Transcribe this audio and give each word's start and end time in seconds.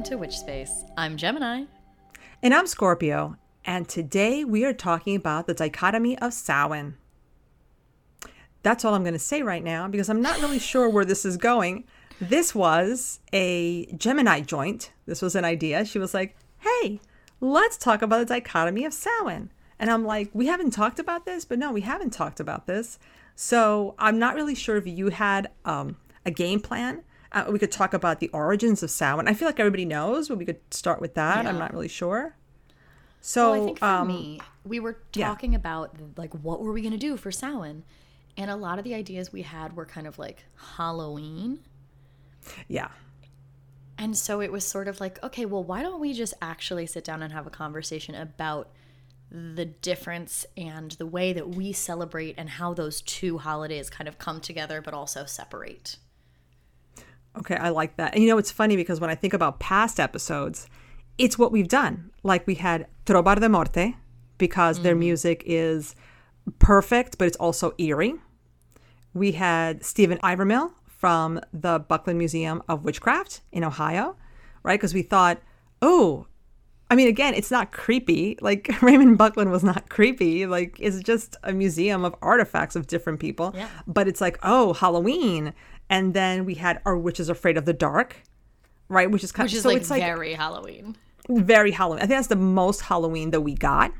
Welcome 0.00 0.12
to 0.12 0.18
Witch 0.18 0.38
Space. 0.38 0.84
I'm 0.96 1.18
Gemini. 1.18 1.64
And 2.42 2.54
I'm 2.54 2.66
Scorpio, 2.66 3.36
and 3.66 3.86
today 3.86 4.44
we 4.46 4.64
are 4.64 4.72
talking 4.72 5.14
about 5.14 5.46
the 5.46 5.52
dichotomy 5.52 6.16
of 6.20 6.32
Samhain. 6.32 6.94
That's 8.62 8.82
all 8.82 8.94
I'm 8.94 9.02
going 9.02 9.12
to 9.12 9.18
say 9.18 9.42
right 9.42 9.62
now 9.62 9.88
because 9.88 10.08
I'm 10.08 10.22
not 10.22 10.40
really 10.40 10.58
sure 10.58 10.88
where 10.88 11.04
this 11.04 11.26
is 11.26 11.36
going. 11.36 11.84
This 12.18 12.54
was 12.54 13.20
a 13.34 13.92
Gemini 13.94 14.40
joint. 14.40 14.90
This 15.04 15.20
was 15.20 15.34
an 15.34 15.44
idea. 15.44 15.84
She 15.84 15.98
was 15.98 16.14
like, 16.14 16.34
hey, 16.60 16.98
let's 17.42 17.76
talk 17.76 18.00
about 18.00 18.20
the 18.20 18.24
dichotomy 18.24 18.86
of 18.86 18.94
Samhain. 18.94 19.50
And 19.78 19.90
I'm 19.90 20.06
like, 20.06 20.30
we 20.32 20.46
haven't 20.46 20.70
talked 20.70 20.98
about 20.98 21.26
this, 21.26 21.44
but 21.44 21.58
no, 21.58 21.72
we 21.72 21.82
haven't 21.82 22.14
talked 22.14 22.40
about 22.40 22.66
this. 22.66 22.98
So 23.34 23.94
I'm 23.98 24.18
not 24.18 24.34
really 24.34 24.54
sure 24.54 24.78
if 24.78 24.86
you 24.86 25.10
had 25.10 25.50
um, 25.66 25.98
a 26.24 26.30
game 26.30 26.60
plan. 26.60 27.02
Uh, 27.32 27.44
we 27.48 27.58
could 27.58 27.70
talk 27.70 27.94
about 27.94 28.20
the 28.20 28.28
origins 28.30 28.82
of 28.82 28.90
Samhain. 28.90 29.28
I 29.28 29.34
feel 29.34 29.46
like 29.46 29.60
everybody 29.60 29.84
knows, 29.84 30.28
but 30.28 30.38
we 30.38 30.44
could 30.44 30.60
start 30.72 31.00
with 31.00 31.14
that. 31.14 31.46
I'm 31.46 31.58
not 31.58 31.72
really 31.72 31.88
sure. 31.88 32.34
So 33.20 33.50
Well, 33.50 33.62
I 33.62 33.66
think 33.66 33.78
for 33.78 33.84
um, 33.84 34.08
me, 34.08 34.40
we 34.64 34.80
were 34.80 34.98
yeah. 35.14 35.28
talking 35.28 35.54
about 35.54 35.94
like 36.16 36.32
what 36.34 36.60
were 36.60 36.72
we 36.72 36.80
going 36.80 36.92
to 36.92 36.98
do 36.98 37.16
for 37.16 37.30
Samhain, 37.30 37.84
and 38.36 38.50
a 38.50 38.56
lot 38.56 38.78
of 38.78 38.84
the 38.84 38.94
ideas 38.94 39.32
we 39.32 39.42
had 39.42 39.76
were 39.76 39.84
kind 39.84 40.06
of 40.06 40.18
like 40.18 40.44
Halloween, 40.76 41.60
yeah, 42.66 42.88
and 44.00 44.16
so 44.16 44.40
it 44.40 44.50
was 44.50 44.64
sort 44.64 44.88
of 44.88 44.98
like, 44.98 45.22
okay, 45.22 45.44
well, 45.44 45.62
why 45.62 45.82
don't 45.82 46.00
we 46.00 46.14
just 46.14 46.32
actually 46.40 46.86
sit 46.86 47.04
down 47.04 47.22
and 47.22 47.34
have 47.34 47.46
a 47.46 47.50
conversation 47.50 48.14
about 48.14 48.70
the 49.30 49.66
difference 49.66 50.46
and 50.56 50.92
the 50.92 51.04
way 51.04 51.34
that 51.34 51.50
we 51.50 51.72
celebrate 51.72 52.34
and 52.38 52.48
how 52.48 52.72
those 52.72 53.02
two 53.02 53.36
holidays 53.36 53.90
kind 53.90 54.08
of 54.08 54.16
come 54.16 54.40
together 54.40 54.80
but 54.80 54.94
also 54.94 55.26
separate. 55.26 55.98
Okay, 57.38 57.56
I 57.56 57.68
like 57.68 57.96
that. 57.96 58.14
And 58.14 58.22
you 58.22 58.28
know, 58.28 58.38
it's 58.38 58.50
funny 58.50 58.76
because 58.76 59.00
when 59.00 59.10
I 59.10 59.14
think 59.14 59.32
about 59.32 59.60
past 59.60 60.00
episodes, 60.00 60.68
it's 61.18 61.38
what 61.38 61.52
we've 61.52 61.68
done. 61.68 62.10
Like 62.22 62.46
we 62.46 62.56
had 62.56 62.86
Trobar 63.06 63.36
de 63.36 63.48
Morte 63.48 63.94
because 64.38 64.80
their 64.80 64.96
mm. 64.96 65.00
music 65.00 65.42
is 65.46 65.94
perfect, 66.58 67.18
but 67.18 67.28
it's 67.28 67.36
also 67.36 67.72
eerie. 67.78 68.14
We 69.14 69.32
had 69.32 69.84
Stephen 69.84 70.18
Intermill 70.18 70.72
from 70.86 71.40
the 71.52 71.78
Buckland 71.78 72.18
Museum 72.18 72.62
of 72.68 72.84
Witchcraft 72.84 73.40
in 73.52 73.64
Ohio, 73.64 74.16
right? 74.62 74.78
Because 74.78 74.94
we 74.94 75.02
thought, 75.02 75.40
oh, 75.80 76.26
I 76.90 76.96
mean, 76.96 77.08
again, 77.08 77.34
it's 77.34 77.50
not 77.50 77.70
creepy. 77.70 78.36
Like 78.40 78.70
Raymond 78.82 79.16
Buckland 79.16 79.50
was 79.50 79.62
not 79.62 79.88
creepy. 79.88 80.46
Like 80.46 80.76
it's 80.80 81.00
just 81.00 81.36
a 81.44 81.52
museum 81.52 82.04
of 82.04 82.14
artifacts 82.20 82.76
of 82.76 82.86
different 82.86 83.20
people. 83.20 83.52
Yeah. 83.54 83.68
But 83.86 84.08
it's 84.08 84.20
like, 84.20 84.38
oh, 84.42 84.72
Halloween. 84.72 85.54
And 85.90 86.14
then 86.14 86.44
we 86.46 86.54
had 86.54 86.80
Our 86.86 86.96
Witch 86.96 87.20
is 87.20 87.28
Afraid 87.28 87.58
of 87.58 87.66
the 87.66 87.74
Dark, 87.74 88.16
right? 88.88 89.10
Which 89.10 89.24
is 89.24 89.32
kind 89.32 89.44
Which 89.44 89.52
of 89.52 89.56
is 89.58 89.62
so 89.64 89.68
like 89.68 89.78
it's 89.78 89.90
like 89.90 90.02
very 90.02 90.32
Halloween. 90.34 90.96
very 91.28 91.72
Halloween. 91.72 91.98
I 92.02 92.06
think 92.06 92.16
that's 92.16 92.28
the 92.28 92.36
most 92.36 92.82
Halloween 92.82 93.32
that 93.32 93.42
we 93.42 93.54
got. 93.54 93.92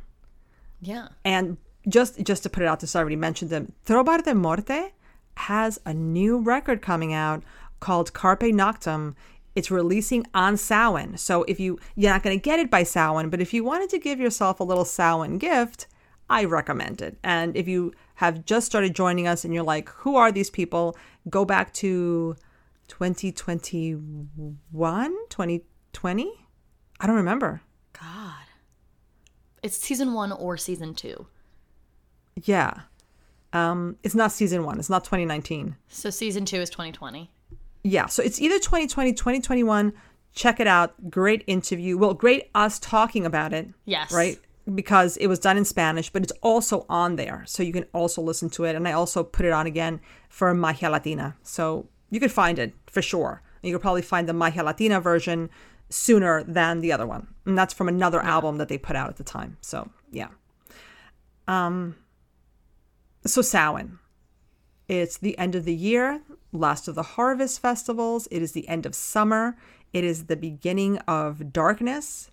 Yeah. 0.80 1.08
And 1.24 1.58
just 1.88 2.22
just 2.22 2.42
to 2.44 2.48
put 2.50 2.62
it 2.62 2.66
out 2.66 2.80
there, 2.80 2.86
so 2.86 2.98
I 2.98 3.02
already 3.02 3.16
mentioned 3.16 3.50
them. 3.50 3.72
Trobar 3.84 4.22
de 4.22 4.34
Morte 4.34 4.92
has 5.36 5.80
a 5.84 5.92
new 5.92 6.38
record 6.38 6.80
coming 6.80 7.12
out 7.12 7.42
called 7.80 8.12
Carpe 8.12 8.52
Noctem. 8.52 9.14
It's 9.56 9.70
releasing 9.70 10.24
on 10.32 10.56
Samhain. 10.56 11.16
So 11.16 11.42
if 11.44 11.58
you 11.58 11.78
you're 11.96 12.12
not 12.12 12.22
going 12.22 12.38
to 12.38 12.42
get 12.42 12.60
it 12.60 12.70
by 12.70 12.84
Samhain, 12.84 13.30
but 13.30 13.40
if 13.40 13.52
you 13.52 13.64
wanted 13.64 13.90
to 13.90 13.98
give 13.98 14.20
yourself 14.20 14.60
a 14.60 14.64
little 14.64 14.84
Samhain 14.84 15.38
gift, 15.38 15.86
I 16.30 16.44
recommend 16.44 17.02
it. 17.02 17.18
And 17.24 17.56
if 17.56 17.66
you 17.66 17.92
have 18.14 18.44
just 18.44 18.64
started 18.64 18.94
joining 18.94 19.26
us 19.26 19.44
and 19.44 19.52
you're 19.52 19.64
like, 19.64 19.88
who 19.88 20.14
are 20.16 20.30
these 20.30 20.48
people? 20.48 20.96
Go 21.28 21.44
back 21.44 21.74
to 21.74 22.36
2021, 22.86 25.10
2020. 25.28 26.32
I 27.00 27.06
don't 27.06 27.16
remember. 27.16 27.62
God. 27.92 28.34
It's 29.62 29.76
season 29.76 30.14
one 30.14 30.32
or 30.32 30.56
season 30.56 30.94
two. 30.94 31.26
Yeah. 32.44 32.74
Um, 33.52 33.96
it's 34.04 34.14
not 34.14 34.30
season 34.30 34.64
one. 34.64 34.78
It's 34.78 34.88
not 34.88 35.02
2019. 35.02 35.74
So 35.88 36.10
season 36.10 36.44
two 36.44 36.60
is 36.60 36.70
2020. 36.70 37.28
Yeah. 37.82 38.06
So 38.06 38.22
it's 38.22 38.40
either 38.40 38.60
2020, 38.60 39.14
2021. 39.14 39.92
Check 40.32 40.60
it 40.60 40.68
out. 40.68 41.10
Great 41.10 41.42
interview. 41.48 41.98
Well, 41.98 42.14
great 42.14 42.50
us 42.54 42.78
talking 42.78 43.26
about 43.26 43.52
it. 43.52 43.68
Yes. 43.84 44.12
Right? 44.12 44.38
Because 44.74 45.16
it 45.16 45.26
was 45.26 45.38
done 45.38 45.56
in 45.56 45.64
Spanish, 45.64 46.10
but 46.10 46.22
it's 46.22 46.32
also 46.42 46.86
on 46.88 47.16
there. 47.16 47.44
So 47.46 47.62
you 47.62 47.72
can 47.72 47.86
also 47.92 48.22
listen 48.22 48.50
to 48.50 48.64
it. 48.64 48.76
And 48.76 48.86
I 48.86 48.92
also 48.92 49.24
put 49.24 49.46
it 49.46 49.52
on 49.52 49.66
again 49.66 50.00
for 50.28 50.52
Magia 50.54 50.90
Latina. 50.90 51.36
So 51.42 51.88
you 52.10 52.20
could 52.20 52.32
find 52.32 52.58
it 52.58 52.74
for 52.86 53.02
sure. 53.02 53.42
You 53.62 53.72
could 53.72 53.82
probably 53.82 54.02
find 54.02 54.28
the 54.28 54.32
Magia 54.32 54.62
Latina 54.62 55.00
version 55.00 55.50
sooner 55.88 56.44
than 56.44 56.80
the 56.80 56.92
other 56.92 57.06
one. 57.06 57.26
And 57.44 57.58
that's 57.58 57.74
from 57.74 57.88
another 57.88 58.20
album 58.20 58.58
that 58.58 58.68
they 58.68 58.78
put 58.78 58.96
out 58.96 59.08
at 59.08 59.16
the 59.16 59.24
time. 59.24 59.56
So 59.60 59.90
yeah. 60.10 60.28
Um 61.48 61.96
so 63.26 63.42
Samhain. 63.42 63.98
It's 64.88 65.18
the 65.18 65.38
end 65.38 65.54
of 65.54 65.64
the 65.64 65.74
year, 65.74 66.20
last 66.52 66.88
of 66.88 66.96
the 66.96 67.02
harvest 67.02 67.60
festivals. 67.60 68.26
It 68.30 68.42
is 68.42 68.52
the 68.52 68.66
end 68.68 68.86
of 68.86 68.94
summer. 68.94 69.56
It 69.92 70.04
is 70.04 70.26
the 70.26 70.36
beginning 70.36 70.98
of 70.98 71.52
darkness. 71.52 72.30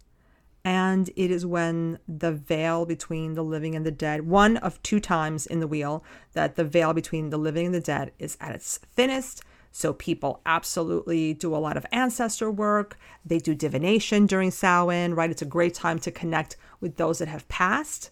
And 0.68 1.10
it 1.16 1.32
is 1.32 1.46
when 1.46 1.98
the 2.10 2.34
veil 2.34 2.86
between 2.86 3.36
the 3.36 3.42
living 3.42 3.74
and 3.74 3.86
the 3.86 3.92
dead, 3.92 4.28
one 4.28 4.58
of 4.58 4.84
two 4.84 5.00
times 5.00 5.46
in 5.46 5.62
the 5.62 5.68
wheel, 5.68 6.04
that 6.34 6.58
the 6.58 6.66
veil 6.66 6.92
between 6.92 7.30
the 7.30 7.38
living 7.38 7.68
and 7.68 7.74
the 7.74 7.80
dead 7.80 8.12
is 8.20 8.38
at 8.42 8.54
its 8.54 8.78
thinnest. 8.78 9.44
So 9.72 9.94
people 9.94 10.42
absolutely 10.46 11.34
do 11.34 11.56
a 11.56 11.64
lot 11.64 11.78
of 11.78 11.86
ancestor 11.94 12.52
work. 12.52 12.98
They 13.26 13.38
do 13.38 13.56
divination 13.56 14.26
during 14.26 14.52
Samhain, 14.52 15.14
right? 15.14 15.32
It's 15.32 15.42
a 15.42 15.46
great 15.46 15.74
time 15.74 16.00
to 16.00 16.12
connect 16.12 16.58
with 16.82 16.98
those 16.98 17.20
that 17.20 17.30
have 17.30 17.48
passed. 17.48 18.12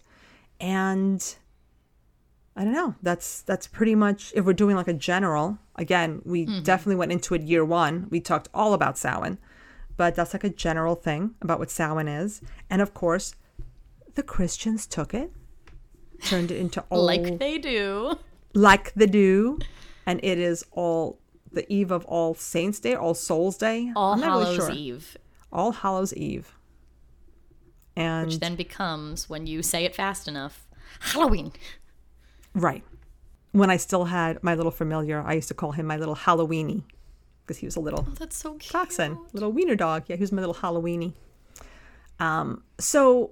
And 0.58 1.36
I 2.56 2.64
don't 2.64 2.72
know. 2.72 2.94
That's 3.02 3.42
that's 3.42 3.66
pretty 3.66 3.94
much 3.94 4.32
if 4.34 4.46
we're 4.46 4.54
doing 4.54 4.76
like 4.76 4.88
a 4.88 4.94
general. 4.94 5.58
Again, 5.74 6.22
we 6.24 6.46
mm-hmm. 6.46 6.62
definitely 6.62 6.96
went 6.96 7.12
into 7.12 7.34
it 7.34 7.42
year 7.42 7.66
one. 7.66 8.06
We 8.08 8.18
talked 8.18 8.48
all 8.54 8.72
about 8.72 8.96
Samhain, 8.96 9.36
but 9.96 10.14
that's 10.14 10.32
like 10.34 10.44
a 10.44 10.50
general 10.50 10.94
thing 10.94 11.34
about 11.40 11.58
what 11.58 11.70
Samhain 11.70 12.08
is. 12.08 12.40
And 12.70 12.82
of 12.82 12.94
course, 12.94 13.34
the 14.14 14.22
Christians 14.22 14.86
took 14.86 15.14
it, 15.14 15.30
turned 16.24 16.50
it 16.50 16.56
into 16.58 16.82
all 16.90 17.04
Like 17.04 17.38
they 17.38 17.58
do. 17.58 18.18
like 18.54 18.92
they 18.94 19.06
do, 19.06 19.58
and 20.06 20.20
it 20.22 20.38
is 20.38 20.64
all 20.72 21.18
the 21.52 21.70
eve 21.72 21.90
of 21.90 22.04
All 22.06 22.34
Saints 22.34 22.80
Day, 22.80 22.94
All 22.94 23.14
Souls 23.14 23.56
Day. 23.56 23.92
All 23.96 24.16
not 24.16 24.38
really 24.38 24.44
Hallows 24.44 24.56
sure. 24.56 24.70
Eve. 24.72 25.16
All 25.52 25.72
Hallows 25.72 26.14
Eve. 26.14 26.52
And 27.96 28.26
Which 28.26 28.40
then 28.40 28.56
becomes, 28.56 29.28
when 29.30 29.46
you 29.46 29.62
say 29.62 29.84
it 29.84 29.94
fast 29.94 30.28
enough, 30.28 30.66
Halloween. 31.00 31.52
Right. 32.54 32.84
When 33.52 33.70
I 33.70 33.78
still 33.78 34.06
had 34.06 34.42
my 34.42 34.54
little 34.54 34.70
familiar, 34.72 35.22
I 35.22 35.32
used 35.32 35.48
to 35.48 35.54
call 35.54 35.72
him 35.72 35.86
my 35.86 35.96
little 35.96 36.16
Halloweeny 36.16 36.82
because 37.46 37.58
he 37.58 37.66
was 37.66 37.76
a 37.76 37.80
little 37.80 38.04
Oh, 38.08 38.14
that's 38.18 38.36
so 38.36 38.54
cute. 38.54 38.72
dachshund, 38.72 39.16
little 39.32 39.52
wiener 39.52 39.76
dog. 39.76 40.04
Yeah, 40.08 40.16
he 40.16 40.20
was 40.22 40.32
my 40.32 40.40
little 40.40 40.54
Halloweeny. 40.54 41.12
Um, 42.18 42.62
so, 42.78 43.30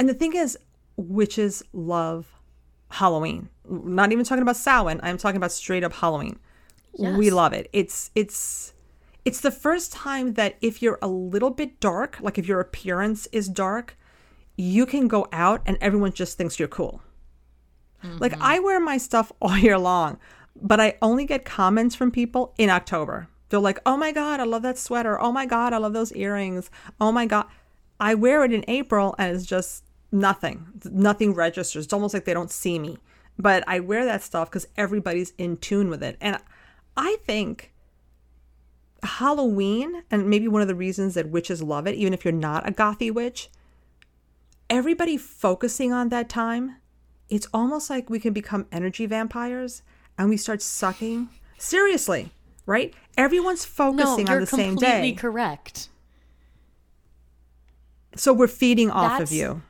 and 0.00 0.08
the 0.08 0.14
thing 0.14 0.34
is, 0.34 0.58
witches 0.96 1.62
love 1.72 2.26
Halloween. 2.90 3.48
Not 3.68 4.12
even 4.12 4.24
talking 4.24 4.42
about 4.42 4.56
Samhain. 4.56 5.00
I'm 5.02 5.18
talking 5.18 5.36
about 5.36 5.52
straight 5.52 5.84
up 5.84 5.92
Halloween. 5.92 6.38
We 6.98 7.30
love 7.30 7.52
it. 7.52 7.68
It's 7.72 8.10
it's 8.14 8.72
it's 9.24 9.40
the 9.40 9.50
first 9.50 9.92
time 9.92 10.34
that 10.34 10.56
if 10.60 10.80
you're 10.82 10.98
a 11.02 11.08
little 11.08 11.50
bit 11.50 11.80
dark, 11.80 12.18
like 12.20 12.38
if 12.38 12.46
your 12.46 12.60
appearance 12.60 13.26
is 13.32 13.48
dark, 13.48 13.96
you 14.56 14.86
can 14.86 15.08
go 15.08 15.26
out 15.32 15.60
and 15.66 15.76
everyone 15.80 16.12
just 16.12 16.36
thinks 16.38 16.58
you're 16.58 16.68
cool. 16.68 17.02
Like 18.20 18.34
I 18.40 18.58
wear 18.60 18.78
my 18.80 18.98
stuff 18.98 19.32
all 19.40 19.56
year 19.56 19.78
long, 19.78 20.18
but 20.60 20.80
I 20.80 20.96
only 21.02 21.24
get 21.26 21.44
comments 21.44 21.94
from 21.94 22.10
people 22.10 22.54
in 22.58 22.70
October. 22.70 23.28
They're 23.48 23.60
like, 23.60 23.80
"Oh 23.86 23.96
my 23.96 24.12
god, 24.12 24.40
I 24.40 24.44
love 24.44 24.62
that 24.62 24.78
sweater. 24.78 25.20
Oh 25.20 25.32
my 25.32 25.46
god, 25.46 25.72
I 25.72 25.78
love 25.78 25.92
those 25.92 26.12
earrings. 26.12 26.70
Oh 27.00 27.12
my 27.12 27.26
god." 27.26 27.46
I 28.00 28.14
wear 28.14 28.44
it 28.44 28.52
in 28.52 28.64
April 28.66 29.14
and 29.18 29.34
it's 29.34 29.46
just 29.46 29.84
nothing. 30.10 30.66
Nothing 30.90 31.32
registers. 31.32 31.84
It's 31.84 31.92
almost 31.92 32.14
like 32.14 32.24
they 32.24 32.34
don't 32.34 32.50
see 32.50 32.78
me. 32.78 32.98
But 33.38 33.64
I 33.66 33.80
wear 33.80 34.04
that 34.04 34.22
stuff 34.22 34.50
cuz 34.50 34.66
everybody's 34.76 35.32
in 35.38 35.56
tune 35.56 35.88
with 35.88 36.02
it. 36.02 36.16
And 36.20 36.38
I 36.96 37.18
think 37.24 37.72
Halloween, 39.02 40.02
and 40.10 40.28
maybe 40.28 40.48
one 40.48 40.62
of 40.62 40.68
the 40.68 40.74
reasons 40.74 41.14
that 41.14 41.28
witches 41.28 41.62
love 41.62 41.86
it, 41.86 41.94
even 41.94 42.14
if 42.14 42.24
you're 42.24 42.32
not 42.32 42.68
a 42.68 42.72
gothy 42.72 43.12
witch, 43.12 43.50
everybody 44.70 45.16
focusing 45.16 45.92
on 45.92 46.08
that 46.08 46.28
time, 46.28 46.76
it's 47.28 47.46
almost 47.52 47.90
like 47.90 48.08
we 48.10 48.18
can 48.20 48.32
become 48.32 48.66
energy 48.72 49.06
vampires 49.06 49.82
and 50.18 50.28
we 50.28 50.36
start 50.36 50.62
sucking. 50.62 51.28
Seriously, 51.58 52.30
right? 52.66 52.94
Everyone's 53.16 53.64
No, 53.64 53.92
focusing 53.92 54.26
you're 54.26 54.36
on 54.36 54.40
the 54.40 54.46
same 54.46 54.74
day. 54.76 54.86
completely 54.86 55.10
day. 55.12 55.16
correct. 55.16 55.88
so 58.16 58.32
we're 58.32 58.46
feeding 58.48 58.90
off 58.90 59.20
of 59.20 59.32
you. 59.32 59.62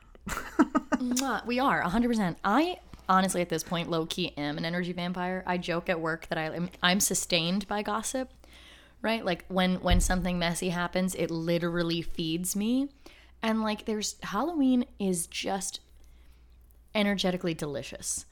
We 1.47 1.59
are 1.59 1.83
100%. 1.83 2.37
I 2.45 2.79
honestly, 3.09 3.41
at 3.43 3.49
this 3.51 3.63
point, 3.63 3.91
low 3.91 4.07
key 4.07 4.33
am 4.37 4.57
an 4.59 4.65
energy 4.65 4.93
vampire. 4.93 5.43
I 5.47 5.59
joke 5.59 5.89
at 5.91 6.01
work 6.01 6.29
that 6.29 6.39
I 6.39 6.45
am, 6.55 6.71
I'm 6.83 7.01
sustained 7.01 7.67
by 7.69 7.83
gossip 7.83 8.31
right? 9.03 9.23
Like 9.23 9.45
when 9.49 9.75
when 9.83 10.01
something 10.01 10.39
messy 10.39 10.71
happens, 10.71 11.15
it 11.15 11.31
literally 11.31 12.01
feeds 12.01 12.57
me. 12.57 12.89
And 13.43 13.61
like 13.63 13.85
there's 13.85 14.17
Halloween 14.23 14.87
is 14.99 15.27
just 15.27 15.81
energetically 16.95 17.53
delicious, 17.53 18.25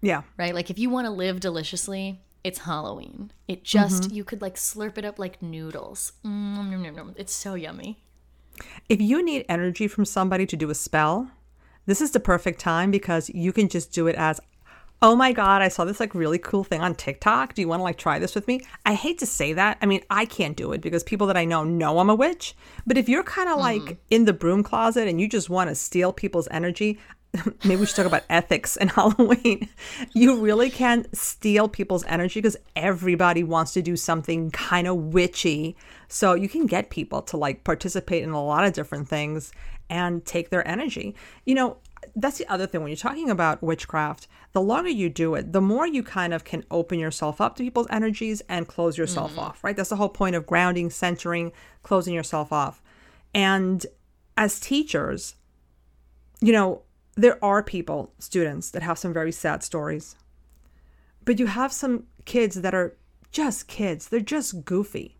Yeah. 0.00 0.22
right? 0.36 0.54
Like 0.54 0.70
if 0.70 0.78
you 0.78 0.90
want 0.90 1.06
to 1.06 1.10
live 1.10 1.40
deliciously, 1.40 2.20
it's 2.44 2.60
Halloween. 2.60 3.32
It 3.48 3.64
just 3.64 4.12
you 4.12 4.22
could 4.22 4.40
like 4.40 4.54
slurp 4.54 4.98
it 4.98 5.04
up 5.04 5.18
like 5.18 5.42
noodles. 5.42 6.12
Mm, 6.24 6.70
nom, 6.70 6.82
nom, 6.82 6.94
nom. 6.94 7.14
It's 7.16 7.32
so 7.32 7.54
yummy. 7.54 8.02
If 8.88 9.00
you 9.00 9.22
need 9.22 9.44
energy 9.48 9.88
from 9.88 10.04
somebody 10.04 10.46
to 10.46 10.56
do 10.56 10.70
a 10.70 10.74
spell, 10.74 11.30
this 11.86 12.00
is 12.00 12.12
the 12.12 12.20
perfect 12.20 12.60
time 12.60 12.90
because 12.90 13.28
you 13.30 13.52
can 13.52 13.68
just 13.68 13.92
do 13.92 14.06
it 14.06 14.16
as 14.16 14.40
Oh 15.02 15.14
my 15.14 15.32
god, 15.32 15.60
I 15.60 15.68
saw 15.68 15.84
this 15.84 16.00
like 16.00 16.14
really 16.14 16.38
cool 16.38 16.64
thing 16.64 16.80
on 16.80 16.94
TikTok. 16.94 17.52
Do 17.52 17.60
you 17.60 17.68
want 17.68 17.80
to 17.80 17.84
like 17.84 17.98
try 17.98 18.18
this 18.18 18.34
with 18.34 18.48
me? 18.48 18.62
I 18.86 18.94
hate 18.94 19.18
to 19.18 19.26
say 19.26 19.52
that. 19.52 19.76
I 19.82 19.86
mean, 19.86 20.00
I 20.08 20.24
can't 20.24 20.56
do 20.56 20.72
it 20.72 20.80
because 20.80 21.04
people 21.04 21.26
that 21.26 21.36
I 21.36 21.44
know 21.44 21.64
know 21.64 21.98
I'm 21.98 22.08
a 22.08 22.14
witch. 22.14 22.54
But 22.86 22.96
if 22.96 23.06
you're 23.06 23.22
kind 23.22 23.50
of 23.50 23.58
like 23.58 23.98
in 24.08 24.24
the 24.24 24.32
broom 24.32 24.62
closet 24.62 25.06
and 25.06 25.20
you 25.20 25.28
just 25.28 25.50
want 25.50 25.68
to 25.68 25.74
steal 25.74 26.14
people's 26.14 26.48
energy, 26.50 26.98
maybe 27.64 27.80
we 27.80 27.86
should 27.86 27.96
talk 27.96 28.06
about 28.06 28.24
ethics 28.28 28.76
and 28.76 28.90
Halloween. 28.92 29.68
You 30.12 30.40
really 30.40 30.70
can 30.70 31.06
steal 31.12 31.68
people's 31.68 32.04
energy 32.06 32.40
because 32.40 32.56
everybody 32.74 33.42
wants 33.42 33.72
to 33.74 33.82
do 33.82 33.96
something 33.96 34.50
kind 34.50 34.86
of 34.86 34.96
witchy. 34.96 35.76
So 36.08 36.34
you 36.34 36.48
can 36.48 36.66
get 36.66 36.90
people 36.90 37.22
to 37.22 37.36
like 37.36 37.64
participate 37.64 38.22
in 38.22 38.30
a 38.30 38.44
lot 38.44 38.64
of 38.64 38.72
different 38.72 39.08
things 39.08 39.52
and 39.88 40.24
take 40.24 40.50
their 40.50 40.66
energy. 40.66 41.14
You 41.44 41.54
know, 41.54 41.76
that's 42.14 42.38
the 42.38 42.50
other 42.50 42.66
thing 42.66 42.80
when 42.82 42.88
you're 42.88 42.96
talking 42.96 43.30
about 43.30 43.62
witchcraft, 43.62 44.28
the 44.52 44.60
longer 44.60 44.88
you 44.88 45.08
do 45.08 45.34
it, 45.34 45.52
the 45.52 45.60
more 45.60 45.86
you 45.86 46.02
kind 46.02 46.32
of 46.32 46.44
can 46.44 46.64
open 46.70 46.98
yourself 46.98 47.40
up 47.40 47.56
to 47.56 47.62
people's 47.62 47.86
energies 47.90 48.42
and 48.48 48.66
close 48.66 48.96
yourself 48.96 49.32
mm-hmm. 49.32 49.40
off, 49.40 49.62
right? 49.62 49.76
That's 49.76 49.90
the 49.90 49.96
whole 49.96 50.08
point 50.08 50.36
of 50.36 50.46
grounding, 50.46 50.90
centering, 50.90 51.52
closing 51.82 52.14
yourself 52.14 52.52
off. 52.52 52.82
And 53.34 53.84
as 54.36 54.58
teachers, 54.60 55.34
you 56.40 56.52
know, 56.52 56.82
there 57.16 57.42
are 57.44 57.62
people, 57.62 58.12
students, 58.18 58.70
that 58.70 58.82
have 58.82 58.98
some 58.98 59.12
very 59.12 59.32
sad 59.32 59.62
stories. 59.62 60.16
But 61.24 61.38
you 61.38 61.46
have 61.46 61.72
some 61.72 62.04
kids 62.24 62.60
that 62.60 62.74
are 62.74 62.96
just 63.32 63.66
kids, 63.66 64.08
they're 64.08 64.20
just 64.20 64.64
goofy. 64.64 65.16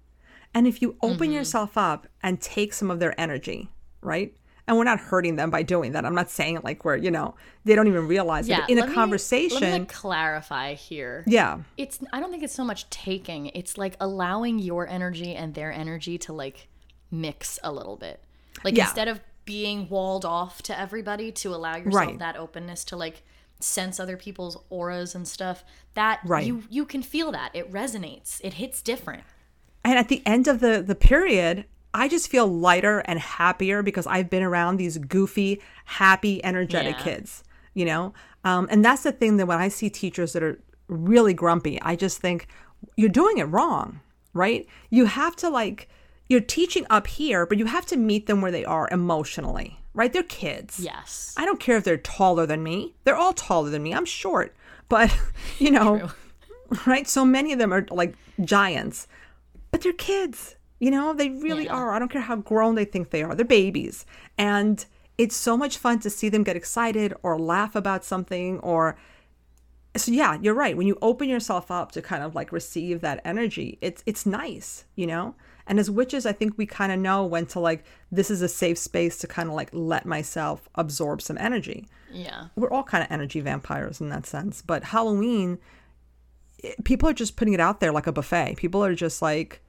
And 0.55 0.67
if 0.67 0.81
you 0.81 0.97
open 1.03 1.29
mm-hmm. 1.29 1.33
yourself 1.33 1.77
up 1.77 2.07
and 2.23 2.41
take 2.41 2.73
some 2.73 2.91
of 2.91 3.01
their 3.01 3.19
energy, 3.21 3.69
right? 4.01 4.35
And 4.69 4.77
we're 4.77 4.85
not 4.85 4.99
hurting 4.99 5.37
them 5.37 5.51
by 5.51 5.63
doing 5.63 5.93
that. 5.93 6.05
I'm 6.05 6.15
not 6.15 6.31
saying 6.31 6.61
like 6.65 6.85
we're, 6.85 6.97
you 6.97 7.11
know, 7.11 7.35
they 7.65 7.75
don't 7.75 7.87
even 7.87 8.09
realize 8.09 8.49
it. 8.49 8.59
But 8.59 8.71
in 8.71 8.79
a 8.79 8.87
me- 8.87 8.95
conversation, 8.95 9.61
let 9.61 9.73
me 9.73 9.79
like 9.81 9.93
clarify 9.93 10.75
here. 10.75 11.25
yeah, 11.27 11.59
it's 11.77 12.01
i 12.13 12.21
don't 12.21 12.31
think 12.31 12.43
it's 12.43 12.55
so 12.55 12.65
much 12.65 12.89
taking 12.91 13.47
it's 13.49 13.79
like 13.79 13.97
allowing 14.01 14.59
your 14.59 14.89
energy 14.89 15.35
and 15.35 15.55
their 15.55 15.71
energy 15.73 16.19
to 16.19 16.33
like 16.33 16.69
mix 17.11 17.59
a 17.63 17.71
little 17.71 17.97
bit 17.97 18.21
like 18.65 18.77
Yeah. 18.77 18.85
instead 18.85 19.09
of 19.09 19.21
being 19.47 19.89
walled 19.89 20.25
off 20.27 20.61
to 20.65 20.79
everybody 20.79 21.33
to 21.33 21.55
allow 21.55 21.77
yourself 21.77 21.95
Right. 21.95 22.19
that 22.19 22.37
openness 22.37 22.85
to 22.85 22.97
like 22.97 23.23
sense 23.61 23.99
other 23.99 24.19
people's 24.19 24.59
auras 24.69 25.15
and 25.15 25.27
stuff 25.27 25.65
that 25.95 26.21
Right. 26.25 26.45
you 26.45 26.65
you 26.69 26.85
can 26.85 27.03
feel 27.03 27.33
that 27.33 27.53
it 27.55 27.73
resonates 27.73 28.39
it 28.45 28.55
hits 28.55 28.83
different 28.83 29.23
And 29.83 29.99
at 29.99 30.09
the 30.09 30.21
end 30.27 30.47
of 30.49 30.61
the 30.61 30.83
the 30.87 30.95
period, 30.97 31.65
I 31.95 32.09
just 32.09 32.29
feel 32.29 32.47
lighter 32.47 32.99
and 33.07 33.19
happier 33.19 33.83
because 33.83 34.07
I've 34.07 34.29
been 34.29 34.43
around 34.43 34.77
these 34.77 34.99
goofy, 34.99 35.63
happy, 35.87 36.45
energetic 36.45 36.97
Yeah. 36.99 37.05
kids. 37.05 37.43
You 37.73 37.85
know, 37.87 38.13
um, 38.45 38.67
and 38.71 38.85
that's 38.85 39.05
the 39.05 39.13
thing 39.13 39.37
that 39.39 39.47
when 39.47 39.59
I 39.59 39.69
see 39.69 39.89
teachers 39.89 40.33
that 40.33 40.43
are 40.43 40.61
really 40.89 41.35
grumpy, 41.35 41.81
I 41.83 41.95
just 41.95 42.19
think 42.21 42.49
you're 42.97 43.09
doing 43.09 43.39
it 43.39 43.45
wrong, 43.45 44.01
right? 44.35 44.67
You 44.91 45.05
have 45.07 45.37
to 45.37 45.49
like 45.49 45.89
you're 46.29 46.41
teaching 46.41 46.87
up 46.91 47.07
here, 47.07 47.47
but 47.47 47.59
you 47.59 47.67
have 47.67 47.87
to 47.87 47.97
meet 47.97 48.27
them 48.27 48.41
where 48.41 48.51
they 48.53 48.65
are 48.65 48.89
emotionally, 48.91 49.79
right? 49.95 50.13
They're 50.13 50.23
kids. 50.23 50.81
yes 50.81 51.35
I 51.37 51.45
don't 51.45 51.61
care 51.61 51.77
if 51.77 51.85
they're 51.85 51.97
taller 51.99 52.47
than 52.47 52.63
me. 52.63 52.95
They're 53.05 53.17
all 53.17 53.33
taller 53.33 53.71
than 53.71 53.83
me. 53.83 53.93
I'm 53.95 54.05
short, 54.05 54.55
but 54.89 55.17
you 55.59 55.71
know, 55.71 56.11
right? 56.87 57.07
So 57.09 57.25
many 57.25 57.53
of 57.53 57.59
them 57.59 57.73
are 57.73 57.87
like 57.91 58.15
giants, 58.45 59.07
but 59.71 59.83
they're 59.83 59.93
kids. 59.93 60.57
You 60.79 60.91
know, 60.91 61.15
they 61.15 61.31
really 61.31 61.65
Yeah. 61.67 61.75
are. 61.75 61.93
I 61.93 61.99
don't 61.99 62.11
care 62.11 62.21
how 62.23 62.37
grown 62.37 62.75
they 62.75 62.85
think 62.85 63.11
they 63.11 63.23
are. 63.23 63.35
They're 63.35 63.47
babies. 63.47 64.05
And 64.37 64.85
it's 65.17 65.35
so 65.37 65.57
much 65.57 65.79
fun 65.79 66.01
to 66.01 66.11
see 66.11 66.29
them 66.29 66.43
get 66.45 66.57
excited 66.57 67.15
or 67.23 67.39
laugh 67.39 67.75
about 67.75 68.05
something 68.05 68.59
or 68.61 68.99
so 69.97 70.13
yeah, 70.13 70.37
you're 70.43 70.53
right. 70.53 70.77
When 70.77 70.87
you 70.87 70.99
open 71.01 71.31
yourself 71.31 71.71
up 71.71 71.93
to 71.93 72.03
kind 72.03 72.23
of 72.23 72.35
like 72.35 72.53
receive 72.53 73.01
that 73.01 73.23
energy, 73.25 73.79
it's 73.81 74.03
it's 74.05 74.27
nice, 74.27 74.85
you 74.95 75.07
know? 75.07 75.35
And 75.67 75.81
as 75.81 75.91
witches, 75.91 76.27
I 76.27 76.33
think 76.33 76.57
we 76.57 76.65
kind 76.67 76.93
of 76.93 76.99
know 76.99 77.25
when 77.27 77.47
to 77.47 77.61
like 77.61 77.85
this 78.13 78.31
is 78.31 78.41
a 78.43 78.49
safe 78.49 78.79
space 78.79 79.19
to 79.19 79.27
kind 79.27 79.49
of 79.49 79.55
like 79.55 79.69
let 79.73 80.07
myself 80.07 80.69
absorb 80.75 81.21
some 81.23 81.37
energy 81.39 81.87
yeah 82.13 82.47
we're 82.55 82.71
all 82.71 82.85
kind 82.85 83.03
of 83.03 83.11
energy 83.11 83.41
vampires 83.41 84.01
in 84.01 84.09
that 84.11 84.27
sense. 84.27 84.63
But 84.63 84.85
Halloween, 84.85 85.59
it- 86.59 86.85
people 86.85 87.09
are 87.09 87.13
just 87.13 87.37
putting 87.37 87.53
it 87.53 87.61
out 87.61 87.81
there 87.81 87.93
like 87.93 88.07
a 88.07 88.13
buffet. 88.13 88.57
People 88.57 88.85
are 88.85 88.95
just 88.95 89.21
like, 89.21 89.61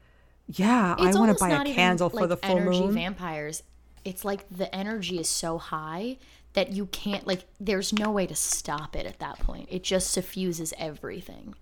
yeah, 0.48 0.96
I 0.98 1.12
want 1.14 1.36
to 1.36 1.44
buy 1.44 1.50
a 1.50 1.66
candle 1.74 2.10
for 2.10 2.22
like, 2.22 2.30
the 2.30 2.38
full 2.38 2.58
energy 2.58 2.80
moon. 2.82 2.94
vampires 2.94 3.64
it's 4.06 4.24
like 4.24 4.46
the 4.50 4.74
energy 4.74 5.20
is 5.20 5.28
so 5.28 5.58
high 5.58 6.18
that 6.54 6.72
you 6.72 6.86
can't 6.86 7.28
like 7.28 7.44
there's 7.60 7.92
no 7.92 8.10
way 8.10 8.26
to 8.26 8.36
stop 8.36 8.96
it 8.96 9.06
at 9.06 9.20
that 9.20 9.38
point 9.40 9.68
it 9.70 9.84
just 9.84 10.12
suffuses 10.12 10.74
everything 10.78 11.54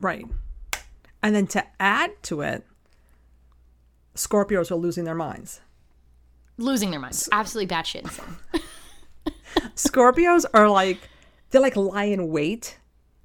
right. 0.00 0.24
And 1.22 1.34
then 1.34 1.46
to 1.48 1.62
add 1.78 2.12
to 2.22 2.40
it, 2.40 2.64
Scorpios 4.26 4.70
are 4.70 4.76
losing 4.76 5.04
their 5.04 5.14
minds. 5.14 5.60
losing 6.58 6.90
their 6.90 7.00
minds 7.00 7.28
absolutely 7.32 7.74
batshit 7.74 8.02
insane 8.02 8.36
Scorpios 9.74 10.44
are 10.54 10.68
like, 10.68 10.98
they're 11.50 11.60
like 11.60 11.76
lie 11.76 12.04
in 12.04 12.28
wait 12.28 12.78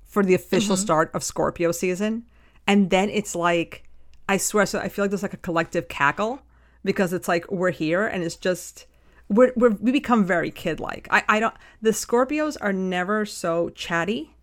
for 0.03 0.23
the 0.23 0.33
official 0.33 0.75
Mm-hmm. 0.75 0.83
start 0.83 1.11
of 1.13 1.23
Scorpio 1.23 1.71
season. 1.71 2.23
And 2.65 2.89
then 2.89 3.09
it's 3.09 3.35
like, 3.35 3.83
I 4.27 4.37
swear, 4.37 4.65
so 4.65 4.79
I 4.79 4.89
feel 4.89 5.03
like 5.03 5.11
there's 5.11 5.21
like 5.23 5.33
a 5.33 5.37
collective 5.37 5.87
cackle 5.87 6.41
because 6.83 7.13
it's 7.13 7.27
like 7.27 7.49
we're 7.51 7.71
here 7.71 8.07
and 8.07 8.23
it's 8.23 8.35
just 8.35 8.87
we're, 9.29 9.51
we're 9.55 9.71
we 9.81 9.91
become 9.91 10.23
very 10.25 10.49
kid 10.51 10.79
like. 10.79 11.07
I 11.11 11.23
I 11.27 11.39
don't 11.39 11.53
the 11.81 11.91
Scorpios 11.91 12.57
are 12.61 12.73
never 12.73 13.25
so 13.25 13.69
chatty 13.69 14.35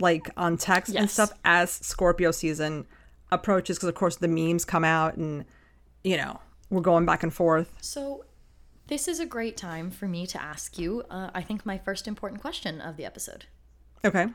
like 0.00 0.28
on 0.36 0.56
text 0.56 0.94
and 0.96 1.08
stuff 1.10 1.32
as 1.44 1.70
Scorpio 1.70 2.30
season 2.32 2.86
approaches 3.30 3.76
because 3.76 3.88
of 3.88 3.94
course 3.94 4.16
the 4.16 4.28
memes 4.28 4.64
come 4.64 4.84
out 4.84 5.16
and 5.16 5.44
you 6.04 6.16
know 6.16 6.40
we're 6.70 6.80
going 6.80 7.04
back 7.04 7.22
and 7.22 7.32
forth. 7.32 7.74
So, 7.80 8.24
this 8.86 9.06
is 9.06 9.20
a 9.20 9.26
great 9.26 9.56
time 9.56 9.90
for 9.90 10.08
me 10.08 10.26
to 10.26 10.42
ask 10.42 10.78
you, 10.78 11.04
uh, 11.10 11.30
I 11.34 11.42
think, 11.42 11.66
my 11.66 11.78
first 11.78 12.08
important 12.08 12.40
question 12.40 12.80
of 12.80 12.96
the 12.96 13.04
episode. 13.04 13.44
Okay. 14.04 14.26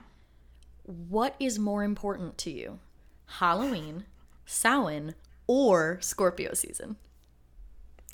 What 0.83 1.35
is 1.39 1.59
more 1.59 1.83
important 1.83 2.37
to 2.39 2.51
you, 2.51 2.79
Halloween, 3.25 4.05
Samhain, 4.45 5.15
or 5.47 5.97
Scorpio 5.99 6.53
season? 6.53 6.95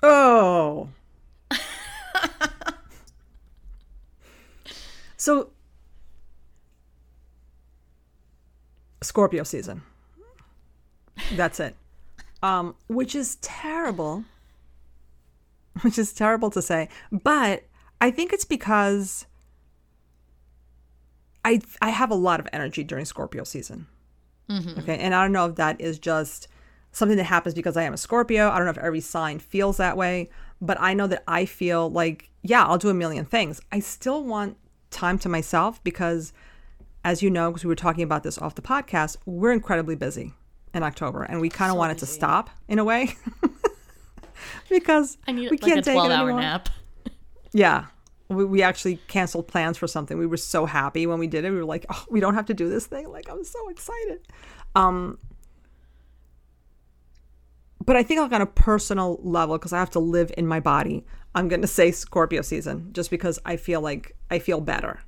Oh. 0.02 0.90
so 5.18 5.50
Scorpio 9.02 9.44
season. 9.44 9.84
That's 11.36 11.60
it. 11.60 11.76
Um, 12.44 12.76
which 12.88 13.16
is 13.16 13.38
terrible. 13.38 14.26
Which 15.82 15.98
is 15.98 16.14
terrible 16.14 16.52
to 16.52 16.62
say, 16.62 16.88
but 17.12 17.64
I 18.00 18.12
think 18.12 18.32
it's 18.32 18.46
because 18.46 19.26
I 21.44 21.62
I 21.82 21.90
have 21.90 22.12
a 22.12 22.16
lot 22.16 22.40
of 22.40 22.48
energy 22.54 22.84
during 22.84 23.06
Scorpio 23.06 23.44
season. 23.44 23.88
Okay, 24.80 24.98
and 25.00 25.16
I 25.16 25.24
don't 25.24 25.32
know 25.32 25.48
if 25.48 25.56
that 25.56 25.82
is 25.82 25.98
just 25.98 26.48
something 26.92 27.18
that 27.18 27.24
happens 27.24 27.56
because 27.56 27.76
I 27.76 27.84
am 27.84 27.94
a 27.94 27.98
Scorpio. 27.98 28.50
I 28.50 28.58
don't 28.58 28.66
know 28.66 28.72
if 28.72 28.78
every 28.78 29.00
sign 29.00 29.40
feels 29.40 29.78
that 29.78 29.98
way, 29.98 30.30
but 30.62 30.78
I 30.80 30.94
know 30.94 31.08
that 31.08 31.24
I 31.28 31.46
feel 31.46 31.90
like, 31.90 32.30
yeah, 32.44 32.64
I'll 32.64 32.78
do 32.78 32.90
a 32.90 32.94
million 32.94 33.26
things. 33.26 33.60
I 33.72 33.80
still 33.80 34.24
want 34.24 34.58
time 34.92 35.18
to 35.20 35.30
myself 35.30 35.84
because, 35.84 36.34
as 37.04 37.24
you 37.24 37.32
know, 37.32 37.50
because 37.50 37.64
we 37.64 37.70
were 37.70 37.76
talking 37.76 38.04
about 38.04 38.22
this 38.22 38.38
off 38.38 38.54
the 38.54 38.62
podcast, 38.62 39.18
we're 39.26 39.54
incredibly 39.54 39.96
busy 39.96 40.34
in 40.74 40.84
October 40.84 41.24
and 41.24 41.40
we 41.40 41.50
kind 41.50 41.70
of 41.70 41.76
So 41.76 41.80
want 41.80 41.92
it 41.92 41.98
to 42.00 42.06
stop 42.06 42.50
in 42.68 42.80
a 42.80 42.84
way 42.84 43.16
because 44.70 45.18
I 45.28 45.32
need 45.32 45.52
we 45.52 45.58
like 45.58 45.62
can't 45.62 45.80
a 45.80 45.82
take 45.84 45.92
it 45.94 46.08
12 46.08 46.12
hour 46.12 46.28
anymore. 46.30 46.42
nap. 46.42 46.70
Yeah. 47.52 47.86
We, 48.30 48.46
we 48.46 48.64
actually 48.64 48.98
canceled 49.08 49.48
plans 49.48 49.78
for 49.78 49.88
something. 49.88 50.18
We 50.18 50.26
were 50.26 50.38
so 50.38 50.66
happy 50.66 51.06
when 51.06 51.20
we 51.20 51.28
did 51.28 51.46
it. 51.46 51.52
We 51.52 51.58
were 51.58 51.66
like, 51.66 51.86
oh, 51.90 52.06
we 52.10 52.20
don't 52.20 52.34
have 52.34 52.48
to 52.48 52.54
do 52.54 52.68
this 52.70 52.88
thing. 52.88 53.10
Like, 53.12 53.30
I'm 53.30 53.44
so 53.44 53.70
excited. 53.70 54.28
Um, 54.76 55.20
but 57.86 57.96
I 57.96 58.04
think 58.04 58.22
like 58.22 58.32
on 58.32 58.42
a 58.42 58.46
personal 58.48 59.20
level, 59.22 59.58
because 59.58 59.74
I 59.74 59.80
have 59.80 59.92
to 59.92 60.00
live 60.00 60.32
in 60.38 60.48
my 60.48 60.60
body, 60.60 61.06
I'm 61.36 61.48
going 61.48 61.62
to 61.62 61.68
say 61.68 61.92
Scorpio 61.92 62.42
season 62.42 62.90
just 62.94 63.12
because 63.12 63.40
I 63.46 63.58
feel 63.58 63.82
like 63.82 64.16
I 64.32 64.40
feel 64.40 64.62
better. 64.62 65.02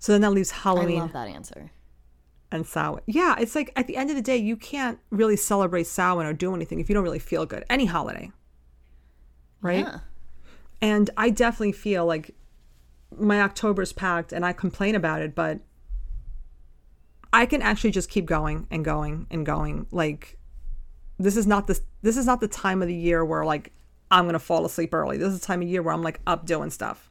So 0.00 0.12
then 0.12 0.22
that 0.22 0.30
leaves 0.30 0.50
Halloween. 0.50 0.98
I 0.98 1.02
love 1.02 1.12
that 1.12 1.28
answer. 1.28 1.70
And 2.52 2.66
Samhain. 2.66 3.02
Yeah, 3.06 3.36
it's 3.38 3.54
like 3.54 3.72
at 3.76 3.86
the 3.86 3.96
end 3.96 4.10
of 4.10 4.16
the 4.16 4.22
day, 4.22 4.36
you 4.36 4.56
can't 4.56 4.98
really 5.10 5.36
celebrate 5.36 5.86
Samhain 5.86 6.26
or 6.26 6.32
do 6.32 6.54
anything 6.54 6.80
if 6.80 6.88
you 6.88 6.94
don't 6.94 7.04
really 7.04 7.18
feel 7.18 7.46
good. 7.46 7.64
Any 7.70 7.86
holiday, 7.86 8.30
right? 9.60 9.84
Yeah. 9.86 9.98
And 10.80 11.10
I 11.16 11.30
definitely 11.30 11.72
feel 11.72 12.04
like 12.04 12.34
my 13.16 13.40
October's 13.40 13.92
packed 13.92 14.32
and 14.32 14.44
I 14.44 14.52
complain 14.52 14.94
about 14.94 15.22
it, 15.22 15.34
but 15.34 15.60
I 17.32 17.46
can 17.46 17.62
actually 17.62 17.90
just 17.92 18.10
keep 18.10 18.26
going 18.26 18.66
and 18.70 18.84
going 18.84 19.26
and 19.30 19.46
going. 19.46 19.86
Like 19.90 20.38
this 21.18 21.36
is 21.36 21.46
not 21.46 21.66
the 21.66 21.80
this 22.02 22.16
is 22.16 22.26
not 22.26 22.40
the 22.40 22.48
time 22.48 22.82
of 22.82 22.88
the 22.88 22.94
year 22.94 23.24
where 23.24 23.44
like 23.44 23.72
I'm 24.10 24.26
gonna 24.26 24.38
fall 24.38 24.66
asleep 24.66 24.92
early. 24.92 25.16
This 25.16 25.32
is 25.32 25.40
the 25.40 25.46
time 25.46 25.62
of 25.62 25.68
year 25.68 25.82
where 25.82 25.94
I'm 25.94 26.02
like 26.02 26.20
up 26.26 26.46
doing 26.46 26.70
stuff. 26.70 27.10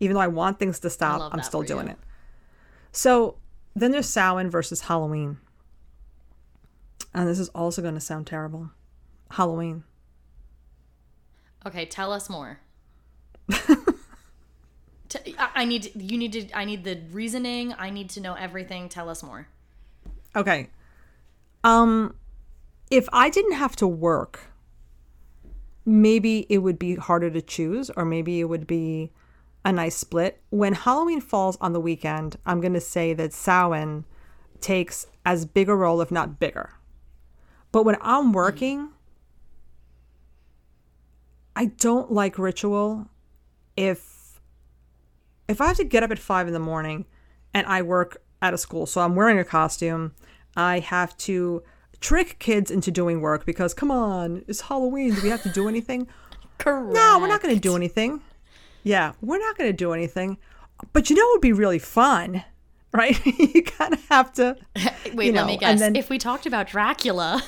Even 0.00 0.14
though 0.14 0.20
I 0.20 0.28
want 0.28 0.60
things 0.60 0.78
to 0.80 0.90
stop, 0.90 1.32
I'm 1.34 1.42
still 1.42 1.62
doing 1.62 1.86
you. 1.86 1.92
it. 1.92 1.98
So 2.92 3.36
then 3.80 3.90
there's 3.90 4.08
Samhain 4.08 4.50
versus 4.50 4.82
Halloween. 4.82 5.38
And 7.14 7.28
this 7.28 7.38
is 7.38 7.48
also 7.50 7.82
gonna 7.82 8.00
sound 8.00 8.26
terrible. 8.26 8.70
Halloween. 9.30 9.84
Okay, 11.66 11.86
tell 11.86 12.12
us 12.12 12.30
more. 12.30 12.60
T- 15.08 15.34
I 15.38 15.48
I 15.54 15.64
need 15.64 15.92
you 15.94 16.18
need 16.18 16.32
to 16.32 16.50
I 16.56 16.64
need 16.64 16.84
the 16.84 17.00
reasoning. 17.10 17.74
I 17.78 17.90
need 17.90 18.10
to 18.10 18.20
know 18.20 18.34
everything. 18.34 18.88
Tell 18.88 19.08
us 19.08 19.22
more. 19.22 19.48
Okay. 20.36 20.68
Um 21.64 22.14
if 22.90 23.08
I 23.12 23.28
didn't 23.28 23.52
have 23.52 23.76
to 23.76 23.86
work, 23.86 24.52
maybe 25.84 26.46
it 26.48 26.58
would 26.58 26.78
be 26.78 26.94
harder 26.94 27.30
to 27.30 27.42
choose 27.42 27.90
or 27.96 28.04
maybe 28.04 28.40
it 28.40 28.44
would 28.44 28.66
be 28.66 29.10
a 29.64 29.72
nice 29.72 29.96
split. 29.96 30.40
When 30.50 30.74
Halloween 30.74 31.20
falls 31.20 31.56
on 31.60 31.72
the 31.72 31.80
weekend, 31.80 32.36
I'm 32.46 32.60
going 32.60 32.74
to 32.74 32.80
say 32.80 33.12
that 33.14 33.32
Samhain 33.32 34.04
takes 34.60 35.06
as 35.24 35.44
big 35.44 35.68
a 35.68 35.74
role 35.74 36.00
if 36.00 36.10
not 36.10 36.40
bigger. 36.40 36.70
But 37.70 37.84
when 37.84 37.96
I'm 38.00 38.32
working, 38.32 38.90
I 41.54 41.66
don't 41.66 42.12
like 42.12 42.38
ritual 42.38 43.08
if 43.76 44.40
if 45.48 45.60
I 45.60 45.66
have 45.66 45.76
to 45.78 45.84
get 45.84 46.02
up 46.02 46.10
at 46.10 46.18
five 46.18 46.46
in 46.46 46.52
the 46.52 46.58
morning 46.58 47.06
and 47.54 47.66
I 47.66 47.82
work 47.82 48.22
at 48.42 48.54
a 48.54 48.58
school, 48.58 48.86
so 48.86 49.00
I'm 49.00 49.16
wearing 49.16 49.38
a 49.38 49.44
costume, 49.44 50.12
I 50.56 50.78
have 50.80 51.16
to 51.18 51.62
trick 52.00 52.38
kids 52.38 52.70
into 52.70 52.90
doing 52.90 53.20
work 53.20 53.44
because 53.44 53.74
come 53.74 53.90
on, 53.90 54.44
it's 54.46 54.62
Halloween. 54.62 55.14
Do 55.14 55.22
we 55.22 55.30
have 55.30 55.42
to 55.42 55.52
do 55.52 55.68
anything? 55.68 56.06
Correct. 56.58 56.94
No, 56.94 57.18
we're 57.20 57.28
not 57.28 57.42
going 57.42 57.54
to 57.54 57.60
do 57.60 57.76
anything. 57.76 58.20
Yeah, 58.88 59.12
we're 59.20 59.38
not 59.38 59.56
going 59.58 59.68
to 59.70 59.76
do 59.76 59.92
anything. 59.92 60.38
But 60.92 61.10
you 61.10 61.16
know 61.16 61.22
it 61.30 61.34
would 61.34 61.40
be 61.40 61.52
really 61.52 61.78
fun, 61.78 62.44
right? 62.92 63.18
you 63.54 63.62
kind 63.62 63.92
of 63.92 64.08
have 64.08 64.32
to, 64.34 64.56
Wait, 65.14 65.26
you 65.26 65.32
let 65.32 65.40
know, 65.42 65.46
me 65.46 65.52
and 65.54 65.60
guess. 65.60 65.80
then- 65.80 65.96
if 65.96 66.08
we 66.10 66.18
talked 66.18 66.46
about 66.46 66.68
Dracula, 66.68 67.42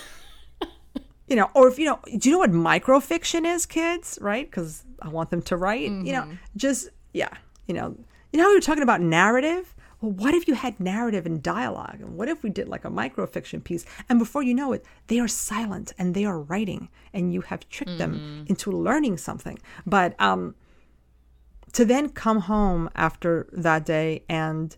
you 1.29 1.37
know, 1.37 1.49
or 1.55 1.69
if 1.69 1.79
you 1.79 1.85
know, 1.87 2.01
do 2.19 2.29
you 2.29 2.33
know 2.35 2.41
what 2.41 2.51
microfiction 2.53 3.45
is, 3.47 3.65
kids? 3.67 4.19
Right? 4.21 4.51
Because 4.51 4.85
I 5.01 5.09
want 5.09 5.31
them 5.31 5.43
to 5.43 5.57
write. 5.57 5.83
You 5.83 5.91
Mm-hmm. 5.91 6.13
know, 6.13 6.37
just 6.57 6.89
yeah, 7.13 7.31
you 7.69 7.75
know, 7.75 7.97
you 8.33 8.39
know, 8.39 8.45
how 8.45 8.51
we 8.51 8.57
were 8.57 8.61
talking 8.61 8.83
about 8.83 9.01
narrative. 9.01 9.75
Well, 10.01 10.13
what 10.13 10.35
if 10.35 10.49
you 10.49 10.55
had 10.55 10.81
narrative 10.81 11.27
and 11.27 11.43
dialogue? 11.43 11.99
And 12.01 12.17
what 12.17 12.29
if 12.29 12.43
we 12.43 12.49
did 12.51 12.69
like 12.69 12.85
a 12.87 12.91
microfiction 12.91 13.63
piece? 13.63 13.85
And 14.09 14.19
before 14.19 14.43
you 14.43 14.55
know 14.55 14.73
it, 14.73 14.85
they 15.09 15.21
are 15.21 15.29
silent 15.29 15.93
and 15.99 16.15
they 16.15 16.25
are 16.25 16.41
writing, 16.41 16.89
and 17.13 17.33
you 17.33 17.43
have 17.43 17.69
tricked 17.69 17.99
them 17.99 18.15
Mm-hmm. 18.19 18.45
into 18.49 18.73
learning 18.73 19.19
something. 19.19 19.59
But 19.87 20.19
um, 20.21 20.55
to 21.73 21.85
then 21.85 22.09
come 22.09 22.41
home 22.41 22.91
after 22.95 23.49
that 23.53 23.85
day 23.85 24.25
and 24.29 24.77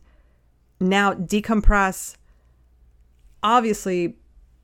now 0.80 1.14
decompress. 1.14 2.16
Obviously 3.42 4.16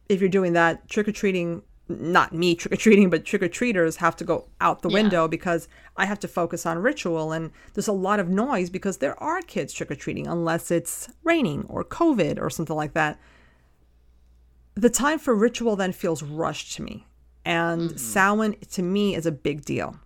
if 0.09 0.21
you're 0.21 0.29
doing 0.31 0.55
that 0.55 0.89
trick 0.89 1.09
or 1.09 1.13
treating 1.13 1.63
not 1.89 2.35
me 2.35 2.55
trick 2.55 2.73
or 2.73 2.77
treating 2.77 3.09
but 3.09 3.25
trick 3.25 3.43
or 3.43 3.49
treaters 3.49 3.97
have 3.97 4.15
to 4.17 4.25
go 4.25 4.47
out 4.61 4.83
the 4.83 4.91
Yeah. 4.91 4.95
window 4.95 5.29
because 5.29 5.69
I 5.97 6.05
have 6.05 6.19
to 6.21 6.29
focus 6.29 6.67
on 6.67 6.79
ritual 6.79 7.33
and 7.33 7.51
there's 7.75 7.89
a 7.89 7.93
lot 7.93 8.21
of 8.21 8.29
noise 8.29 8.69
because 8.69 8.99
there 8.99 9.21
are 9.23 9.41
kids 9.43 9.73
trick 9.73 9.91
or 9.91 9.95
treating 9.95 10.27
unless 10.27 10.71
it's 10.71 11.09
raining 11.25 11.65
or 11.69 11.85
covid 11.85 12.41
or 12.41 12.51
something 12.51 12.77
like 12.77 12.93
that. 12.93 13.19
The 14.75 14.91
time 14.91 15.19
for 15.19 15.35
ritual 15.35 15.77
then 15.77 15.93
feels 15.93 16.23
rushed 16.23 16.75
to 16.75 16.83
me 16.83 17.07
and 17.45 17.91
mm-hmm. 17.91 17.97
Samhain 17.97 18.57
to 18.73 18.83
me 18.83 19.15
is 19.15 19.25
a 19.25 19.33
big 19.33 19.65
deal 19.65 19.99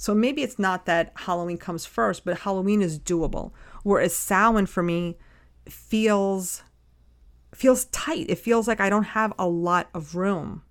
so 0.00 0.14
maybe 0.14 0.42
it's 0.42 0.58
not 0.58 0.86
that 0.86 1.12
Halloween 1.14 1.58
comes 1.58 1.84
first 1.84 2.24
but 2.24 2.38
Halloween 2.38 2.80
is 2.80 2.98
doable 2.98 3.52
whereas 3.82 4.14
Samhain 4.16 4.66
for 4.66 4.82
me 4.82 5.16
feels 5.68 6.62
feels 7.54 7.86
tight. 7.86 8.26
It 8.28 8.38
feels 8.38 8.68
like 8.68 8.80
I 8.80 8.88
don't 8.88 9.04
have 9.04 9.32
a 9.38 9.46
lot 9.46 9.88
of 9.94 10.14
room. 10.14 10.62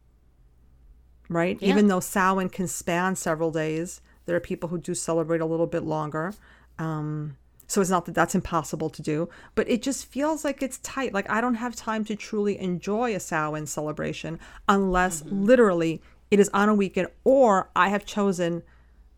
Right? 1.28 1.58
Yeah. 1.62 1.70
Even 1.70 1.88
though 1.88 2.00
Samhain 2.00 2.50
can 2.50 2.68
span 2.68 3.16
several 3.16 3.52
days, 3.52 4.02
there 4.26 4.36
are 4.36 4.40
people 4.40 4.70
who 4.70 4.80
do 4.80 4.96
celebrate 4.96 5.42
a 5.42 5.46
little 5.46 5.68
bit 5.68 5.84
longer. 5.84 6.34
Um, 6.80 7.38
so 7.68 7.82
it's 7.82 7.90
not 7.90 8.06
that 8.06 8.16
that's 8.16 8.34
impossible 8.34 8.90
to 8.90 9.02
do, 9.02 9.30
but 9.54 9.70
it 9.70 9.84
just 9.84 10.08
feels 10.08 10.44
like 10.44 10.64
it's 10.64 10.80
tight. 10.80 11.14
Like 11.14 11.30
I 11.30 11.40
don't 11.42 11.56
have 11.56 11.76
time 11.76 12.04
to 12.06 12.16
truly 12.16 12.60
enjoy 12.60 13.14
a 13.14 13.20
Samhain 13.20 13.68
celebration 13.68 14.40
unless 14.68 15.24
literally 15.26 16.02
it 16.32 16.40
is 16.40 16.50
on 16.54 16.70
a 16.70 16.74
weekend 16.74 17.10
or 17.24 17.70
I 17.76 17.90
have 17.90 18.06
chosen 18.06 18.64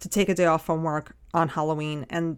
to 0.02 0.10
take 0.10 0.30
a 0.30 0.36
day 0.36 0.46
off 0.46 0.66
from 0.66 0.84
work 0.84 1.16
on 1.34 1.48
Halloween 1.50 2.06
and 2.10 2.38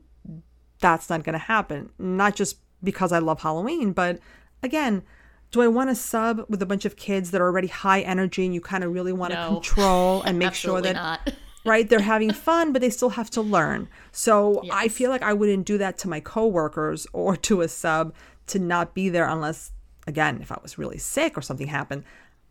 that's 0.79 1.09
not 1.09 1.23
going 1.23 1.33
to 1.33 1.39
happen. 1.39 1.89
Not 1.97 2.35
just 2.35 2.57
because 2.83 3.11
I 3.11 3.19
love 3.19 3.41
Halloween, 3.41 3.93
but 3.93 4.19
again, 4.61 5.03
do 5.51 5.61
I 5.61 5.67
want 5.67 5.89
to 5.89 5.95
sub 5.95 6.45
with 6.49 6.61
a 6.61 6.65
bunch 6.65 6.83
of 6.85 6.95
kids 6.95 7.31
that 7.31 7.39
are 7.41 7.45
already 7.45 7.67
high 7.67 8.01
energy 8.01 8.45
and 8.45 8.53
you 8.53 8.61
kind 8.61 8.83
of 8.83 8.93
really 8.93 9.13
want 9.13 9.31
to 9.33 9.39
No. 9.39 9.53
control 9.55 10.21
and 10.23 10.37
make 10.39 10.53
sure 10.53 10.81
that 10.81 11.33
right 11.65 11.87
they're 11.87 11.99
having 12.01 12.33
fun 12.33 12.73
but 12.73 12.81
they 12.81 12.89
still 12.89 13.09
have 13.11 13.29
to 13.31 13.41
learn. 13.41 13.87
So 14.11 14.63
I 14.71 14.87
feel 14.87 15.09
like 15.09 15.21
I 15.21 15.33
wouldn't 15.33 15.65
do 15.65 15.77
that 15.77 15.97
to 15.99 16.09
my 16.09 16.19
coworkers 16.19 17.07
or 17.13 17.35
to 17.37 17.61
a 17.61 17.67
sub 17.67 18.13
to 18.47 18.59
not 18.59 18.93
be 18.93 19.09
there 19.09 19.25
unless 19.25 19.71
again, 20.05 20.39
if 20.41 20.51
I 20.51 20.59
was 20.61 20.77
really 20.77 20.97
sick 20.97 21.37
or 21.37 21.41
something 21.41 21.67
happened, 21.67 22.03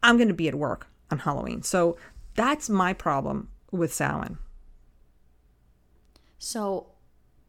I'm 0.03 0.17
going 0.17 0.29
to 0.29 0.35
be 0.35 0.49
at 0.49 0.55
work 0.55 0.87
on 1.11 1.19
Halloween. 1.19 1.63
So 1.63 1.99
that's 2.35 2.71
my 2.71 2.95
problem 2.95 3.51
with 3.71 3.93
Samhain. 3.93 4.39
So, 6.45 6.87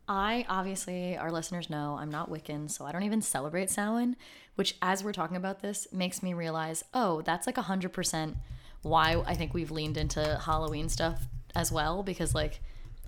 I 0.08 0.46
obviously, 0.48 1.18
our 1.18 1.32
listeners 1.32 1.68
know 1.68 1.98
I'm 2.00 2.12
not 2.12 2.30
Wiccan, 2.30 2.70
so 2.70 2.86
I 2.86 2.92
don't 2.92 3.02
even 3.02 3.24
celebrate 3.24 3.72
Samhain, 3.72 4.16
which, 4.54 4.76
as 4.84 5.04
we're 5.04 5.14
talking 5.14 5.36
about 5.36 5.64
this, 5.64 5.88
makes 5.92 6.22
me 6.22 6.36
realize 6.36 6.84
oh, 6.94 7.22
that's 7.22 7.48
like 7.48 7.56
100% 7.56 8.36
why 8.84 9.24
I 9.26 9.34
think 9.34 9.56
we've 9.56 9.72
leaned 9.72 9.98
into 9.98 10.40
Halloween 10.46 10.90
stuff 10.90 11.26
as 11.56 11.72
well, 11.72 12.04
because 12.04 12.36
like 12.36 12.62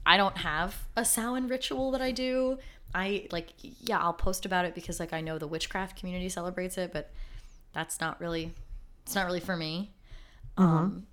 I 0.08 0.18
don't 0.18 0.38
have 0.38 0.88
a 0.98 1.06
Samhain 1.06 1.48
ritual 1.48 1.92
that 1.92 2.02
I 2.02 2.10
do. 2.10 2.58
I 2.96 3.28
like, 3.32 3.50
yeah, 3.62 4.00
I'll 4.00 4.14
post 4.14 4.44
about 4.44 4.66
it 4.66 4.74
because 4.74 5.00
like 5.00 5.14
I 5.14 5.22
know 5.22 5.38
the 5.38 5.48
witchcraft 5.48 6.00
community 6.00 6.30
celebrates 6.30 6.80
it, 6.80 6.94
but 6.94 7.12
that's 7.74 8.02
not 8.02 8.20
really, 8.20 8.54
it's 9.06 9.14
not 9.14 9.28
really 9.28 9.40
for 9.40 9.56
me. 9.56 9.92
Um, 10.58 11.06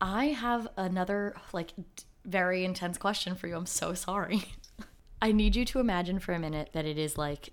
I 0.00 0.26
have 0.26 0.66
another 0.76 1.36
like 1.52 1.72
d- 1.76 2.04
very 2.26 2.64
intense 2.64 2.98
question 2.98 3.34
for 3.34 3.46
you. 3.46 3.56
I'm 3.56 3.66
so 3.66 3.94
sorry. 3.94 4.44
I 5.22 5.32
need 5.32 5.56
you 5.56 5.64
to 5.66 5.80
imagine 5.80 6.18
for 6.18 6.32
a 6.32 6.38
minute 6.38 6.70
that 6.72 6.84
it 6.84 6.98
is 6.98 7.16
like 7.16 7.50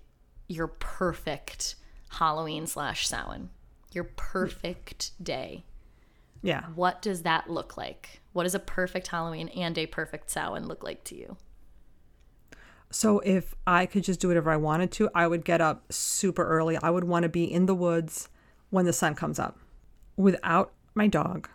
your 0.48 0.66
perfect 0.66 1.76
Halloween 2.10 2.66
slash 2.66 3.08
Samhain, 3.08 3.50
your 3.92 4.04
perfect 4.04 5.12
day. 5.22 5.64
Yeah. 6.42 6.64
What 6.74 7.00
does 7.00 7.22
that 7.22 7.48
look 7.48 7.76
like? 7.76 8.20
What 8.32 8.42
does 8.42 8.54
a 8.54 8.60
perfect 8.60 9.08
Halloween 9.08 9.48
and 9.48 9.78
a 9.78 9.86
perfect 9.86 10.30
Samhain 10.30 10.66
look 10.66 10.82
like 10.82 11.04
to 11.04 11.16
you? 11.16 11.36
So 12.90 13.20
if 13.20 13.54
I 13.66 13.86
could 13.86 14.04
just 14.04 14.20
do 14.20 14.28
whatever 14.28 14.50
I 14.50 14.56
wanted 14.56 14.92
to, 14.92 15.10
I 15.14 15.26
would 15.26 15.44
get 15.44 15.60
up 15.60 15.92
super 15.92 16.46
early. 16.46 16.76
I 16.76 16.90
would 16.90 17.04
want 17.04 17.24
to 17.24 17.28
be 17.28 17.44
in 17.44 17.66
the 17.66 17.74
woods 17.74 18.28
when 18.70 18.84
the 18.84 18.92
sun 18.92 19.14
comes 19.14 19.38
up 19.38 19.58
without 20.16 20.72
my 20.94 21.08
dog. 21.08 21.48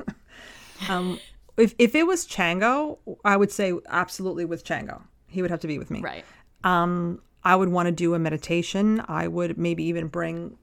um, 0.88 1.18
if, 1.58 1.74
if 1.78 1.94
it 1.94 2.06
was 2.06 2.26
Chango, 2.26 2.98
I 3.24 3.36
would 3.36 3.50
say 3.50 3.72
absolutely 3.88 4.44
with 4.44 4.64
Chango. 4.64 5.02
He 5.26 5.42
would 5.42 5.50
have 5.50 5.60
to 5.60 5.66
be 5.66 5.78
with 5.78 5.90
me. 5.90 6.00
Right. 6.00 6.24
Um, 6.64 7.20
I 7.44 7.56
would 7.56 7.68
want 7.68 7.86
to 7.86 7.92
do 7.92 8.14
a 8.14 8.18
meditation. 8.18 9.02
I 9.08 9.28
would 9.28 9.58
maybe 9.58 9.84
even 9.84 10.08
bring 10.08 10.56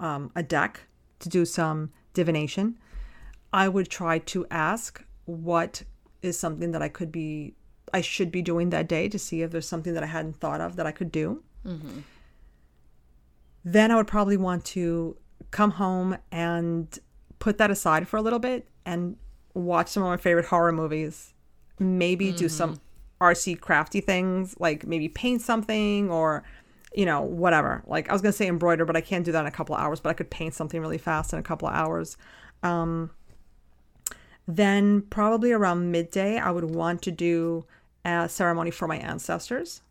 um, 0.00 0.30
a 0.36 0.42
deck 0.42 0.80
to 1.20 1.28
do 1.28 1.44
some 1.44 1.92
divination. 2.14 2.78
I 3.52 3.68
would 3.68 3.88
try 3.88 4.18
to 4.18 4.46
ask 4.50 5.02
what 5.24 5.82
is 6.22 6.38
something 6.38 6.72
that 6.72 6.82
I 6.82 6.88
could 6.88 7.10
be, 7.10 7.54
I 7.92 8.00
should 8.00 8.30
be 8.30 8.42
doing 8.42 8.70
that 8.70 8.88
day 8.88 9.08
to 9.08 9.18
see 9.18 9.42
if 9.42 9.50
there's 9.50 9.68
something 9.68 9.94
that 9.94 10.02
I 10.02 10.06
hadn't 10.06 10.40
thought 10.40 10.60
of 10.60 10.76
that 10.76 10.86
I 10.86 10.92
could 10.92 11.10
do. 11.10 11.42
Then 13.64 13.90
I 13.90 13.96
would 13.96 14.06
probably 14.06 14.36
want 14.36 14.64
to 14.66 15.16
come 15.50 15.72
home 15.72 16.16
and 16.30 16.98
put 17.38 17.58
that 17.58 17.70
aside 17.70 18.08
for 18.08 18.16
a 18.16 18.22
little 18.22 18.38
bit 18.38 18.68
and 18.84 19.16
watch 19.56 19.88
some 19.88 20.02
of 20.02 20.08
my 20.08 20.16
favorite 20.16 20.46
horror 20.46 20.72
movies. 20.72 21.32
Maybe 21.78 22.32
do 22.32 22.48
some 22.48 22.80
RC 23.20 23.60
crafty 23.60 24.00
things, 24.00 24.54
like 24.58 24.86
maybe 24.86 25.08
paint 25.08 25.42
something 25.42 26.10
or 26.10 26.44
you 26.94 27.04
know, 27.04 27.20
whatever. 27.20 27.82
Like 27.86 28.08
I 28.08 28.12
was 28.12 28.22
gonna 28.22 28.32
say 28.32 28.48
embroider, 28.48 28.84
but 28.84 28.96
I 28.96 29.02
can't 29.02 29.24
do 29.24 29.32
that 29.32 29.40
in 29.40 29.46
a 29.46 29.50
couple 29.50 29.74
of 29.74 29.80
hours. 29.80 30.00
But 30.00 30.10
I 30.10 30.12
could 30.14 30.30
paint 30.30 30.54
something 30.54 30.80
really 30.80 30.98
fast 30.98 31.32
in 31.32 31.38
a 31.38 31.42
couple 31.42 31.68
of 31.68 31.74
hours. 31.74 32.16
Um, 32.62 33.10
then 34.48 35.02
probably 35.02 35.52
around 35.52 35.90
midday, 35.90 36.38
I 36.38 36.50
would 36.50 36.74
want 36.74 37.02
to 37.02 37.10
do 37.10 37.66
a 38.04 38.28
ceremony 38.28 38.70
for 38.70 38.86
my 38.86 38.96
ancestors. 38.96 39.82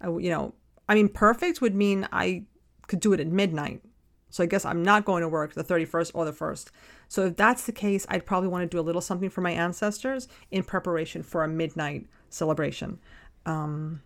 I, 0.00 0.08
you 0.08 0.30
know, 0.30 0.54
I 0.88 0.94
mean, 0.94 1.08
perfect 1.08 1.60
would 1.60 1.74
mean 1.74 2.08
I 2.12 2.44
could 2.86 3.00
do 3.00 3.12
it 3.12 3.20
at 3.20 3.26
midnight. 3.26 3.82
So 4.30 4.42
I 4.42 4.46
guess 4.46 4.64
I'm 4.64 4.82
not 4.82 5.04
going 5.04 5.20
to 5.20 5.28
work 5.28 5.52
the 5.52 5.64
31st 5.64 6.12
or 6.14 6.24
the 6.24 6.32
1st. 6.32 6.70
So 7.12 7.26
if 7.26 7.36
that's 7.36 7.66
the 7.66 7.72
case, 7.72 8.06
I'd 8.08 8.24
probably 8.24 8.48
want 8.48 8.62
to 8.62 8.74
do 8.74 8.80
a 8.80 8.86
little 8.88 9.02
something 9.02 9.28
for 9.28 9.42
my 9.42 9.50
ancestors 9.50 10.28
in 10.50 10.62
preparation 10.62 11.22
for 11.22 11.44
a 11.44 11.48
midnight 11.48 12.06
celebration. 12.30 13.00
Um, 13.44 14.00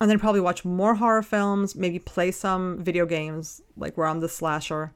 and 0.00 0.08
then 0.08 0.20
probably 0.20 0.40
watch 0.40 0.64
more 0.64 0.94
horror 0.94 1.24
films, 1.24 1.74
maybe 1.74 1.98
play 1.98 2.30
some 2.30 2.80
video 2.80 3.06
games 3.06 3.60
like 3.76 3.96
where 3.96 4.06
I'm 4.06 4.20
the 4.20 4.28
slasher 4.28 4.92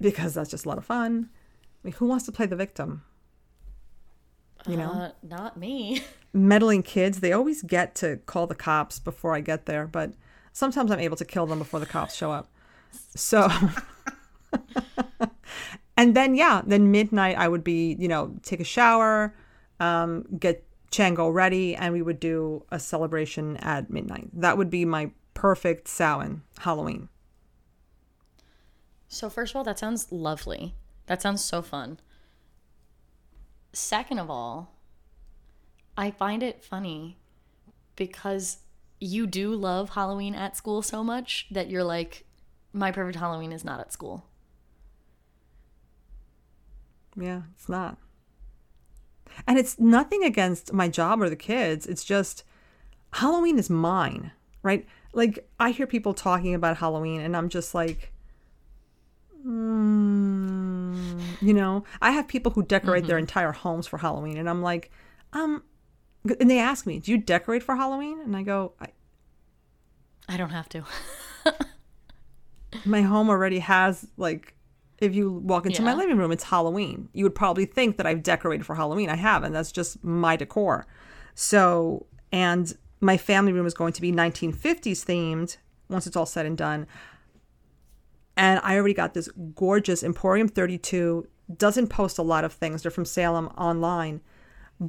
because 0.00 0.34
that's 0.34 0.50
just 0.50 0.66
a 0.66 0.68
lot 0.68 0.78
of 0.78 0.84
fun. 0.84 1.30
I 1.32 1.88
mean, 1.88 1.94
who 1.94 2.06
wants 2.06 2.26
to 2.26 2.32
play 2.32 2.46
the 2.46 2.54
victim? 2.54 3.02
You 4.68 4.76
know, 4.76 4.92
Uh, 4.92 5.10
not 5.24 5.56
me. 5.56 6.04
meddling 6.32 6.84
kids, 6.84 7.18
they 7.18 7.32
always 7.32 7.62
get 7.62 7.96
to 7.96 8.18
call 8.18 8.46
the 8.46 8.54
cops 8.54 9.00
before 9.00 9.34
I 9.34 9.40
get 9.40 9.66
there, 9.66 9.88
but 9.88 10.12
sometimes 10.52 10.92
I'm 10.92 11.00
able 11.00 11.16
to 11.16 11.24
kill 11.24 11.46
them 11.46 11.58
before 11.58 11.80
the 11.80 11.86
cops 11.86 12.14
show 12.14 12.30
up. 12.30 12.48
So, 13.16 13.48
and 15.98 16.14
then, 16.14 16.36
yeah, 16.36 16.62
then 16.64 16.92
midnight, 16.92 17.36
I 17.36 17.48
would 17.48 17.64
be, 17.64 17.96
you 17.98 18.06
know, 18.06 18.36
take 18.44 18.60
a 18.60 18.64
shower, 18.64 19.34
um, 19.80 20.24
get 20.38 20.64
Chango 20.92 21.34
ready, 21.34 21.74
and 21.74 21.92
we 21.92 22.02
would 22.02 22.20
do 22.20 22.64
a 22.70 22.78
celebration 22.78 23.56
at 23.56 23.90
midnight. 23.90 24.28
That 24.32 24.56
would 24.56 24.70
be 24.70 24.84
my 24.84 25.10
perfect 25.34 25.88
Samhain 25.88 26.42
Halloween. 26.60 27.08
So, 29.08 29.28
first 29.28 29.50
of 29.52 29.56
all, 29.56 29.64
that 29.64 29.80
sounds 29.80 30.12
lovely. 30.12 30.76
That 31.06 31.20
sounds 31.20 31.42
so 31.42 31.62
fun. 31.62 31.98
Second 33.72 34.20
of 34.20 34.30
all, 34.30 34.76
I 35.96 36.12
find 36.12 36.44
it 36.44 36.62
funny 36.62 37.18
because 37.96 38.58
you 39.00 39.26
do 39.26 39.52
love 39.52 39.90
Halloween 39.90 40.36
at 40.36 40.56
school 40.56 40.80
so 40.80 41.02
much 41.02 41.48
that 41.50 41.68
you're 41.68 41.82
like, 41.82 42.24
my 42.72 42.92
perfect 42.92 43.18
Halloween 43.18 43.50
is 43.50 43.64
not 43.64 43.80
at 43.80 43.92
school. 43.92 44.27
Yeah, 47.18 47.42
it's 47.54 47.68
not. 47.68 47.98
And 49.46 49.58
it's 49.58 49.78
nothing 49.78 50.24
against 50.24 50.72
my 50.72 50.88
job 50.88 51.20
or 51.20 51.28
the 51.28 51.36
kids. 51.36 51.86
It's 51.86 52.04
just 52.04 52.44
Halloween 53.14 53.58
is 53.58 53.70
mine, 53.70 54.32
right? 54.62 54.86
Like 55.12 55.48
I 55.58 55.70
hear 55.70 55.86
people 55.86 56.14
talking 56.14 56.54
about 56.54 56.78
Halloween 56.78 57.20
and 57.20 57.36
I'm 57.36 57.48
just 57.48 57.74
like 57.74 58.12
mm, 59.46 61.40
you 61.40 61.54
know, 61.54 61.84
I 62.00 62.10
have 62.12 62.28
people 62.28 62.52
who 62.52 62.62
decorate 62.62 63.06
their 63.06 63.18
entire 63.18 63.52
homes 63.52 63.86
for 63.86 63.98
Halloween 63.98 64.36
and 64.36 64.48
I'm 64.48 64.62
like, 64.62 64.90
um 65.32 65.62
and 66.40 66.50
they 66.50 66.58
ask 66.58 66.86
me, 66.86 66.98
"Do 66.98 67.10
you 67.12 67.18
decorate 67.18 67.62
for 67.62 67.76
Halloween?" 67.76 68.20
And 68.20 68.36
I 68.36 68.42
go, 68.42 68.72
I, 68.80 68.88
I 70.28 70.36
don't 70.36 70.50
have 70.50 70.68
to. 70.70 70.84
my 72.84 73.02
home 73.02 73.30
already 73.30 73.60
has 73.60 74.06
like 74.16 74.54
if 75.00 75.14
you 75.14 75.32
walk 75.32 75.66
into 75.66 75.82
my 75.82 75.94
living 75.94 76.16
room 76.16 76.32
it's 76.32 76.44
halloween. 76.44 77.08
You 77.12 77.24
would 77.24 77.34
probably 77.34 77.64
think 77.64 77.96
that 77.96 78.06
i've 78.06 78.22
decorated 78.22 78.64
for 78.64 78.74
halloween. 78.74 79.08
I 79.08 79.16
haven't. 79.16 79.52
That's 79.52 79.72
just 79.72 80.02
my 80.04 80.36
decor. 80.36 80.86
So 81.34 82.06
and 82.32 82.76
my 83.00 83.16
family 83.16 83.52
room 83.52 83.66
is 83.66 83.74
going 83.74 83.92
to 83.92 84.00
be 84.00 84.12
1950s 84.12 85.04
themed 85.04 85.56
once 85.88 86.06
it's 86.06 86.16
all 86.16 86.26
said 86.26 86.46
and 86.46 86.56
done. 86.58 86.86
And 88.36 88.60
i 88.62 88.76
already 88.76 88.94
got 88.94 89.14
this 89.14 89.28
gorgeous 89.54 90.02
emporium 90.02 90.48
32 90.48 91.26
doesn't 91.56 91.88
post 91.88 92.18
a 92.18 92.22
lot 92.22 92.44
of 92.44 92.52
things. 92.52 92.82
They're 92.82 92.90
from 92.90 93.04
salem 93.04 93.46
online. 93.56 94.20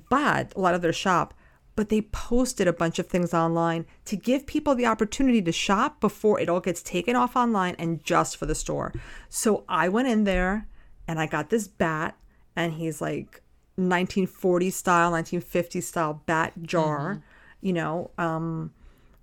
But 0.10 0.54
a 0.56 0.60
lot 0.60 0.76
of 0.76 0.82
their 0.82 0.94
shop 0.94 1.34
but 1.80 1.88
they 1.88 2.02
posted 2.02 2.68
a 2.68 2.74
bunch 2.74 3.00
of 3.00 3.08
things 3.08 3.34
online 3.34 3.86
to 4.04 4.18
give 4.18 4.46
people 4.46 4.76
the 4.76 4.86
opportunity 4.86 5.42
to 5.42 5.50
shop 5.50 6.02
before 6.02 6.38
it 6.38 6.50
all 6.50 6.60
gets 6.60 6.84
taken 6.84 7.16
off 7.16 7.38
online 7.38 7.74
and 7.80 8.04
just 8.04 8.36
for 8.36 8.46
the 8.46 8.54
store. 8.54 8.92
So 9.30 9.64
I 9.70 9.88
went 9.88 10.10
in 10.10 10.26
there 10.26 10.68
and 11.08 11.22
I 11.22 11.26
got 11.26 11.50
this 11.50 11.70
bat, 11.70 12.18
and 12.54 12.74
he's 12.74 13.00
like 13.00 13.42
1940 13.78 14.70
style, 14.72 15.12
1950 15.12 15.80
style 15.80 16.22
bat 16.26 16.52
jar, 16.64 17.24
you 17.62 17.72
know. 17.72 18.12
Um, 18.18 18.74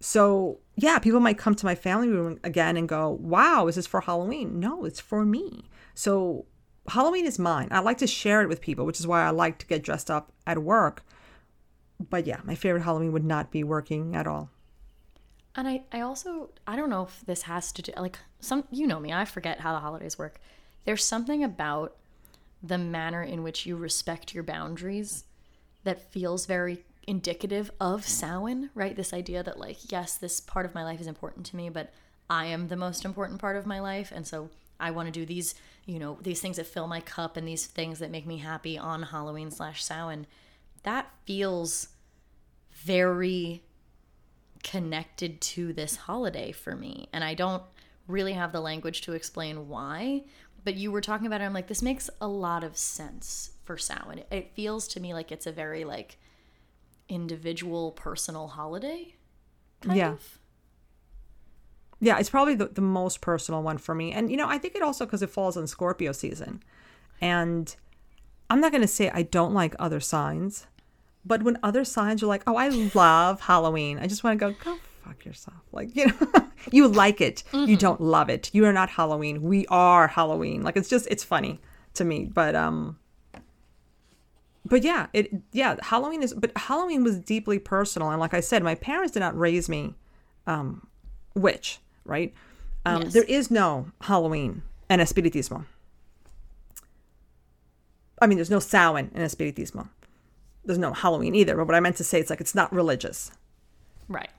so 0.00 0.60
yeah, 0.76 0.98
people 0.98 1.20
might 1.20 1.36
come 1.36 1.56
to 1.56 1.66
my 1.66 1.74
family 1.74 2.08
room 2.08 2.40
again 2.42 2.78
and 2.78 2.88
go, 2.88 3.18
"Wow, 3.20 3.66
is 3.66 3.74
this 3.74 3.86
for 3.86 4.00
Halloween?" 4.00 4.58
No, 4.58 4.86
it's 4.86 4.98
for 4.98 5.26
me. 5.26 5.68
So 5.92 6.46
Halloween 6.88 7.26
is 7.26 7.38
mine. 7.38 7.68
I 7.70 7.80
like 7.80 7.98
to 7.98 8.06
share 8.06 8.40
it 8.40 8.48
with 8.48 8.62
people, 8.62 8.86
which 8.86 8.98
is 8.98 9.06
why 9.06 9.26
I 9.26 9.28
like 9.28 9.58
to 9.58 9.66
get 9.66 9.82
dressed 9.82 10.10
up 10.10 10.32
at 10.46 10.62
work. 10.62 11.04
But 11.98 12.26
yeah, 12.26 12.40
my 12.44 12.54
favorite 12.54 12.82
Halloween 12.82 13.12
would 13.12 13.24
not 13.24 13.50
be 13.50 13.64
working 13.64 14.14
at 14.14 14.26
all. 14.26 14.50
And 15.54 15.66
I, 15.66 15.82
I 15.90 16.00
also 16.00 16.50
I 16.66 16.76
don't 16.76 16.90
know 16.90 17.04
if 17.04 17.24
this 17.24 17.42
has 17.42 17.72
to 17.72 17.82
do 17.82 17.92
like 17.96 18.18
some 18.40 18.64
you 18.70 18.86
know 18.86 19.00
me, 19.00 19.12
I 19.12 19.24
forget 19.24 19.60
how 19.60 19.72
the 19.72 19.80
holidays 19.80 20.18
work. 20.18 20.40
There's 20.84 21.04
something 21.04 21.42
about 21.42 21.96
the 22.62 22.78
manner 22.78 23.22
in 23.22 23.42
which 23.42 23.66
you 23.66 23.76
respect 23.76 24.34
your 24.34 24.44
boundaries 24.44 25.24
that 25.84 26.12
feels 26.12 26.46
very 26.46 26.84
indicative 27.06 27.70
of 27.80 28.06
Samhain, 28.06 28.70
right? 28.74 28.96
This 28.96 29.12
idea 29.12 29.42
that 29.42 29.58
like, 29.58 29.90
yes, 29.90 30.16
this 30.16 30.40
part 30.40 30.66
of 30.66 30.74
my 30.74 30.84
life 30.84 31.00
is 31.00 31.06
important 31.06 31.46
to 31.46 31.56
me, 31.56 31.68
but 31.68 31.92
I 32.28 32.46
am 32.46 32.68
the 32.68 32.76
most 32.76 33.04
important 33.04 33.40
part 33.40 33.56
of 33.56 33.66
my 33.66 33.80
life. 33.80 34.12
And 34.14 34.26
so 34.26 34.50
I 34.80 34.90
want 34.90 35.06
to 35.06 35.12
do 35.12 35.24
these, 35.24 35.54
you 35.84 35.98
know, 35.98 36.18
these 36.20 36.40
things 36.40 36.56
that 36.56 36.66
fill 36.66 36.88
my 36.88 37.00
cup 37.00 37.36
and 37.36 37.46
these 37.46 37.66
things 37.66 38.00
that 38.00 38.10
make 38.10 38.26
me 38.26 38.38
happy 38.38 38.76
on 38.76 39.04
Halloween 39.04 39.50
slash 39.50 39.84
Samhain. 39.84 40.26
That 40.86 41.10
feels 41.24 41.88
very 42.70 43.62
connected 44.62 45.40
to 45.40 45.72
this 45.72 45.96
holiday 45.96 46.52
for 46.52 46.74
me. 46.74 47.08
And 47.12 47.22
I 47.22 47.34
don't 47.34 47.62
really 48.08 48.32
have 48.32 48.52
the 48.52 48.60
language 48.60 49.02
to 49.02 49.12
explain 49.12 49.68
why. 49.68 50.22
But 50.64 50.76
you 50.76 50.90
were 50.90 51.00
talking 51.00 51.26
about 51.26 51.40
it. 51.40 51.44
I'm 51.44 51.52
like, 51.52 51.66
this 51.66 51.82
makes 51.82 52.08
a 52.20 52.28
lot 52.28 52.64
of 52.64 52.76
sense 52.76 53.50
for 53.64 53.76
Samhain. 53.76 54.18
It, 54.18 54.26
it 54.30 54.52
feels 54.54 54.88
to 54.88 55.00
me 55.00 55.12
like 55.12 55.30
it's 55.30 55.46
a 55.46 55.52
very 55.52 55.84
like 55.84 56.18
individual, 57.08 57.92
personal 57.92 58.48
holiday. 58.48 59.14
Kind 59.80 59.98
Yeah. 59.98 60.12
Of. 60.12 60.38
Yeah, 61.98 62.18
it's 62.18 62.30
probably 62.30 62.54
the, 62.54 62.66
the 62.66 62.80
most 62.80 63.20
personal 63.20 63.62
one 63.62 63.78
for 63.78 63.94
me. 63.94 64.12
And, 64.12 64.30
you 64.30 64.36
know, 64.36 64.48
I 64.48 64.58
think 64.58 64.76
it 64.76 64.82
also 64.82 65.04
because 65.04 65.22
it 65.22 65.30
falls 65.30 65.56
in 65.56 65.66
Scorpio 65.66 66.12
season. 66.12 66.62
And 67.20 67.74
I'm 68.50 68.60
not 68.60 68.70
going 68.70 68.82
to 68.82 68.88
say 68.88 69.10
I 69.10 69.22
don't 69.22 69.54
like 69.54 69.74
other 69.78 70.00
signs, 70.00 70.66
but 71.26 71.42
when 71.42 71.58
other 71.62 71.84
signs 71.84 72.22
are 72.22 72.26
like, 72.26 72.42
oh, 72.46 72.56
I 72.56 72.68
love 72.94 73.40
Halloween, 73.40 73.98
I 73.98 74.06
just 74.06 74.22
want 74.24 74.38
to 74.38 74.52
go, 74.52 74.54
go 74.64 74.78
fuck 75.04 75.24
yourself. 75.24 75.56
Like, 75.72 75.94
you 75.96 76.06
know, 76.06 76.48
you 76.70 76.86
like 76.88 77.20
it, 77.20 77.42
you 77.52 77.76
don't 77.76 78.00
love 78.00 78.28
it. 78.30 78.50
You 78.52 78.64
are 78.66 78.72
not 78.72 78.88
Halloween. 78.90 79.42
We 79.42 79.66
are 79.66 80.06
Halloween. 80.06 80.62
Like, 80.62 80.76
it's 80.76 80.88
just, 80.88 81.06
it's 81.10 81.24
funny 81.24 81.60
to 81.94 82.04
me. 82.04 82.24
But, 82.24 82.54
um, 82.54 82.98
but 84.64 84.82
yeah, 84.82 85.06
it 85.12 85.30
yeah, 85.52 85.76
Halloween 85.80 86.22
is 86.22 86.34
but 86.34 86.50
Halloween 86.56 87.04
was 87.04 87.18
deeply 87.18 87.58
personal 87.58 88.10
and 88.10 88.18
like 88.20 88.34
I 88.34 88.40
said, 88.40 88.62
my 88.64 88.74
parents 88.74 89.12
did 89.12 89.20
not 89.20 89.38
raise 89.38 89.68
me 89.68 89.94
um 90.46 90.86
witch, 91.34 91.78
right? 92.04 92.34
Um 92.84 93.02
Yes. 93.02 93.12
there 93.12 93.22
is 93.24 93.48
no 93.50 93.92
Halloween 94.02 94.62
in 94.90 95.00
Espiritismo. 95.00 95.66
I 98.20 98.26
mean, 98.26 98.38
there's 98.38 98.50
no 98.50 98.58
Samhain 98.58 99.10
in 99.14 99.22
Espiritismo. 99.22 99.88
There's 100.66 100.78
no 100.78 100.92
Halloween 100.92 101.34
either, 101.34 101.56
but 101.56 101.66
what 101.66 101.74
I 101.74 101.80
meant 101.80 101.96
to 101.96 102.04
say 102.04 102.20
it's 102.20 102.28
like 102.28 102.40
it's 102.40 102.54
not 102.54 102.72
religious. 102.72 103.30
Right. 104.08 104.30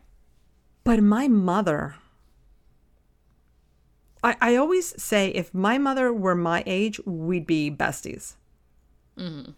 But 0.83 1.01
my 1.01 1.27
mother, 1.27 1.95
I, 4.23 4.35
I 4.39 4.55
always 4.55 5.01
say 5.01 5.29
if 5.29 5.53
my 5.53 5.77
mother 5.77 6.13
were 6.13 6.35
my 6.35 6.63
age, 6.65 6.99
we'd 7.05 7.47
be 7.47 7.71
besties. 7.71 8.35
Mm-hmm. 9.17 9.51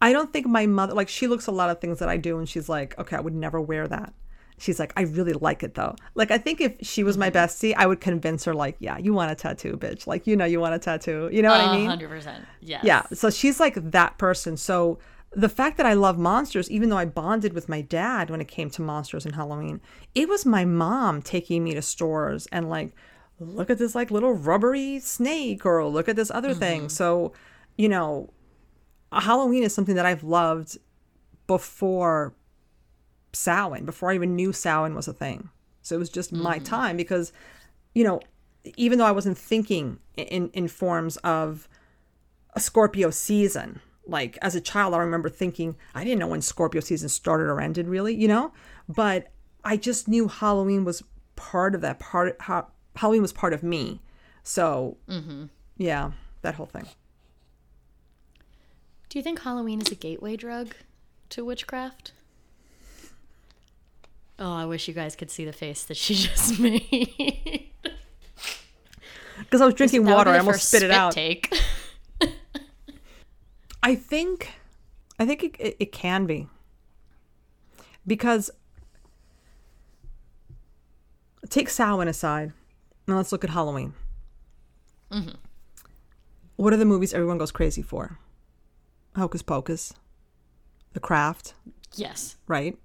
I 0.00 0.12
don't 0.12 0.32
think 0.32 0.46
my 0.46 0.66
mother, 0.66 0.94
like, 0.94 1.08
she 1.08 1.26
looks 1.26 1.48
a 1.48 1.52
lot 1.52 1.70
of 1.70 1.80
things 1.80 1.98
that 1.98 2.08
I 2.08 2.16
do 2.16 2.38
and 2.38 2.48
she's 2.48 2.68
like, 2.68 2.96
okay, 2.98 3.16
I 3.16 3.20
would 3.20 3.34
never 3.34 3.60
wear 3.60 3.88
that. 3.88 4.14
She's 4.60 4.80
like, 4.80 4.92
I 4.96 5.02
really 5.02 5.32
like 5.32 5.62
it 5.62 5.74
though. 5.74 5.94
Like, 6.14 6.30
I 6.32 6.38
think 6.38 6.60
if 6.60 6.74
she 6.82 7.04
was 7.04 7.16
my 7.16 7.30
mm-hmm. 7.30 7.38
bestie, 7.38 7.74
I 7.76 7.86
would 7.86 8.00
convince 8.00 8.44
her, 8.44 8.54
like, 8.54 8.76
yeah, 8.80 8.98
you 8.98 9.12
want 9.12 9.30
a 9.30 9.34
tattoo, 9.36 9.76
bitch. 9.76 10.06
Like, 10.06 10.26
you 10.26 10.36
know, 10.36 10.44
you 10.44 10.58
want 10.60 10.74
a 10.74 10.78
tattoo. 10.78 11.28
You 11.32 11.42
know 11.42 11.50
what 11.50 11.60
I 11.60 11.76
mean? 11.76 11.88
hundred 11.88 12.08
percent. 12.08 12.44
Yes. 12.60 12.82
Yeah. 12.84 13.02
So 13.12 13.30
she's 13.30 13.60
like 13.60 13.74
that 13.90 14.18
person. 14.18 14.56
So 14.56 14.98
the 15.38 15.48
fact 15.48 15.76
that 15.76 15.86
I 15.86 15.92
love 15.92 16.18
monsters, 16.18 16.68
even 16.68 16.88
though 16.88 16.96
I 16.96 17.04
bonded 17.04 17.52
with 17.52 17.68
my 17.68 17.80
dad 17.80 18.28
when 18.28 18.40
it 18.40 18.48
came 18.48 18.70
to 18.70 18.82
monsters 18.82 19.24
and 19.24 19.36
Halloween, 19.36 19.80
it 20.12 20.28
was 20.28 20.44
my 20.44 20.64
mom 20.64 21.22
taking 21.22 21.62
me 21.62 21.74
to 21.74 21.82
stores 21.82 22.48
and 22.50 22.68
like, 22.68 22.92
look 23.38 23.70
at 23.70 23.78
this 23.78 23.94
like 23.94 24.10
little 24.10 24.32
rubbery 24.32 24.98
snake 24.98 25.64
or 25.64 25.86
look 25.86 26.08
at 26.08 26.16
this 26.16 26.32
other 26.32 26.54
thing. 26.54 26.80
Mm-hmm. 26.80 26.88
So, 26.88 27.34
you 27.76 27.88
know, 27.88 28.32
Halloween 29.12 29.62
is 29.62 29.72
something 29.72 29.94
that 29.94 30.04
I've 30.04 30.24
loved 30.24 30.76
before 31.46 32.34
Samhain, 33.32 33.84
before 33.84 34.10
I 34.10 34.16
even 34.16 34.34
knew 34.34 34.52
Samhain 34.52 34.96
was 34.96 35.06
a 35.06 35.12
thing. 35.12 35.50
So 35.82 35.94
it 35.94 36.00
was 36.00 36.10
just 36.10 36.32
my 36.32 36.56
mm-hmm. 36.56 36.64
time 36.64 36.96
because, 36.96 37.32
you 37.94 38.02
know, 38.02 38.18
even 38.76 38.98
though 38.98 39.06
I 39.06 39.12
wasn't 39.12 39.38
thinking 39.38 40.00
in 40.16 40.50
in 40.50 40.66
forms 40.66 41.16
of 41.18 41.68
a 42.54 42.60
Scorpio 42.60 43.10
season, 43.10 43.80
like 44.08 44.38
as 44.42 44.54
a 44.54 44.60
child, 44.60 44.94
I 44.94 44.98
remember 44.98 45.28
thinking 45.28 45.76
I 45.94 46.02
didn't 46.02 46.18
know 46.18 46.26
when 46.26 46.40
Scorpio 46.40 46.80
season 46.80 47.08
started 47.08 47.44
or 47.44 47.60
ended, 47.60 47.86
really, 47.86 48.14
you 48.14 48.26
know, 48.26 48.52
but 48.88 49.30
I 49.64 49.76
just 49.76 50.08
knew 50.08 50.28
Halloween 50.28 50.84
was 50.84 51.02
part 51.36 51.74
of 51.74 51.82
that 51.82 51.98
part. 51.98 52.40
Ha- 52.40 52.66
Halloween 52.96 53.22
was 53.22 53.32
part 53.32 53.52
of 53.52 53.62
me, 53.62 54.00
so 54.42 54.96
mm-hmm. 55.08 55.44
yeah, 55.76 56.12
that 56.42 56.54
whole 56.54 56.66
thing. 56.66 56.86
Do 59.08 59.18
you 59.18 59.22
think 59.22 59.40
Halloween 59.40 59.80
is 59.80 59.90
a 59.90 59.94
gateway 59.94 60.36
drug 60.36 60.74
to 61.30 61.44
witchcraft? 61.44 62.12
Oh, 64.38 64.52
I 64.52 64.66
wish 64.66 64.86
you 64.88 64.94
guys 64.94 65.16
could 65.16 65.30
see 65.30 65.44
the 65.44 65.52
face 65.52 65.84
that 65.84 65.96
she 65.96 66.14
just 66.14 66.58
made. 66.58 67.64
Because 69.38 69.60
I 69.60 69.66
was 69.66 69.74
drinking 69.74 70.04
water, 70.04 70.30
be 70.30 70.30
I 70.30 70.32
the 70.34 70.46
almost 70.46 70.68
spit 70.68 70.82
it 70.82 70.90
out. 70.90 71.12
Take. 71.12 71.52
I 73.82 73.94
think, 73.94 74.52
I 75.18 75.26
think 75.26 75.42
it, 75.44 75.56
it, 75.58 75.76
it 75.80 75.92
can 75.92 76.26
be 76.26 76.48
because 78.06 78.50
take 81.48 81.68
Samhain 81.68 82.08
aside. 82.08 82.52
Now 83.06 83.16
let's 83.16 83.32
look 83.32 83.44
at 83.44 83.50
Halloween. 83.50 83.94
What 86.56 86.72
are 86.72 86.76
the 86.76 86.84
movies 86.84 87.14
everyone 87.14 87.38
goes 87.38 87.52
crazy 87.52 87.82
for? 87.82 88.18
Hocus 89.16 89.42
Pocus, 89.42 89.94
The 90.92 91.00
Craft, 91.00 91.54
Yes. 91.94 92.36
right? 92.46 92.76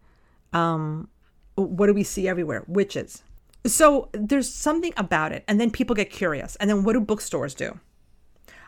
Um, 0.54 1.10
what 1.56 1.88
do 1.88 1.94
we 1.94 2.04
see 2.04 2.28
everywhere? 2.28 2.64
Witches. 2.68 3.24
So 3.66 4.10
there's 4.14 4.48
something 4.50 4.94
about 4.96 5.32
it, 5.32 5.44
and 5.48 5.60
then 5.60 5.70
people 5.72 5.96
get 5.96 6.10
curious, 6.12 6.56
and 6.58 6.70
then 6.70 6.84
what 6.84 6.94
do 6.94 7.02
bookstores 7.02 7.54
do? 7.56 7.80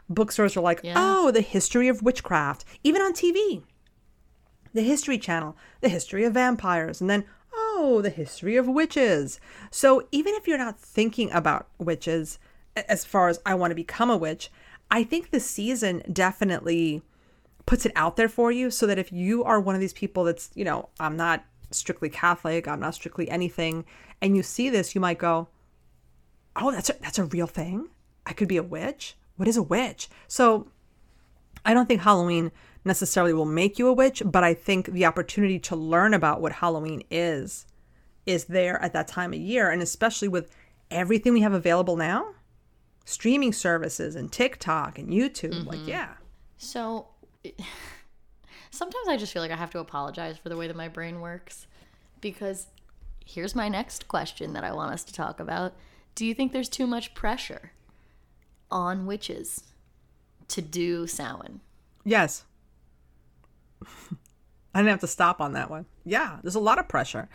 Bookstores 0.10 0.56
are 0.56 0.62
like, 0.62 0.82
Yeah. 0.84 0.94
oh, 0.98 1.32
the 1.32 1.42
history 1.42 1.88
of 1.88 2.02
witchcraft, 2.04 2.66
even 2.84 3.02
on 3.02 3.14
TV. 3.14 3.64
The 4.74 4.82
History 4.84 5.18
Channel, 5.18 5.56
the 5.82 5.90
history 5.90 6.26
of 6.26 6.34
vampires, 6.34 7.00
and 7.02 7.10
then 7.10 7.26
oh, 7.54 8.02
the 8.02 8.10
history 8.10 8.56
of 8.58 8.68
witches. 8.68 9.40
So 9.72 10.08
even 10.12 10.34
if 10.34 10.48
you're 10.48 10.58
not 10.58 10.80
thinking 10.80 11.32
about 11.32 11.68
witches, 11.78 12.40
as 12.76 13.06
far 13.06 13.30
as 13.30 13.40
I 13.46 13.56
want 13.56 13.72
to 13.72 13.76
become 13.76 14.10
a 14.10 14.18
witch, 14.18 14.52
I 14.92 15.04
think 15.04 15.32
the 15.32 15.40
season 15.40 16.04
definitely 16.12 17.02
puts 17.66 17.86
it 17.86 17.92
out 17.96 18.16
there 18.18 18.30
for 18.30 18.52
you 18.52 18.70
so 18.70 18.86
that 18.86 19.00
if 19.00 19.12
you 19.12 19.44
are 19.44 19.60
one 19.60 19.76
of 19.76 19.82
these 19.82 19.94
people 19.94 20.24
that's, 20.26 20.52
you 20.56 20.64
know, 20.66 20.90
I'm 21.00 21.18
not 21.18 21.44
strictly 21.72 22.10
Catholic, 22.10 22.68
I'm 22.68 22.80
not 22.80 22.96
strictly 22.96 23.30
anything, 23.30 23.86
and 24.22 24.36
you 24.36 24.44
see 24.44 24.70
this, 24.70 24.94
you 24.94 25.02
might 25.02 25.18
go, 25.18 25.48
"Oh, 26.56 26.72
that's 26.72 26.90
a, 26.90 26.96
that's 27.02 27.18
a 27.20 27.26
real 27.26 27.48
thing? 27.48 27.90
I 28.26 28.34
could 28.34 28.48
be 28.48 28.58
a 28.58 28.64
witch? 28.64 29.16
What 29.36 29.48
is 29.48 29.58
a 29.58 29.64
witch?" 29.64 30.10
So, 30.28 30.68
I 31.66 31.74
don't 31.74 31.88
think 31.88 32.02
Halloween 32.02 32.52
necessarily 32.86 33.34
will 33.34 33.46
make 33.46 33.80
you 33.80 33.88
a 33.88 33.94
witch, 33.94 34.22
but 34.24 34.44
I 34.44 34.54
think 34.54 34.88
the 34.88 35.06
opportunity 35.06 35.60
to 35.60 35.76
learn 35.76 36.14
about 36.14 36.40
what 36.40 36.54
Halloween 36.54 37.04
is 37.10 37.66
is 38.26 38.46
there 38.46 38.82
at 38.82 38.94
that 38.94 39.08
time 39.08 39.34
of 39.34 39.40
year 39.40 39.70
and 39.70 39.82
especially 39.82 40.28
with 40.28 40.56
everything 40.90 41.34
we 41.34 41.42
have 41.42 41.54
available 41.54 41.96
now, 41.96 42.34
streaming 43.06 43.54
services 43.54 44.16
and 44.16 44.32
TikTok 44.32 44.98
and 44.98 45.10
YouTube, 45.10 45.66
like 45.66 45.80
mm-hmm. 45.80 45.90
yeah. 45.90 46.14
So 46.58 47.08
sometimes 48.72 49.08
I 49.08 49.18
just 49.18 49.34
feel 49.34 49.42
like 49.42 49.52
I 49.52 49.56
have 49.56 49.72
to 49.72 49.80
apologize 49.80 50.38
for 50.38 50.50
the 50.50 50.58
way 50.58 50.68
that 50.68 50.76
my 50.76 50.88
brain 50.88 51.22
works 51.22 51.68
because 52.22 52.68
here's 53.26 53.56
my 53.56 53.70
next 53.70 54.08
question 54.08 54.54
that 54.54 54.64
I 54.64 54.72
want 54.72 54.94
us 54.94 55.04
to 55.06 55.14
talk 55.14 55.40
about. 55.40 55.74
Do 56.14 56.26
you 56.26 56.34
think 56.34 56.52
there's 56.52 56.70
too 56.70 56.88
much 56.88 57.14
pressure 57.14 57.72
on 58.72 59.06
witches 59.06 59.64
to 60.50 60.62
do 60.62 61.08
Samhain? 61.08 61.62
Yes. 62.04 62.46
I 64.74 64.80
didn't 64.80 64.90
have 64.90 65.00
to 65.02 65.08
stop 65.08 65.40
on 65.40 65.54
that 65.54 65.70
one. 65.70 65.86
Yeah, 66.04 66.40
there's 66.42 66.56
a 66.56 66.60
lot 66.60 66.80
of 66.80 66.88
pressure. 66.88 67.30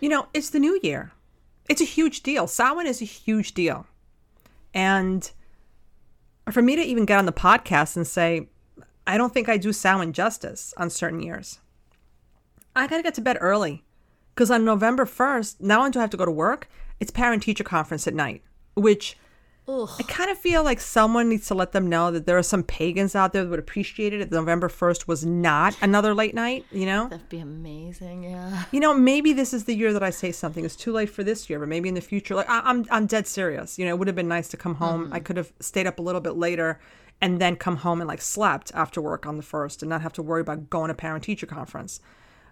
You 0.00 0.08
know, 0.08 0.28
it's 0.32 0.50
the 0.50 0.58
new 0.58 0.80
year. 0.82 1.12
It's 1.68 1.80
a 1.80 1.84
huge 1.84 2.22
deal. 2.22 2.46
Samhain 2.46 2.86
is 2.86 3.02
a 3.02 3.04
huge 3.06 3.52
deal. 3.52 3.86
And 4.72 5.30
for 6.50 6.62
me 6.62 6.76
to 6.76 6.82
even 6.82 7.04
get 7.04 7.18
on 7.18 7.26
the 7.26 7.32
podcast 7.32 7.96
and 7.96 8.06
say, 8.06 8.48
I 9.06 9.18
don't 9.18 9.32
think 9.32 9.48
I 9.48 9.56
do 9.56 9.72
Samhain 9.72 10.12
justice 10.12 10.74
on 10.76 10.90
certain 10.90 11.20
years. 11.20 11.58
I 12.74 12.86
got 12.86 12.98
to 12.98 13.02
get 13.02 13.14
to 13.14 13.20
bed 13.20 13.38
early 13.40 13.84
because 14.34 14.50
on 14.50 14.64
November 14.64 15.06
1st, 15.06 15.60
now 15.60 15.78
only 15.78 15.90
do 15.90 15.98
I 15.98 16.02
have 16.02 16.10
to 16.10 16.16
go 16.16 16.26
to 16.26 16.30
work, 16.30 16.68
it's 17.00 17.10
parent 17.10 17.42
teacher 17.42 17.64
conference 17.64 18.06
at 18.06 18.14
night, 18.14 18.42
which 18.74 19.16
Ugh. 19.68 19.90
I 19.98 20.02
kind 20.04 20.30
of 20.30 20.38
feel 20.38 20.62
like 20.62 20.80
someone 20.80 21.28
needs 21.28 21.48
to 21.48 21.54
let 21.54 21.72
them 21.72 21.88
know 21.88 22.12
that 22.12 22.24
there 22.24 22.38
are 22.38 22.42
some 22.42 22.62
pagans 22.62 23.16
out 23.16 23.32
there 23.32 23.42
that 23.42 23.50
would 23.50 23.58
appreciate 23.58 24.12
it 24.12 24.20
if 24.20 24.30
November 24.30 24.68
1st 24.68 25.08
was 25.08 25.26
not 25.26 25.76
another 25.82 26.14
late 26.14 26.34
night, 26.34 26.64
you 26.70 26.86
know? 26.86 27.08
That'd 27.08 27.28
be 27.28 27.40
amazing, 27.40 28.22
yeah. 28.22 28.64
You 28.70 28.78
know, 28.78 28.94
maybe 28.94 29.32
this 29.32 29.52
is 29.52 29.64
the 29.64 29.74
year 29.74 29.92
that 29.92 30.04
I 30.04 30.10
say 30.10 30.30
something. 30.30 30.64
It's 30.64 30.76
too 30.76 30.92
late 30.92 31.10
for 31.10 31.24
this 31.24 31.50
year, 31.50 31.58
but 31.58 31.68
maybe 31.68 31.88
in 31.88 31.96
the 31.96 32.00
future, 32.00 32.36
like 32.36 32.48
I, 32.48 32.60
I'm, 32.64 32.84
I'm 32.90 33.06
dead 33.06 33.26
serious. 33.26 33.76
You 33.76 33.86
know, 33.86 33.90
it 33.90 33.98
would 33.98 34.06
have 34.06 34.14
been 34.14 34.28
nice 34.28 34.46
to 34.48 34.56
come 34.56 34.76
home. 34.76 35.12
I 35.12 35.18
mm. 35.18 35.24
could 35.24 35.36
have 35.36 35.52
stayed 35.58 35.88
up 35.88 35.98
a 35.98 36.02
little 36.02 36.20
bit 36.20 36.36
later 36.36 36.78
and 37.20 37.40
then 37.40 37.56
come 37.56 37.76
home 37.76 38.00
and 38.00 38.06
like 38.06 38.20
slept 38.20 38.70
after 38.74 39.00
work 39.00 39.26
on 39.26 39.36
the 39.36 39.42
first 39.42 39.82
and 39.82 39.90
not 39.90 40.02
have 40.02 40.12
to 40.12 40.22
worry 40.22 40.42
about 40.42 40.70
going 40.70 40.88
to 40.88 40.94
parent 40.94 41.24
teacher 41.24 41.46
conference. 41.46 42.00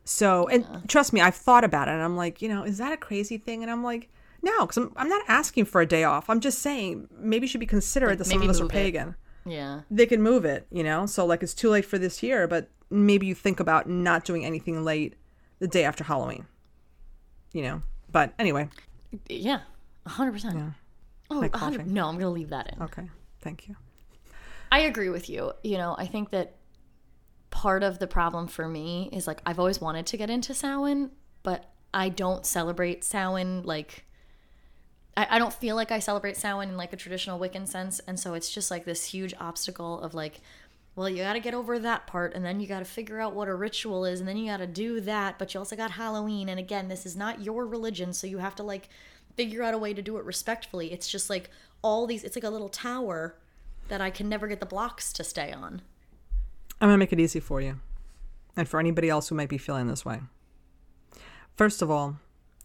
So, 0.04 0.48
and 0.48 0.66
trust 0.88 1.12
me, 1.12 1.20
I've 1.20 1.34
thought 1.34 1.64
about 1.64 1.88
it 1.88 1.92
and 1.92 2.02
I'm 2.02 2.16
like, 2.16 2.42
you 2.42 2.48
know, 2.48 2.64
is 2.64 2.78
that 2.78 2.92
a 2.92 2.96
crazy 2.96 3.38
thing? 3.38 3.62
And 3.62 3.70
I'm 3.70 3.82
like, 3.84 4.10
no, 4.44 4.60
because 4.66 4.76
I'm, 4.76 4.92
I'm 4.96 5.08
not 5.08 5.22
asking 5.28 5.64
for 5.64 5.80
a 5.80 5.86
day 5.86 6.04
off. 6.04 6.28
I'm 6.30 6.40
just 6.40 6.58
saying 6.60 7.08
maybe 7.18 7.44
you 7.44 7.48
should 7.48 7.60
be 7.60 7.66
considerate 7.66 8.18
that 8.18 8.26
some 8.26 8.42
of 8.42 8.48
us 8.48 8.60
are 8.60 8.66
it. 8.66 8.70
pagan. 8.70 9.16
Yeah. 9.46 9.80
They 9.90 10.06
can 10.06 10.22
move 10.22 10.44
it, 10.44 10.66
you 10.70 10.82
know? 10.82 11.06
So, 11.06 11.26
like, 11.26 11.42
it's 11.42 11.54
too 11.54 11.70
late 11.70 11.84
for 11.84 11.98
this 11.98 12.22
year, 12.22 12.46
but 12.46 12.70
maybe 12.90 13.26
you 13.26 13.34
think 13.34 13.60
about 13.60 13.88
not 13.88 14.24
doing 14.24 14.44
anything 14.44 14.84
late 14.84 15.14
the 15.58 15.66
day 15.68 15.84
after 15.84 16.04
Halloween, 16.04 16.46
you 17.52 17.62
know? 17.62 17.82
But 18.10 18.32
anyway, 18.38 18.68
Yeah. 19.28 19.60
100%. 20.06 20.74
Oh, 21.30 21.38
Like 21.38 21.52
100 21.54 21.86
no, 21.90 22.06
I'm 22.06 22.14
going 22.14 22.26
to 22.26 22.28
leave 22.30 22.50
that 22.50 22.72
in. 22.74 22.82
okay. 22.82 23.08
Thank 23.40 23.68
you. 23.68 23.76
I 24.70 24.80
agree 24.80 25.08
with 25.08 25.28
you. 25.30 25.52
You 25.62 25.78
know, 25.78 25.94
I 25.98 26.06
think 26.06 26.30
that 26.30 26.56
part 27.50 27.82
of 27.82 27.98
the 27.98 28.06
problem 28.06 28.46
for 28.48 28.66
me 28.68 29.08
is 29.12 29.26
like 29.26 29.40
I've 29.46 29.58
always 29.58 29.80
wanted 29.80 30.06
to 30.06 30.16
get 30.16 30.28
into 30.30 30.52
Samhain, 30.54 31.10
but 31.42 31.70
I 31.92 32.08
don't 32.08 32.44
celebrate 32.44 33.04
Samhain 33.04 33.62
like 33.62 34.04
I, 35.16 35.26
I 35.30 35.38
don't 35.38 35.52
feel 35.52 35.76
like 35.76 35.90
I 35.90 35.98
celebrate 35.98 36.36
Samhain 36.36 36.70
in 36.70 36.76
like 36.76 36.92
a 36.92 36.96
traditional 36.96 37.38
Wiccan 37.38 37.66
sense, 37.66 38.00
and 38.06 38.18
so 38.18 38.34
it's 38.34 38.50
just 38.50 38.70
like 38.70 38.84
this 38.84 39.04
huge 39.04 39.34
obstacle 39.40 40.00
of 40.00 40.14
like, 40.14 40.40
well, 40.96 41.08
you 41.08 41.22
got 41.22 41.32
to 41.32 41.40
get 41.40 41.54
over 41.54 41.78
that 41.78 42.06
part, 42.06 42.34
and 42.34 42.44
then 42.44 42.60
you 42.60 42.66
got 42.66 42.78
to 42.78 42.84
figure 42.84 43.20
out 43.20 43.34
what 43.34 43.48
a 43.48 43.54
ritual 43.54 44.04
is, 44.04 44.20
and 44.20 44.28
then 44.28 44.36
you 44.36 44.50
got 44.50 44.58
to 44.58 44.66
do 44.66 45.00
that, 45.00 45.38
but 45.38 45.52
you 45.52 45.58
also 45.60 45.76
got 45.76 45.92
Halloween, 45.92 46.48
and 46.48 46.58
again, 46.60 46.88
this 46.88 47.04
is 47.04 47.16
not 47.16 47.42
your 47.42 47.66
religion, 47.66 48.12
so 48.12 48.26
you 48.26 48.38
have 48.38 48.54
to 48.56 48.62
like 48.62 48.88
figure 49.36 49.62
out 49.62 49.74
a 49.74 49.78
way 49.78 49.92
to 49.92 50.02
do 50.02 50.16
it 50.16 50.24
respectfully. 50.24 50.92
It's 50.92 51.08
just 51.08 51.28
like 51.28 51.50
all 51.82 52.06
these. 52.06 52.24
It's 52.24 52.36
like 52.36 52.44
a 52.44 52.50
little 52.50 52.68
tower 52.68 53.36
that 53.88 54.00
I 54.00 54.10
can 54.10 54.28
never 54.28 54.46
get 54.46 54.60
the 54.60 54.66
blocks 54.66 55.12
to 55.14 55.24
stay 55.24 55.52
on. 55.52 55.82
I'm 56.80 56.88
going 56.88 56.94
to 56.94 56.98
make 56.98 57.12
it 57.12 57.20
easy 57.20 57.40
for 57.40 57.60
you 57.60 57.80
and 58.56 58.68
for 58.68 58.80
anybody 58.80 59.08
else 59.08 59.28
who 59.28 59.34
might 59.34 59.48
be 59.48 59.58
feeling 59.58 59.88
this 59.88 60.04
way. 60.04 60.20
First 61.56 61.82
of 61.82 61.90
all, 61.90 62.16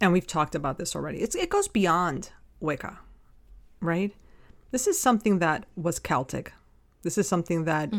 and 0.02 0.14
we've 0.14 0.28
talked 0.28 0.56
about 0.56 0.78
this 0.78 0.96
already, 0.96 1.20
it's, 1.20 1.36
it 1.36 1.50
goes 1.50 1.68
beyond 1.68 2.32
Wicca, 2.60 3.00
right? 3.82 4.14
This 4.72 4.88
is 4.88 5.00
something 5.00 5.40
that 5.40 5.66
was 5.76 6.00
Celtic. 6.00 6.54
This 7.02 7.18
is 7.18 7.28
something 7.28 7.66
that 7.66 7.92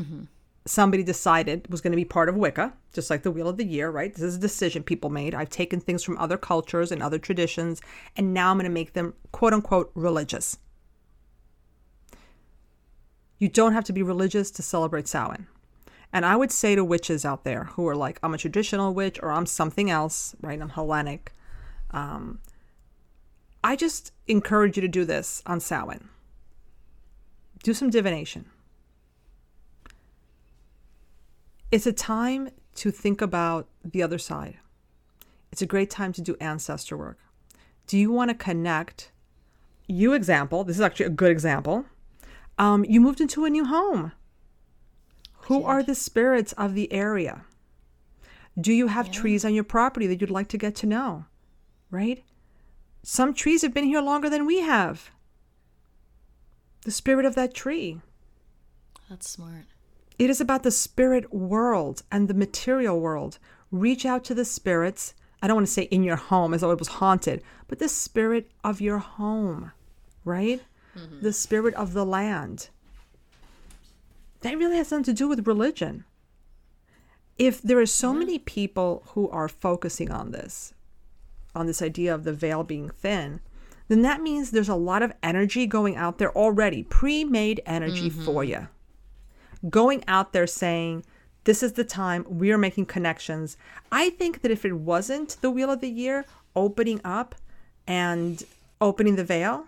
somebody 0.67 1.03
decided 1.03 1.67
was 1.71 1.81
going 1.81 1.93
to 1.93 1.97
be 1.97 2.05
part 2.05 2.29
of 2.29 2.37
Wicca, 2.37 2.73
just 2.93 3.11
like 3.11 3.23
the 3.23 3.31
Wheel 3.31 3.49
of 3.49 3.57
the 3.57 3.65
Year, 3.65 3.91
right? 3.91 4.13
This 4.13 4.23
is 4.23 4.37
a 4.37 4.41
decision 4.41 4.83
people 4.83 5.11
made. 5.11 5.35
I've 5.35 5.51
taken 5.51 5.81
things 5.81 6.03
from 6.03 6.19
other 6.19 6.37
cultures 6.37 6.93
and 6.93 7.03
other 7.03 7.19
traditions, 7.19 7.81
and 8.17 8.35
now 8.35 8.51
I'm 8.51 8.57
going 8.59 8.65
to 8.65 8.71
make 8.71 8.93
them 8.93 9.15
quote 9.33 9.53
unquote 9.53 9.91
religious. 9.95 10.59
You 13.39 13.49
don't 13.49 13.73
have 13.73 13.85
to 13.85 13.93
be 13.93 14.03
religious 14.03 14.51
to 14.53 14.63
celebrate 14.63 15.09
Samhain. 15.09 15.47
And 16.13 16.27
I 16.27 16.37
would 16.37 16.53
say 16.53 16.75
to 16.75 16.85
witches 16.85 17.25
out 17.25 17.45
there 17.45 17.65
who 17.65 17.87
are 17.89 17.97
like, 17.97 18.19
I'm 18.23 18.35
a 18.35 18.39
traditional 18.39 18.93
witch 18.93 19.19
or 19.23 19.31
I'm 19.33 19.47
something 19.47 19.91
else, 19.91 20.35
right? 20.41 20.61
I'm 20.61 20.71
Hellenic. 20.71 21.33
Um, 21.93 22.41
I 23.63 23.77
just 23.77 24.13
encourage 24.27 24.77
you 24.77 24.81
to 24.81 24.89
do 24.89 25.05
this 25.05 25.43
on 25.47 25.61
Samhain. 25.61 26.09
Do 27.63 27.75
some 27.75 27.91
divination. 27.91 28.47
It's 31.71 31.87
a 31.87 31.93
time 31.93 32.51
to 32.77 32.91
think 32.91 33.21
about 33.21 33.69
the 33.85 34.03
other 34.03 34.19
side. 34.19 34.57
It's 35.53 35.63
a 35.63 35.67
great 35.67 35.91
time 35.91 36.13
to 36.15 36.23
do 36.23 36.37
ancestor 36.41 36.97
work. 36.97 37.19
Do 37.87 37.99
you 37.99 38.11
want 38.11 38.31
to 38.31 38.35
connect? 38.35 39.13
You 39.87 40.13
example, 40.15 40.65
this 40.65 40.77
is 40.77 40.81
actually 40.81 41.07
a 41.07 41.11
good 41.11 41.31
example. 41.31 41.85
Um, 42.59 42.85
you 42.85 43.01
moved 43.01 43.21
into 43.21 43.45
a 43.45 43.51
new 43.51 43.65
home. 43.65 44.13
Who 45.43 45.65
are 45.65 45.83
the 45.83 45.95
spirits 45.95 46.53
of 46.53 46.75
the 46.75 46.93
area? 46.93 47.45
Do 48.61 48.73
you 48.73 48.87
have 48.87 49.11
trees 49.11 49.45
on 49.45 49.55
your 49.55 49.65
property 49.65 50.07
that 50.07 50.21
you'd 50.21 50.31
like 50.31 50.49
to 50.49 50.59
get 50.59 50.77
to 50.77 50.87
know? 50.87 51.25
Right? 51.91 52.23
Some 53.03 53.35
trees 53.35 53.63
have 53.63 53.75
been 53.75 53.85
here 53.85 54.01
longer 54.01 54.29
than 54.29 54.47
we 54.47 54.61
have. 54.61 55.11
The 56.85 56.91
spirit 56.91 57.25
of 57.25 57.35
that 57.35 57.55
tree. 57.55 58.01
That's 59.09 59.29
smart. 59.29 59.67
It 60.19 60.31
is 60.31 60.41
about 60.41 60.63
the 60.63 60.71
spirit 60.71 61.33
world 61.33 62.03
and 62.13 62.29
the 62.29 62.35
material 62.35 63.01
world. 63.01 63.39
Reach 63.71 64.05
out 64.05 64.25
to 64.25 64.35
the 64.35 64.45
spirits. 64.45 65.15
I 65.43 65.47
don't 65.47 65.57
want 65.57 65.67
to 65.67 65.73
say 65.73 65.83
in 65.85 66.03
your 66.03 66.17
home 66.17 66.53
as 66.53 66.61
though 66.61 66.71
it 66.71 66.79
was 66.79 66.89
haunted, 66.89 67.43
but 67.69 67.79
the 67.79 67.89
spirit 67.89 68.51
of 68.63 68.81
your 68.81 68.99
home, 68.99 69.73
right? 70.25 70.63
Mm-hmm. 70.97 71.23
The 71.23 71.33
spirit 71.33 71.75
of 71.75 71.95
the 71.95 72.05
land. 72.05 72.69
That 74.43 74.59
really 74.59 74.77
has 74.77 74.91
nothing 74.91 75.05
to 75.05 75.13
do 75.13 75.29
with 75.29 75.47
religion. 75.47 76.05
If 77.39 77.63
there 77.63 77.79
are 77.79 77.87
so 77.87 78.13
many 78.13 78.39
people 78.39 79.03
who 79.15 79.29
are 79.31 79.49
focusing 79.49 80.11
on 80.11 80.31
this, 80.33 80.75
on 81.55 81.67
this 81.67 81.83
idea 81.83 82.15
of 82.15 82.25
the 82.25 82.33
veil 82.33 82.63
being 82.65 82.91
thin, 82.91 83.41
then 83.89 84.03
that 84.03 84.23
means 84.23 84.51
there's 84.51 84.69
a 84.69 84.75
lot 84.75 85.03
of 85.03 85.13
energy 85.23 85.67
going 85.67 85.97
out 85.97 86.19
there 86.19 86.35
already, 86.37 86.83
pre 86.85 87.25
made 87.25 87.61
energy 87.67 88.09
mm-hmm. 88.11 88.25
for 88.25 88.45
you. 88.45 88.69
Going 89.69 90.05
out 90.07 90.33
there 90.33 90.47
saying, 90.47 91.05
this 91.45 91.63
is 91.63 91.73
the 91.73 91.85
time 91.85 92.25
we 92.29 92.53
are 92.53 92.59
making 92.59 92.87
connections. 92.87 93.57
I 93.91 94.11
think 94.11 94.43
that 94.43 94.51
if 94.51 94.65
it 94.65 94.75
wasn't 94.75 95.37
the 95.41 95.51
wheel 95.51 95.71
of 95.71 95.81
the 95.81 95.91
year 95.91 96.25
opening 96.55 97.01
up 97.05 97.35
and 97.87 98.43
opening 98.81 99.17
the 99.17 99.25
veil, 99.25 99.65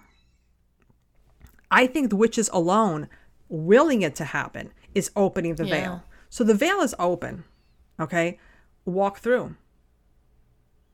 I 1.71 1.87
think 1.87 2.11
the 2.11 2.17
witches 2.17 2.51
alone 2.53 3.09
willing 3.49 4.03
it 4.03 4.15
to 4.17 4.25
happen 4.25 4.73
is 4.95 5.11
opening 5.17 5.57
the 5.57 5.67
yeah. 5.67 5.75
veil. 5.75 6.05
So 6.31 6.45
the 6.45 6.55
veil 6.55 6.81
is 6.81 6.95
open. 6.99 7.45
Okay. 7.99 8.39
Walk 8.85 9.19
through. 9.19 9.57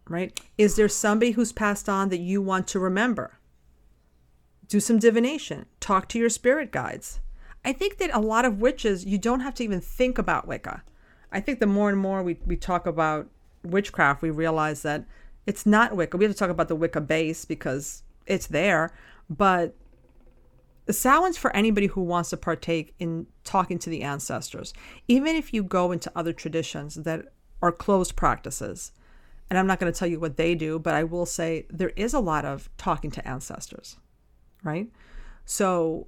Right? 0.09 0.41
Is 0.57 0.77
there 0.77 0.89
somebody 0.89 1.33
who's 1.33 1.53
passed 1.53 1.89
on 1.89 2.09
that 2.09 2.19
you 2.19 2.41
want 2.41 2.67
to 2.69 2.79
remember? 2.79 3.39
Do 4.67 4.81
some 4.81 4.99
divination. 4.99 5.67
Talk 5.81 6.09
to 6.09 6.19
your 6.19 6.31
spirit 6.31 6.73
guides. 6.73 7.21
I 7.65 7.73
think 7.73 7.99
that 7.99 8.15
a 8.15 8.21
lot 8.21 8.45
of 8.45 8.61
witches, 8.61 9.05
you 9.05 9.19
don't 9.19 9.41
have 9.41 9.55
to 9.55 9.65
even 9.65 9.81
think 9.81 10.19
about 10.19 10.47
Wicca. 10.47 10.83
I 11.31 11.41
think 11.41 11.61
the 11.61 11.67
more 11.67 11.91
and 11.91 11.99
more 11.99 12.23
we, 12.23 12.39
we 12.47 12.57
talk 12.57 12.87
about 12.87 13.29
witchcraft, 13.63 14.23
we 14.23 14.31
realize 14.31 14.83
that 14.83 15.05
it's 15.47 15.67
not 15.67 15.97
Wicca. 15.97 16.17
We 16.17 16.25
have 16.25 16.33
to 16.33 16.39
talk 16.39 16.51
about 16.51 16.69
the 16.69 16.77
Wicca 16.77 17.01
base 17.01 17.45
because 17.45 18.03
it's 18.27 18.47
there. 18.47 18.95
But 19.29 19.75
the 20.87 20.93
Samhain's 20.95 21.37
for 21.37 21.55
anybody 21.55 21.87
who 21.87 22.03
wants 22.03 22.31
to 22.31 22.37
partake 22.39 22.95
in 22.99 23.27
talking 23.45 23.79
to 23.81 23.91
the 23.91 24.03
ancestors. 24.03 24.73
Even 25.07 25.37
if 25.37 25.53
you 25.53 25.63
go 25.63 25.93
into 25.93 26.11
other 26.17 26.33
traditions 26.33 26.95
that 26.95 27.27
are 27.61 27.73
closed 27.73 28.17
practices, 28.17 28.93
and 29.51 29.59
I'm 29.59 29.67
not 29.67 29.81
going 29.81 29.93
to 29.93 29.99
tell 29.99 30.09
you 30.09 30.21
what 30.21 30.37
they 30.37 30.55
do, 30.55 30.79
but 30.79 30.95
I 30.95 31.05
will 31.05 31.27
say 31.27 31.67
there 31.71 31.93
is 31.97 32.13
a 32.13 32.21
lot 32.21 32.45
of 32.45 32.69
talking 32.77 33.11
to 33.13 33.27
ancestors, 33.27 33.97
right? 34.63 34.91
So 35.45 36.07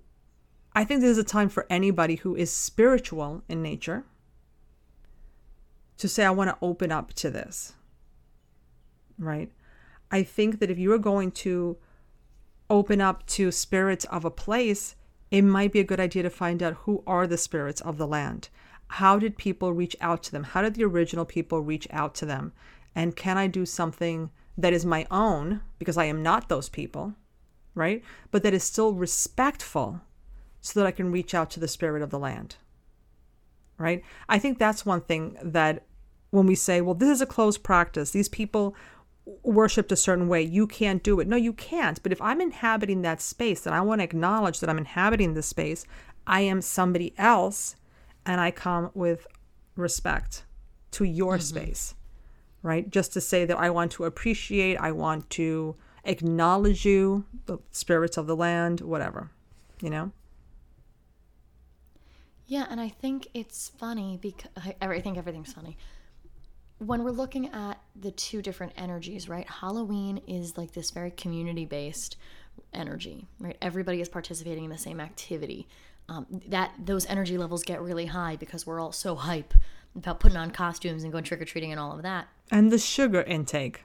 I 0.75 0.85
think 0.85 1.01
this 1.01 1.11
is 1.11 1.19
a 1.19 1.25
time 1.25 1.49
for 1.49 1.67
anybody 1.71 2.17
who 2.17 2.37
is 2.37 2.53
spiritual 2.53 3.43
in 3.49 3.63
nature 3.63 4.05
to 5.97 6.09
say, 6.09 6.25
I 6.25 6.31
want 6.31 6.51
to 6.51 6.57
open 6.63 6.93
up 6.93 7.13
to 7.15 7.31
this, 7.31 7.75
right? 9.19 9.51
I 10.11 10.23
think 10.23 10.59
that 10.61 10.71
if 10.71 10.79
you 10.79 10.93
are 10.93 10.99
going 10.99 11.31
to 11.33 11.77
open 12.69 13.01
up 13.01 13.27
to 13.27 13.51
spirits 13.51 14.05
of 14.07 14.25
a 14.25 14.31
place, 14.31 14.97
it 15.31 15.43
might 15.43 15.73
be 15.73 15.81
a 15.81 15.85
good 15.85 16.01
idea 16.01 16.23
to 16.23 16.31
find 16.31 16.63
out 16.63 16.75
who 16.85 17.03
are 17.07 17.27
the 17.27 17.37
spirits 17.37 17.81
of 17.81 17.99
the 17.99 18.07
land. 18.07 18.49
How 18.89 19.19
did 19.19 19.39
people 19.39 19.73
reach 19.73 19.97
out 20.01 20.23
to 20.25 20.33
them? 20.33 20.43
How 20.43 20.63
did 20.63 20.75
the 20.75 20.85
original 20.85 21.25
people 21.25 21.61
reach 21.61 21.87
out 21.91 22.15
to 22.17 22.27
them? 22.27 22.53
And 22.95 23.17
can 23.17 23.39
I 23.39 23.47
do 23.47 23.65
something 23.65 24.31
that 24.59 24.73
is 24.73 24.85
my 24.85 25.07
own 25.11 25.63
because 25.79 25.97
I 25.97 26.05
am 26.05 26.23
not 26.23 26.49
those 26.49 26.69
people, 26.69 27.15
right? 27.75 28.03
But 28.31 28.43
that 28.43 28.55
is 28.55 28.65
still 28.65 28.93
respectful 28.93 30.01
so 30.61 30.79
that 30.79 30.87
I 30.87 30.91
can 30.91 31.13
reach 31.13 31.35
out 31.35 31.51
to 31.51 31.61
the 31.61 31.69
spirit 31.69 32.03
of 32.03 32.11
the 32.11 32.19
land, 32.19 32.57
right? 33.79 34.03
I 34.29 34.39
think 34.39 34.59
that's 34.59 34.85
one 34.85 35.01
thing 35.01 35.37
that 35.43 35.85
when 36.31 36.47
we 36.47 36.55
say, 36.55 36.81
well, 36.81 36.95
this 36.95 37.09
is 37.09 37.23
a 37.23 37.27
closed 37.27 37.63
practice, 37.63 38.11
these 38.11 38.29
people 38.29 38.75
worshipped 39.43 39.93
a 39.93 39.97
certain 39.97 40.29
way. 40.29 40.43
You 40.43 40.67
can't 40.67 41.03
do 41.03 41.21
it. 41.21 41.29
No, 41.29 41.37
you 41.37 41.53
can't. 41.53 42.03
But 42.03 42.13
if 42.13 42.21
I'm 42.21 42.41
inhabiting 42.41 43.03
that 43.03 43.21
space, 43.21 43.63
then 43.63 43.73
I 43.73 43.81
want 43.81 44.01
to 44.01 44.05
acknowledge 44.05 44.61
that 44.61 44.71
I'm 44.71 44.79
inhabiting 44.79 45.35
this 45.35 45.47
space. 45.47 45.85
I 46.27 46.43
am 46.43 46.61
somebody 46.61 47.15
else, 47.19 47.77
and 48.27 48.41
I 48.41 48.51
come 48.51 48.91
with 48.95 49.27
respect 49.77 50.45
to 50.93 51.05
your 51.05 51.35
mm-hmm. 51.35 51.43
space, 51.43 51.95
right? 52.63 52.91
Just 52.91 53.13
to 53.15 53.21
say 53.21 53.45
that 53.45 53.59
I 53.59 53.71
want 53.71 53.93
to 53.93 54.05
appreciate, 54.05 54.77
I 54.79 54.93
want 54.93 55.31
to 55.31 55.77
acknowledge 56.05 56.85
you, 56.85 57.25
the 57.47 57.59
spirits 57.71 58.17
of 58.17 58.27
the 58.27 58.37
land, 58.37 58.81
whatever, 58.81 59.31
you 59.81 59.91
know? 59.91 60.13
Yeah, 62.47 62.67
and 62.69 62.81
I 62.81 62.89
think 62.89 63.29
it's 63.33 63.69
funny 63.79 64.19
because 64.21 64.51
I, 64.81 65.01
think 65.01 65.17
everything's 65.17 65.53
funny 65.53 65.77
when 66.81 67.05
we're 67.05 67.11
looking 67.11 67.49
at 67.51 67.79
the 67.95 68.11
two 68.11 68.41
different 68.41 68.73
energies, 68.75 69.29
right? 69.29 69.49
Halloween 69.49 70.19
is 70.27 70.57
like 70.57 70.73
this 70.73 70.91
very 70.91 71.11
community 71.11 71.67
based 71.67 72.17
energy, 72.73 73.27
right? 73.39 73.57
Everybody 73.61 74.01
is 74.01 74.09
participating 74.09 74.65
in 74.65 74.71
the 74.71 74.79
same 74.79 74.99
activity. 74.99 75.69
Um, 76.11 76.27
that 76.49 76.73
those 76.85 77.07
energy 77.07 77.39
levels 77.39 77.63
get 77.63 77.81
really 77.81 78.07
high 78.07 78.35
because 78.35 78.67
we're 78.67 78.81
all 78.81 78.91
so 78.91 79.15
hype 79.15 79.55
about 79.95 80.19
putting 80.19 80.37
on 80.37 80.51
costumes 80.51 81.05
and 81.05 81.13
going 81.13 81.23
trick 81.23 81.41
or 81.41 81.45
treating 81.45 81.71
and 81.71 81.79
all 81.79 81.93
of 81.93 82.03
that. 82.03 82.27
And 82.51 82.73
the 82.73 82.79
sugar 82.79 83.23
intake. 83.23 83.83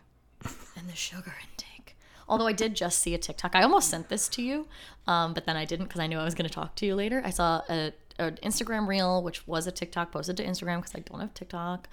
and 0.75 0.89
the 0.89 0.95
sugar 0.95 1.35
intake. 1.43 1.95
Although 2.27 2.47
I 2.47 2.53
did 2.53 2.73
just 2.73 2.97
see 2.97 3.13
a 3.13 3.19
TikTok. 3.19 3.55
I 3.55 3.61
almost 3.61 3.91
sent 3.91 4.09
this 4.09 4.27
to 4.29 4.41
you, 4.41 4.67
um, 5.05 5.35
but 5.35 5.45
then 5.45 5.55
I 5.55 5.65
didn't 5.65 5.85
because 5.85 6.01
I 6.01 6.07
knew 6.07 6.17
I 6.17 6.23
was 6.23 6.33
going 6.33 6.49
to 6.49 6.53
talk 6.53 6.73
to 6.77 6.85
you 6.87 6.95
later. 6.95 7.21
I 7.23 7.29
saw 7.29 7.61
a, 7.69 7.93
an 8.17 8.39
Instagram 8.41 8.87
reel, 8.87 9.21
which 9.21 9.47
was 9.47 9.67
a 9.67 9.71
TikTok 9.71 10.11
posted 10.11 10.35
to 10.37 10.45
Instagram 10.45 10.77
because 10.77 10.95
I 10.95 11.01
don't 11.01 11.19
have 11.19 11.35
TikTok, 11.35 11.87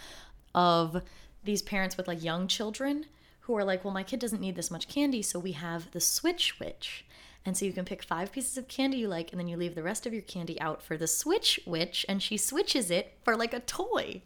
of 0.54 1.02
these 1.44 1.60
parents 1.60 1.98
with 1.98 2.08
like 2.08 2.22
young 2.22 2.48
children 2.48 3.04
who 3.40 3.56
are 3.56 3.64
like, 3.64 3.84
well, 3.84 3.92
my 3.92 4.02
kid 4.02 4.20
doesn't 4.20 4.40
need 4.40 4.56
this 4.56 4.70
much 4.70 4.88
candy, 4.88 5.20
so 5.20 5.38
we 5.38 5.52
have 5.52 5.90
the 5.90 6.00
Switch 6.00 6.58
Witch. 6.58 7.04
And 7.44 7.56
so 7.56 7.64
you 7.64 7.72
can 7.72 7.84
pick 7.84 8.02
five 8.02 8.30
pieces 8.30 8.56
of 8.56 8.68
candy 8.68 8.98
you 8.98 9.08
like, 9.08 9.32
and 9.32 9.40
then 9.40 9.48
you 9.48 9.56
leave 9.56 9.74
the 9.74 9.82
rest 9.82 10.06
of 10.06 10.12
your 10.12 10.22
candy 10.22 10.60
out 10.60 10.82
for 10.82 10.96
the 10.96 11.08
Switch 11.08 11.58
Witch, 11.66 12.06
and 12.08 12.22
she 12.22 12.36
switches 12.36 12.90
it 12.90 13.18
for 13.24 13.36
like 13.36 13.52
a 13.52 13.60
toy. 13.60 14.22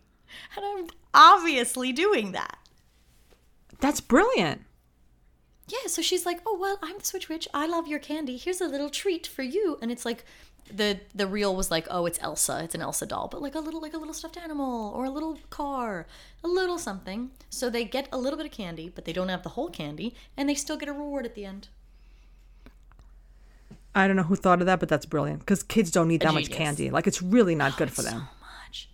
And 0.56 0.64
I'm 0.64 0.86
obviously 1.14 1.92
doing 1.92 2.32
that. 2.32 2.58
That's 3.80 4.00
brilliant. 4.00 4.62
Yeah, 5.68 5.88
so 5.88 6.02
she's 6.02 6.26
like, 6.26 6.40
"Oh 6.46 6.56
well, 6.60 6.78
I'm 6.82 6.98
the 6.98 7.04
Switch 7.04 7.28
Witch. 7.28 7.48
I 7.52 7.66
love 7.66 7.88
your 7.88 7.98
candy. 7.98 8.36
Here's 8.36 8.60
a 8.60 8.68
little 8.68 8.90
treat 8.90 9.26
for 9.26 9.42
you." 9.42 9.78
And 9.82 9.90
it's 9.90 10.04
like, 10.04 10.24
the 10.72 11.00
the 11.14 11.26
reel 11.26 11.54
was 11.54 11.70
like, 11.70 11.86
oh, 11.90 12.06
it's 12.06 12.18
Elsa, 12.20 12.60
it's 12.64 12.74
an 12.74 12.82
Elsa 12.82 13.06
doll, 13.06 13.28
but 13.28 13.42
like 13.42 13.54
a 13.54 13.60
little 13.60 13.80
like 13.80 13.94
a 13.94 13.98
little 13.98 14.14
stuffed 14.14 14.36
animal 14.36 14.92
or 14.94 15.04
a 15.04 15.10
little 15.10 15.38
car, 15.50 16.06
a 16.42 16.48
little 16.48 16.78
something. 16.78 17.30
So 17.50 17.70
they 17.70 17.84
get 17.84 18.08
a 18.12 18.18
little 18.18 18.36
bit 18.36 18.46
of 18.46 18.52
candy, 18.52 18.90
but 18.92 19.04
they 19.04 19.12
don't 19.12 19.28
have 19.28 19.42
the 19.42 19.50
whole 19.50 19.70
candy, 19.70 20.14
and 20.36 20.48
they 20.48 20.54
still 20.54 20.76
get 20.76 20.88
a 20.88 20.92
reward 20.92 21.26
at 21.26 21.34
the 21.34 21.44
end. 21.44 21.68
I 23.96 24.06
don't 24.06 24.16
know 24.16 24.22
who 24.22 24.36
thought 24.36 24.60
of 24.60 24.66
that, 24.66 24.78
but 24.78 24.88
that's 24.88 25.06
brilliant 25.06 25.40
because 25.40 25.62
kids 25.62 25.90
don't 25.90 26.06
need 26.06 26.20
that 26.20 26.34
much 26.34 26.50
candy. 26.50 26.90
Like 26.90 27.06
it's 27.06 27.22
really 27.22 27.54
not 27.54 27.72
oh, 27.72 27.76
good 27.78 27.90
for 27.90 28.02
them. 28.02 28.12
So 28.12 28.46
much. 28.66 28.90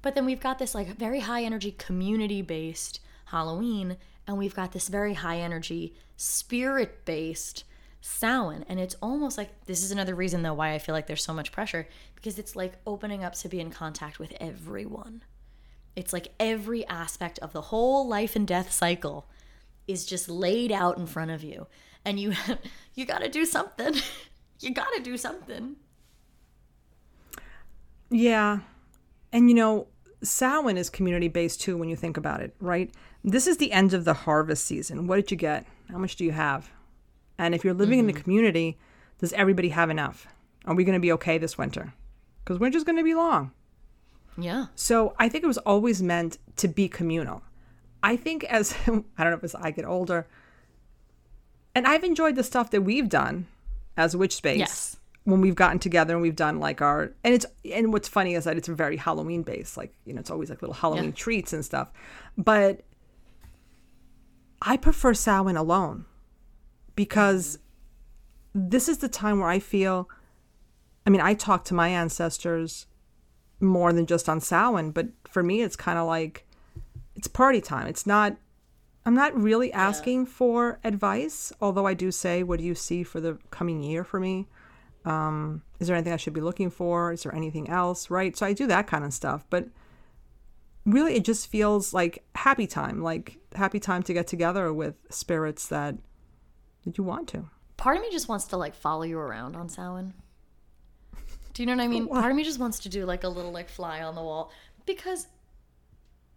But 0.00 0.14
then 0.14 0.24
we've 0.24 0.40
got 0.40 0.58
this 0.58 0.74
like 0.74 0.96
very 0.96 1.20
high 1.20 1.42
energy 1.42 1.72
community 1.72 2.40
based 2.40 3.00
Halloween, 3.26 3.96
and 4.26 4.38
we've 4.38 4.54
got 4.54 4.72
this 4.72 4.88
very 4.88 5.14
high 5.14 5.38
energy 5.38 5.94
spirit 6.16 7.04
based 7.04 7.64
Samhain. 8.00 8.64
And 8.68 8.78
it's 8.78 8.94
almost 9.02 9.36
like 9.36 9.64
this 9.66 9.82
is 9.82 9.90
another 9.90 10.14
reason, 10.14 10.42
though, 10.42 10.54
why 10.54 10.72
I 10.72 10.78
feel 10.78 10.94
like 10.94 11.06
there's 11.08 11.24
so 11.24 11.34
much 11.34 11.52
pressure 11.52 11.88
because 12.14 12.38
it's 12.38 12.56
like 12.56 12.74
opening 12.86 13.24
up 13.24 13.34
to 13.34 13.48
be 13.48 13.60
in 13.60 13.70
contact 13.70 14.18
with 14.18 14.32
everyone. 14.40 15.22
It's 15.96 16.12
like 16.12 16.28
every 16.38 16.86
aspect 16.86 17.38
of 17.40 17.52
the 17.52 17.60
whole 17.60 18.06
life 18.06 18.36
and 18.36 18.46
death 18.46 18.70
cycle 18.70 19.26
is 19.88 20.06
just 20.06 20.28
laid 20.28 20.70
out 20.70 20.96
in 20.96 21.06
front 21.06 21.30
of 21.30 21.42
you. 21.42 21.66
And 22.04 22.20
you 22.20 22.34
you 22.94 23.04
got 23.04 23.22
to 23.22 23.28
do 23.28 23.44
something. 23.44 23.94
you 24.60 24.72
got 24.72 24.88
to 24.96 25.02
do 25.02 25.16
something. 25.16 25.76
Yeah. 28.10 28.60
And 29.32 29.48
you 29.48 29.54
know, 29.54 29.88
Samhain 30.22 30.76
is 30.76 30.90
community 30.90 31.28
based 31.28 31.60
too 31.60 31.76
when 31.76 31.88
you 31.88 31.96
think 31.96 32.16
about 32.16 32.40
it, 32.40 32.54
right? 32.60 32.92
This 33.22 33.46
is 33.46 33.58
the 33.58 33.72
end 33.72 33.94
of 33.94 34.04
the 34.04 34.14
harvest 34.14 34.64
season. 34.64 35.06
What 35.06 35.16
did 35.16 35.30
you 35.30 35.36
get? 35.36 35.66
How 35.90 35.98
much 35.98 36.16
do 36.16 36.24
you 36.24 36.32
have? 36.32 36.70
And 37.38 37.54
if 37.54 37.64
you're 37.64 37.74
living 37.74 38.00
mm-hmm. 38.00 38.10
in 38.10 38.16
a 38.16 38.20
community, 38.20 38.78
does 39.18 39.32
everybody 39.32 39.68
have 39.70 39.90
enough? 39.90 40.26
Are 40.64 40.74
we 40.74 40.84
going 40.84 40.94
to 40.94 41.00
be 41.00 41.12
okay 41.12 41.38
this 41.38 41.56
winter? 41.56 41.94
Because 42.42 42.58
winter's 42.58 42.84
going 42.84 42.98
to 42.98 43.04
be 43.04 43.14
long. 43.14 43.52
Yeah. 44.36 44.66
So 44.74 45.14
I 45.18 45.28
think 45.28 45.44
it 45.44 45.48
was 45.48 45.58
always 45.58 46.02
meant 46.02 46.38
to 46.56 46.68
be 46.68 46.88
communal. 46.88 47.42
I 48.02 48.16
think 48.16 48.44
as 48.44 48.74
I 48.86 48.90
don't 48.90 49.06
know 49.18 49.32
if 49.32 49.44
as 49.44 49.54
I 49.54 49.70
get 49.70 49.84
older, 49.84 50.26
and 51.74 51.86
I've 51.86 52.04
enjoyed 52.04 52.36
the 52.36 52.44
stuff 52.44 52.70
that 52.70 52.82
we've 52.82 53.08
done 53.08 53.46
as 53.98 54.16
Witch 54.16 54.36
Space. 54.36 54.58
Yes. 54.58 54.96
When 55.24 55.42
we've 55.42 55.54
gotten 55.54 55.78
together 55.78 56.14
and 56.14 56.22
we've 56.22 56.36
done 56.36 56.58
like 56.58 56.80
our 56.80 57.12
and 57.22 57.34
it's 57.34 57.44
and 57.70 57.92
what's 57.92 58.08
funny 58.08 58.34
is 58.34 58.44
that 58.44 58.56
it's 58.56 58.68
very 58.68 58.96
Halloween 58.96 59.42
based. 59.42 59.76
Like, 59.76 59.92
you 60.06 60.14
know, 60.14 60.20
it's 60.20 60.30
always 60.30 60.48
like 60.48 60.62
little 60.62 60.72
Halloween 60.72 61.06
yeah. 61.06 61.10
treats 61.10 61.52
and 61.52 61.62
stuff. 61.62 61.90
But 62.38 62.80
I 64.62 64.78
prefer 64.78 65.12
Samhain 65.12 65.58
alone 65.58 66.06
because 66.96 67.58
this 68.54 68.88
is 68.88 68.98
the 68.98 69.08
time 69.08 69.40
where 69.40 69.50
I 69.50 69.58
feel 69.58 70.08
I 71.06 71.10
mean, 71.10 71.20
I 71.20 71.34
talk 71.34 71.64
to 71.64 71.74
my 71.74 71.88
ancestors 71.88 72.86
more 73.60 73.92
than 73.92 74.06
just 74.06 74.28
on 74.28 74.40
Samhain, 74.40 74.92
but 74.92 75.08
for 75.28 75.42
me 75.42 75.60
it's 75.60 75.76
kind 75.76 75.98
of 75.98 76.06
like 76.06 76.46
it's 77.16 77.28
party 77.28 77.60
time. 77.60 77.86
It's 77.86 78.06
not 78.06 78.36
I'm 79.08 79.14
not 79.14 79.34
really 79.40 79.72
asking 79.72 80.26
for 80.26 80.80
advice, 80.84 81.50
although 81.62 81.86
I 81.86 81.94
do 81.94 82.10
say, 82.10 82.42
what 82.42 82.58
do 82.58 82.66
you 82.66 82.74
see 82.74 83.02
for 83.02 83.22
the 83.22 83.38
coming 83.50 83.82
year 83.82 84.04
for 84.04 84.20
me? 84.20 84.48
Um, 85.06 85.62
is 85.80 85.86
there 85.86 85.96
anything 85.96 86.12
I 86.12 86.18
should 86.18 86.34
be 86.34 86.42
looking 86.42 86.68
for? 86.68 87.10
Is 87.10 87.22
there 87.22 87.34
anything 87.34 87.70
else? 87.70 88.10
Right. 88.10 88.36
So 88.36 88.44
I 88.44 88.52
do 88.52 88.66
that 88.66 88.86
kind 88.86 89.06
of 89.06 89.14
stuff. 89.14 89.46
But 89.48 89.68
really, 90.84 91.14
it 91.14 91.24
just 91.24 91.46
feels 91.46 91.94
like 91.94 92.22
happy 92.34 92.66
time, 92.66 93.02
like 93.02 93.38
happy 93.54 93.80
time 93.80 94.02
to 94.02 94.12
get 94.12 94.26
together 94.26 94.74
with 94.74 94.96
spirits 95.08 95.68
that, 95.68 95.94
that 96.84 96.98
you 96.98 97.02
want 97.02 97.28
to. 97.28 97.48
Part 97.78 97.96
of 97.96 98.02
me 98.02 98.10
just 98.10 98.28
wants 98.28 98.44
to 98.48 98.58
like 98.58 98.74
follow 98.74 99.04
you 99.04 99.18
around 99.18 99.56
on 99.56 99.70
Samhain. 99.70 100.12
Do 101.54 101.62
you 101.62 101.66
know 101.66 101.76
what 101.76 101.82
I 101.82 101.88
mean? 101.88 102.08
Part 102.08 102.30
of 102.30 102.36
me 102.36 102.44
just 102.44 102.58
wants 102.58 102.78
to 102.80 102.90
do 102.90 103.06
like 103.06 103.24
a 103.24 103.28
little 103.30 103.52
like 103.52 103.70
fly 103.70 104.02
on 104.02 104.14
the 104.14 104.22
wall 104.22 104.52
because 104.84 105.28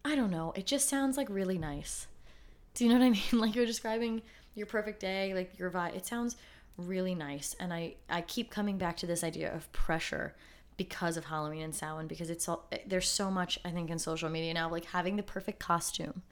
I 0.05 0.15
don't 0.15 0.31
know. 0.31 0.53
It 0.55 0.65
just 0.65 0.87
sounds 0.87 1.17
like 1.17 1.27
really 1.29 1.57
nice. 1.57 2.07
Do 2.73 2.85
you 2.85 2.89
know 2.91 2.99
what 2.99 3.05
I 3.05 3.09
mean? 3.31 3.41
Like 3.41 3.55
you're 3.55 3.65
describing 3.65 4.21
your 4.55 4.67
perfect 4.67 4.99
day, 4.99 5.33
like 5.33 5.57
your 5.57 5.71
vibe. 5.71 5.95
It 5.95 6.05
sounds 6.05 6.35
really 6.77 7.15
nice, 7.15 7.55
and 7.59 7.73
I 7.73 7.95
I 8.09 8.21
keep 8.21 8.49
coming 8.49 8.77
back 8.77 8.97
to 8.97 9.05
this 9.07 9.23
idea 9.23 9.53
of 9.53 9.71
pressure 9.71 10.35
because 10.77 11.17
of 11.17 11.25
Halloween 11.25 11.61
and 11.61 11.75
Samhain 11.75 12.07
because 12.07 12.29
it's 12.29 12.47
all 12.49 12.67
eh, 12.71 12.79
there's 12.87 13.07
so 13.07 13.29
much 13.29 13.59
I 13.63 13.69
think 13.71 13.89
in 13.89 13.99
social 13.99 14.29
media 14.29 14.53
now 14.53 14.69
like 14.69 14.85
having 14.85 15.15
the 15.15 15.23
perfect 15.23 15.59
costume, 15.59 16.23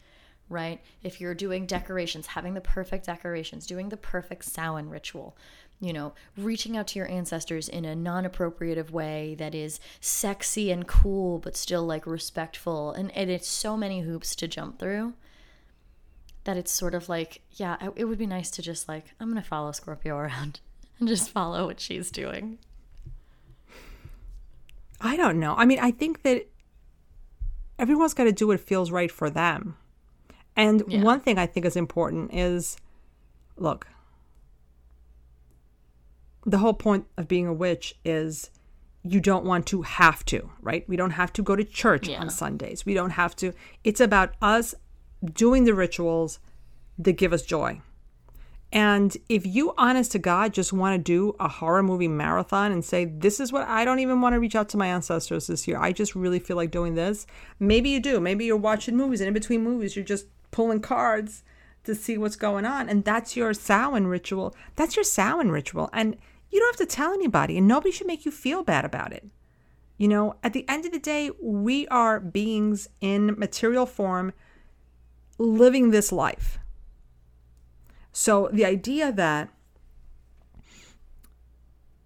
right? 0.49 0.82
If 1.04 1.21
you're 1.21 1.36
doing 1.36 1.65
decorations, 1.65 2.28
having 2.28 2.54
the 2.54 2.62
perfect 2.62 3.06
decorations, 3.06 3.67
doing 3.67 3.89
the 3.89 3.97
perfect 3.97 4.45
Samhain 4.45 4.89
ritual, 4.89 5.38
you 5.80 5.93
know, 5.93 6.13
reaching 6.38 6.78
out 6.78 6.88
to 6.88 6.99
your 6.99 7.10
ancestors 7.10 7.69
in 7.69 7.86
a 7.86 7.95
non-appropriative 7.95 8.91
way 8.91 9.36
that 9.38 9.54
is 9.54 9.80
sexy 9.99 10.71
and 10.71 10.88
cool 10.88 11.38
but 11.39 11.56
still 11.56 11.86
like 11.86 12.08
respectful, 12.08 12.91
and, 12.91 13.15
and 13.15 13.30
it's 13.30 13.47
so 13.47 13.78
many 13.78 14.02
hoops 14.02 14.36
to 14.36 14.47
jump 14.47 14.80
through 14.80 15.13
that 16.49 16.57
it's 16.57 16.71
sort 16.71 16.95
of 16.95 17.07
like, 17.07 17.41
yeah, 17.51 17.77
it 17.95 18.05
would 18.05 18.17
be 18.17 18.25
nice 18.25 18.49
to 18.49 18.63
just 18.63 18.89
like, 18.89 19.13
I'm 19.19 19.29
going 19.29 19.39
to 19.39 19.47
follow 19.47 19.71
Scorpio 19.71 20.17
around 20.17 20.62
and 20.99 21.07
just 21.07 21.29
follow 21.29 21.67
what 21.67 21.79
she's 21.79 22.09
doing. 22.09 22.57
I 24.99 25.15
don't 25.15 25.39
know. 25.39 25.53
I 25.55 25.65
mean, 25.65 25.77
I 25.77 25.91
think 25.91 26.23
that 26.23 26.47
everyone's 27.77 28.15
got 28.15 28.23
to 28.23 28.31
do 28.31 28.47
what 28.47 28.59
feels 28.59 28.89
right 28.89 29.12
for 29.12 29.29
them. 29.29 29.77
And 30.55 30.83
yeah. 30.88 31.03
one 31.03 31.19
thing 31.19 31.38
I 31.38 31.45
think 31.45 31.67
is 31.67 31.75
important 31.75 32.33
is 32.33 32.77
look, 33.55 33.85
the 36.47 36.57
whole 36.57 36.73
point 36.73 37.05
of 37.15 37.27
being 37.27 37.45
a 37.45 37.53
witch 37.53 37.93
is 38.03 38.49
you 39.03 39.21
don't 39.21 39.45
want 39.45 39.67
to 39.67 39.83
have 39.83 40.25
to, 40.25 40.49
right? 40.62 40.83
We 40.89 40.95
don't 40.95 41.12
have 41.12 41.31
to 41.33 41.43
go 41.43 41.55
to 41.55 41.63
church 41.63 42.07
yeah. 42.07 42.19
on 42.19 42.31
Sundays. 42.31 42.88
We 42.88 42.95
don't 42.95 43.12
have 43.12 43.35
to. 43.35 43.53
It's 43.83 44.01
about 44.01 44.33
us 44.41 44.73
doing 45.23 45.63
the 45.63 45.73
rituals 45.73 46.39
that 46.97 47.13
give 47.13 47.34
us 47.34 47.43
joy. 47.43 47.82
And 48.71 49.17
if 49.29 49.47
you, 49.47 49.73
honest 49.77 50.12
to 50.12 50.19
God, 50.19 50.53
just 50.53 50.71
want 50.71 50.93
to 50.95 51.01
do 51.01 51.36
a 51.39 51.47
horror 51.47 51.82
movie 51.82 52.08
marathon 52.08 52.71
and 52.71 52.86
say, 52.86 53.05
this 53.05 53.39
is 53.39 53.51
what 53.51 53.67
I 53.67 53.84
don't 53.84 53.99
even 53.99 54.21
want 54.21 54.34
to 54.34 54.39
reach 54.39 54.55
out 54.55 54.69
to 54.69 54.77
my 54.77 54.88
ancestors 54.88 55.47
this 55.47 55.67
year, 55.67 55.79
I 55.79 55.91
just 55.91 56.13
really 56.13 56.38
feel 56.38 56.55
like 56.55 56.69
doing 56.69 56.93
this, 56.93 57.25
maybe 57.60 57.89
you 57.89 57.99
do. 57.99 58.19
Maybe 58.19 58.45
you're 58.45 58.58
watching 58.58 58.95
movies, 58.95 59.21
and 59.21 59.27
in 59.27 59.34
between 59.34 59.63
movies, 59.63 59.95
you're 59.95 60.05
just 60.05 60.27
pulling 60.51 60.82
cards 60.82 61.43
to 61.86 61.95
see 61.95 62.17
what's 62.17 62.36
going 62.36 62.65
on. 62.65 62.89
And 62.89 63.03
that's 63.03 63.36
your 63.36 63.55
Samhain 63.55 64.05
ritual. 64.05 64.55
That's 64.75 64.95
your 64.95 65.05
Samhain 65.05 65.49
ritual. 65.49 65.89
And 65.91 66.15
you 66.51 66.60
don't 66.60 66.77
have 66.77 66.88
to 66.88 66.95
tell 66.95 67.13
anybody, 67.13 67.58
and 67.58 67.67
nobody 67.67 67.91
should 67.91 68.08
make 68.08 68.23
you 68.23 68.32
feel 68.32 68.62
bad 68.62 68.86
about 68.86 69.13
it. 69.13 69.25
You 69.97 70.08
know, 70.08 70.36
at 70.43 70.53
the 70.53 70.67
end 70.69 70.86
of 70.86 70.91
the 70.91 70.99
day, 70.99 71.32
we 71.41 71.88
are 71.88 72.19
beings 72.19 72.88
in 73.01 73.38
material 73.38 73.88
form 73.88 74.34
living 75.39 75.89
this 75.89 76.12
life. 76.12 76.60
So 78.12 78.49
the 78.52 78.65
idea 78.65 79.12
that 79.12 79.49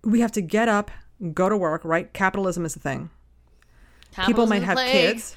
we 0.04 0.22
have 0.22 0.32
to 0.34 0.41
get 0.41 0.69
up, 0.69 0.91
go 1.34 1.50
to 1.50 1.58
work, 1.58 1.84
right? 1.84 2.12
Capitalism 2.13 2.65
is 2.65 2.74
the 2.74 2.80
thing. 2.80 3.10
Capitalism 4.12 4.34
People 4.34 4.48
might 4.48 4.63
have 4.63 4.78
kids. 4.78 5.36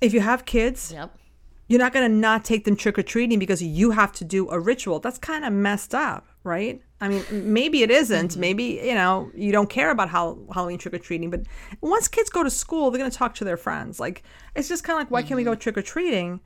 If 0.00 0.12
you 0.12 0.20
have 0.20 0.44
kids, 0.44 0.92
yep. 0.92 1.14
you're 1.68 1.78
not 1.78 1.92
going 1.92 2.10
to 2.10 2.14
not 2.14 2.44
take 2.44 2.64
them 2.64 2.74
trick 2.74 2.98
or 2.98 3.02
treating 3.02 3.38
because 3.38 3.62
you 3.62 3.90
have 3.92 4.12
to 4.14 4.24
do 4.24 4.48
a 4.48 4.58
ritual. 4.58 4.98
That's 4.98 5.18
kind 5.18 5.44
of 5.44 5.52
messed 5.52 5.94
up, 5.94 6.26
right? 6.42 6.82
I 7.02 7.08
mean, 7.08 7.22
maybe 7.30 7.82
it 7.82 7.90
isn't. 7.90 8.32
Mm-hmm. 8.32 8.40
Maybe, 8.40 8.80
you 8.82 8.94
know, 8.94 9.30
you 9.34 9.52
don't 9.52 9.70
care 9.70 9.90
about 9.90 10.08
how 10.08 10.38
Halloween 10.52 10.78
trick 10.78 10.94
or 10.94 10.98
treating, 10.98 11.30
but 11.30 11.42
once 11.80 12.08
kids 12.08 12.30
go 12.30 12.42
to 12.42 12.50
school, 12.50 12.90
they're 12.90 12.98
going 12.98 13.10
to 13.10 13.16
talk 13.16 13.34
to 13.36 13.44
their 13.44 13.58
friends. 13.58 14.00
Like, 14.00 14.22
it's 14.56 14.68
just 14.68 14.84
kind 14.84 14.96
of 14.96 15.00
like, 15.00 15.10
why 15.10 15.22
can't 15.22 15.36
we 15.36 15.44
go 15.44 15.52
mm-hmm. 15.52 15.60
trick 15.60 15.76
or 15.76 15.82
treating? 15.82 16.40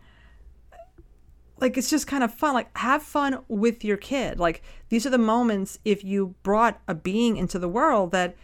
Like 1.60 1.76
it's 1.76 1.90
just 1.90 2.06
kind 2.06 2.24
of 2.24 2.34
fun 2.34 2.54
like 2.54 2.76
have 2.76 3.02
fun 3.02 3.38
with 3.48 3.84
your 3.84 3.96
kid. 3.96 4.38
Like 4.38 4.62
these 4.88 5.06
are 5.06 5.10
the 5.10 5.18
moments 5.18 5.78
if 5.84 6.04
you 6.04 6.34
brought 6.42 6.80
a 6.88 6.94
being 6.94 7.36
into 7.36 7.58
the 7.58 7.68
world 7.68 8.12
that 8.12 8.36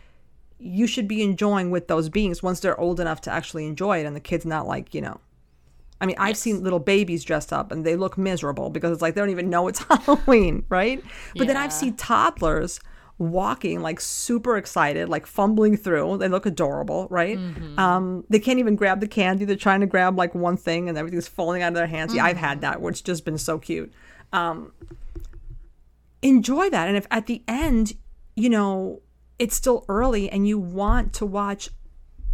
you 0.58 0.86
should 0.86 1.08
be 1.08 1.22
enjoying 1.22 1.70
with 1.70 1.88
those 1.88 2.08
beings 2.08 2.42
once 2.42 2.60
they're 2.60 2.78
old 2.78 3.00
enough 3.00 3.20
to 3.22 3.30
actually 3.30 3.66
enjoy 3.66 3.98
it 3.98 4.06
and 4.06 4.14
the 4.14 4.20
kid's 4.20 4.46
not 4.46 4.66
like 4.66 4.94
you 4.94 5.00
know. 5.00 5.20
I 6.02 6.06
mean 6.06 6.16
i've 6.18 6.36
seen 6.36 6.62
little 6.64 6.78
babies 6.78 7.24
dressed 7.24 7.52
up 7.52 7.70
and 7.70 7.84
they 7.84 7.94
look 7.94 8.16
miserable 8.16 8.70
because 8.70 8.90
it's 8.90 9.02
like 9.02 9.14
they 9.14 9.20
don't 9.20 9.30
even 9.30 9.50
know 9.50 9.68
it's 9.68 9.84
halloween 9.90 10.64
right? 10.68 11.02
But 11.34 11.42
yeah. 11.42 11.44
then 11.48 11.56
i've 11.56 11.72
seen 11.72 11.94
toddlers 11.94 12.80
walking 13.20 13.82
like 13.82 14.00
super 14.00 14.56
excited, 14.56 15.08
like 15.08 15.26
fumbling 15.26 15.76
through. 15.76 16.16
They 16.16 16.28
look 16.28 16.46
adorable, 16.46 17.06
right? 17.10 17.36
Mm-hmm. 17.38 17.78
Um, 17.78 18.24
they 18.30 18.40
can't 18.40 18.58
even 18.58 18.76
grab 18.76 19.00
the 19.00 19.06
candy. 19.06 19.44
They're 19.44 19.56
trying 19.56 19.80
to 19.80 19.86
grab 19.86 20.16
like 20.16 20.34
one 20.34 20.56
thing 20.56 20.88
and 20.88 20.96
everything's 20.96 21.28
falling 21.28 21.62
out 21.62 21.68
of 21.68 21.74
their 21.74 21.86
hands. 21.86 22.10
Mm-hmm. 22.10 22.16
Yeah, 22.16 22.24
I've 22.24 22.38
had 22.38 22.52
mm-hmm. 22.52 22.72
that, 22.72 22.80
which 22.80 23.04
just 23.04 23.24
been 23.24 23.38
so 23.38 23.58
cute. 23.58 23.92
Um, 24.32 24.72
enjoy 26.22 26.70
that. 26.70 26.88
And 26.88 26.96
if 26.96 27.06
at 27.10 27.26
the 27.26 27.42
end, 27.46 27.92
you 28.36 28.48
know, 28.48 29.02
it's 29.38 29.54
still 29.54 29.84
early 29.88 30.30
and 30.30 30.48
you 30.48 30.58
want 30.58 31.12
to 31.14 31.26
watch 31.26 31.68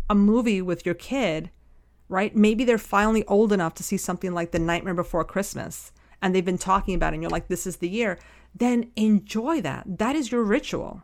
a 0.09 0.15
movie 0.15 0.63
with 0.63 0.87
your 0.87 0.95
kid, 0.95 1.51
right? 2.09 2.35
Maybe 2.37 2.65
they're 2.65 2.79
finally 2.79 3.25
old 3.27 3.53
enough 3.53 3.75
to 3.75 3.83
see 3.83 3.97
something 3.97 4.33
like 4.33 4.53
The 4.53 4.61
Nightmare 4.61 4.95
Before 4.95 5.25
Christmas 5.25 5.91
and 6.23 6.35
they've 6.35 6.45
been 6.45 6.59
talking 6.59 6.95
about 6.95 7.13
it 7.13 7.17
and 7.17 7.23
you're 7.23 7.31
like, 7.31 7.49
this 7.49 7.67
is 7.67 7.79
the 7.79 7.89
year 7.89 8.19
then 8.59 8.91
enjoy 8.97 9.61
that. 9.61 9.85
That 9.99 10.17
is 10.17 10.33
your 10.33 10.43
ritual, 10.43 11.03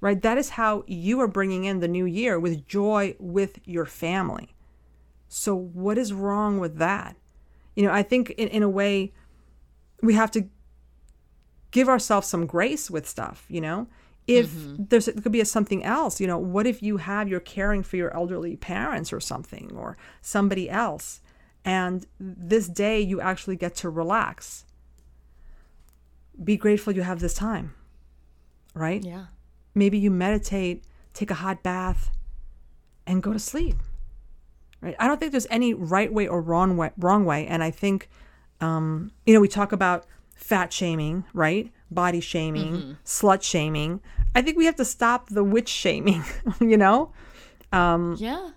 right? 0.00 0.20
That 0.20 0.38
is 0.38 0.50
how 0.50 0.84
you 0.86 1.20
are 1.20 1.28
bringing 1.28 1.64
in 1.64 1.80
the 1.80 1.88
new 1.88 2.04
year 2.04 2.38
with 2.38 2.66
joy 2.66 3.16
with 3.18 3.58
your 3.64 3.86
family. 3.86 4.54
So, 5.28 5.54
what 5.54 5.98
is 5.98 6.12
wrong 6.12 6.58
with 6.58 6.78
that? 6.78 7.16
You 7.74 7.84
know, 7.84 7.92
I 7.92 8.02
think 8.02 8.30
in, 8.30 8.48
in 8.48 8.62
a 8.62 8.68
way, 8.68 9.12
we 10.02 10.14
have 10.14 10.30
to 10.32 10.48
give 11.70 11.88
ourselves 11.88 12.28
some 12.28 12.46
grace 12.46 12.90
with 12.90 13.08
stuff, 13.08 13.44
you 13.48 13.60
know? 13.60 13.88
If 14.26 14.50
mm-hmm. 14.50 14.84
there's 14.88 15.08
it 15.08 15.22
could 15.22 15.32
be 15.32 15.40
a 15.40 15.44
something 15.44 15.84
else, 15.84 16.20
you 16.20 16.26
know, 16.26 16.38
what 16.38 16.66
if 16.66 16.82
you 16.82 16.96
have 16.96 17.28
you're 17.28 17.40
caring 17.40 17.82
for 17.82 17.96
your 17.96 18.14
elderly 18.14 18.56
parents 18.56 19.12
or 19.12 19.20
something 19.20 19.72
or 19.76 19.96
somebody 20.20 20.68
else 20.68 21.20
and 21.66 22.06
this 22.18 22.68
day 22.68 23.00
you 23.00 23.20
actually 23.20 23.56
get 23.56 23.74
to 23.74 23.90
relax 23.90 24.64
be 26.42 26.56
grateful 26.56 26.92
you 26.92 27.02
have 27.02 27.20
this 27.20 27.34
time, 27.34 27.74
right? 28.74 29.02
Yeah. 29.02 29.26
Maybe 29.74 29.98
you 29.98 30.10
meditate, 30.10 30.84
take 31.12 31.30
a 31.30 31.34
hot 31.34 31.62
bath, 31.62 32.10
and 33.06 33.22
go 33.22 33.32
to 33.32 33.38
sleep. 33.38 33.76
Right? 34.80 34.96
I 34.98 35.08
don't 35.08 35.18
think 35.18 35.32
there's 35.32 35.46
any 35.50 35.74
right 35.74 36.12
way 36.12 36.26
or 36.28 36.40
wrong 36.40 36.76
way. 36.76 36.90
Wrong 36.98 37.24
way, 37.24 37.46
and 37.46 37.62
I 37.62 37.70
think, 37.70 38.08
um, 38.60 39.12
you 39.24 39.34
know, 39.34 39.40
we 39.40 39.48
talk 39.48 39.72
about 39.72 40.06
fat 40.34 40.72
shaming, 40.72 41.24
right? 41.32 41.72
Body 41.90 42.20
shaming, 42.20 42.74
mm-hmm. 42.74 42.92
slut 43.04 43.42
shaming. 43.42 44.00
I 44.34 44.42
think 44.42 44.58
we 44.58 44.66
have 44.66 44.76
to 44.76 44.84
stop 44.84 45.28
the 45.28 45.44
witch 45.44 45.68
shaming. 45.68 46.24
you 46.60 46.76
know. 46.76 47.12
Um, 47.72 48.16
yeah. 48.18 48.50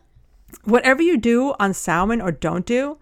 Whatever 0.63 1.01
you 1.01 1.17
do 1.17 1.53
on 1.59 1.73
Samhain 1.73 2.21
or 2.21 2.31
don't 2.31 2.65
do, 2.65 2.97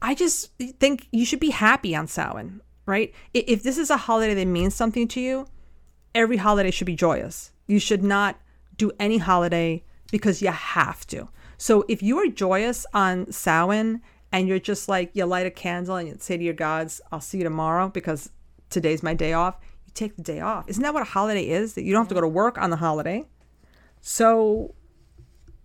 I 0.00 0.14
just 0.14 0.52
think 0.78 1.08
you 1.10 1.24
should 1.24 1.40
be 1.40 1.50
happy 1.50 1.94
on 1.96 2.06
Samhain 2.06 2.60
right? 2.88 3.14
If 3.34 3.62
this 3.62 3.76
is 3.76 3.90
a 3.90 3.98
holiday 3.98 4.32
that 4.32 4.46
means 4.46 4.74
something 4.74 5.06
to 5.08 5.20
you, 5.20 5.46
every 6.14 6.38
holiday 6.38 6.70
should 6.70 6.86
be 6.86 6.96
joyous. 6.96 7.52
You 7.66 7.78
should 7.78 8.02
not 8.02 8.40
do 8.78 8.90
any 8.98 9.18
holiday 9.18 9.84
because 10.10 10.40
you 10.40 10.50
have 10.50 11.06
to. 11.08 11.28
So 11.58 11.84
if 11.86 12.02
you 12.02 12.18
are 12.18 12.28
joyous 12.28 12.86
on 12.94 13.30
Samhain 13.30 14.00
and 14.32 14.48
you're 14.48 14.58
just 14.58 14.88
like, 14.88 15.10
you 15.12 15.26
light 15.26 15.46
a 15.46 15.50
candle 15.50 15.96
and 15.96 16.08
you 16.08 16.16
say 16.18 16.38
to 16.38 16.42
your 16.42 16.54
gods, 16.54 17.02
I'll 17.12 17.20
see 17.20 17.38
you 17.38 17.44
tomorrow 17.44 17.88
because 17.88 18.30
today's 18.70 19.02
my 19.02 19.12
day 19.12 19.34
off, 19.34 19.58
you 19.84 19.92
take 19.92 20.16
the 20.16 20.22
day 20.22 20.40
off. 20.40 20.66
Isn't 20.66 20.82
that 20.82 20.94
what 20.94 21.02
a 21.02 21.10
holiday 21.10 21.46
is? 21.46 21.74
That 21.74 21.82
you 21.82 21.92
don't 21.92 22.00
have 22.00 22.08
to 22.08 22.14
go 22.14 22.22
to 22.22 22.28
work 22.28 22.56
on 22.56 22.70
the 22.70 22.76
holiday. 22.76 23.26
So, 24.00 24.74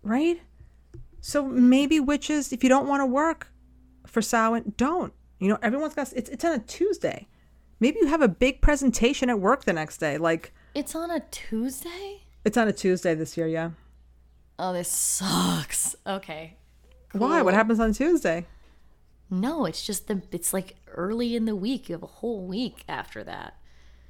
right? 0.02 0.42
So 1.22 1.46
maybe 1.46 2.00
witches, 2.00 2.52
if 2.52 2.62
you 2.62 2.68
don't 2.68 2.86
want 2.86 3.00
to 3.00 3.06
work 3.06 3.48
for 4.06 4.20
Samhain, 4.20 4.74
don't. 4.76 5.14
You 5.44 5.50
know, 5.50 5.58
everyone's 5.62 5.94
got 5.94 6.10
it's 6.14 6.30
it's 6.30 6.44
on 6.44 6.52
a 6.52 6.58
Tuesday. 6.60 7.28
maybe 7.78 7.98
you 8.00 8.06
have 8.06 8.22
a 8.22 8.28
big 8.28 8.62
presentation 8.62 9.28
at 9.28 9.38
work 9.40 9.64
the 9.64 9.74
next 9.74 9.98
day. 9.98 10.16
Like 10.16 10.54
It's 10.74 10.94
on 10.94 11.10
a 11.10 11.20
Tuesday? 11.30 12.22
it's 12.46 12.56
on 12.56 12.66
a 12.66 12.72
Tuesday 12.72 13.14
this 13.14 13.36
year, 13.36 13.46
yeah. 13.46 13.70
Oh, 14.58 14.72
this 14.72 14.88
sucks. 14.88 15.96
Okay. 16.06 16.56
Why? 17.12 17.42
What 17.42 17.52
happens 17.54 17.78
on 17.78 17.92
Tuesday? 17.92 18.46
No, 19.28 19.66
it's 19.66 19.84
just 19.84 20.06
the 20.08 20.22
it's 20.32 20.52
like 20.54 20.76
early 20.88 21.36
in 21.36 21.44
the 21.44 21.56
week. 21.56 21.88
You 21.88 21.94
have 21.94 22.02
a 22.02 22.06
whole 22.06 22.46
week 22.46 22.84
after 22.88 23.22
that. 23.24 23.58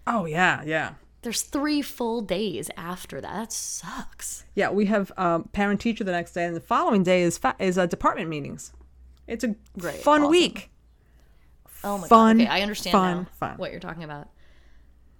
Oh 0.07 0.26
yeah, 0.26 0.62
yeah. 0.64 0.95
There's 1.22 1.43
three 1.43 1.80
full 1.82 2.20
days 2.20 2.70
after 2.76 3.20
that. 3.20 3.32
That 3.32 3.53
sucks. 3.53 4.45
Yeah, 4.55 4.70
we 4.70 4.85
have 4.87 5.11
um, 5.16 5.49
parent 5.53 5.80
teacher 5.80 6.05
the 6.05 6.12
next 6.12 6.32
day, 6.32 6.45
and 6.45 6.55
the 6.55 6.61
following 6.61 7.03
day 7.03 7.22
is 7.22 7.39
fa- 7.39 7.57
is 7.59 7.76
uh, 7.78 7.87
department 7.87 8.28
meetings. 8.28 8.72
It's 9.26 9.43
a 9.43 9.55
Great, 9.78 9.97
fun 9.97 10.20
awesome. 10.20 10.30
week. 10.30 10.70
Oh 11.85 11.99
my 11.99 12.09
Fun, 12.09 12.39
god. 12.39 12.45
Okay, 12.45 12.51
I 12.51 12.62
understand 12.62 12.93
fun, 12.93 13.16
now 13.18 13.26
fun. 13.39 13.57
what 13.59 13.70
you're 13.70 13.80
talking 13.80 14.05
about. 14.05 14.28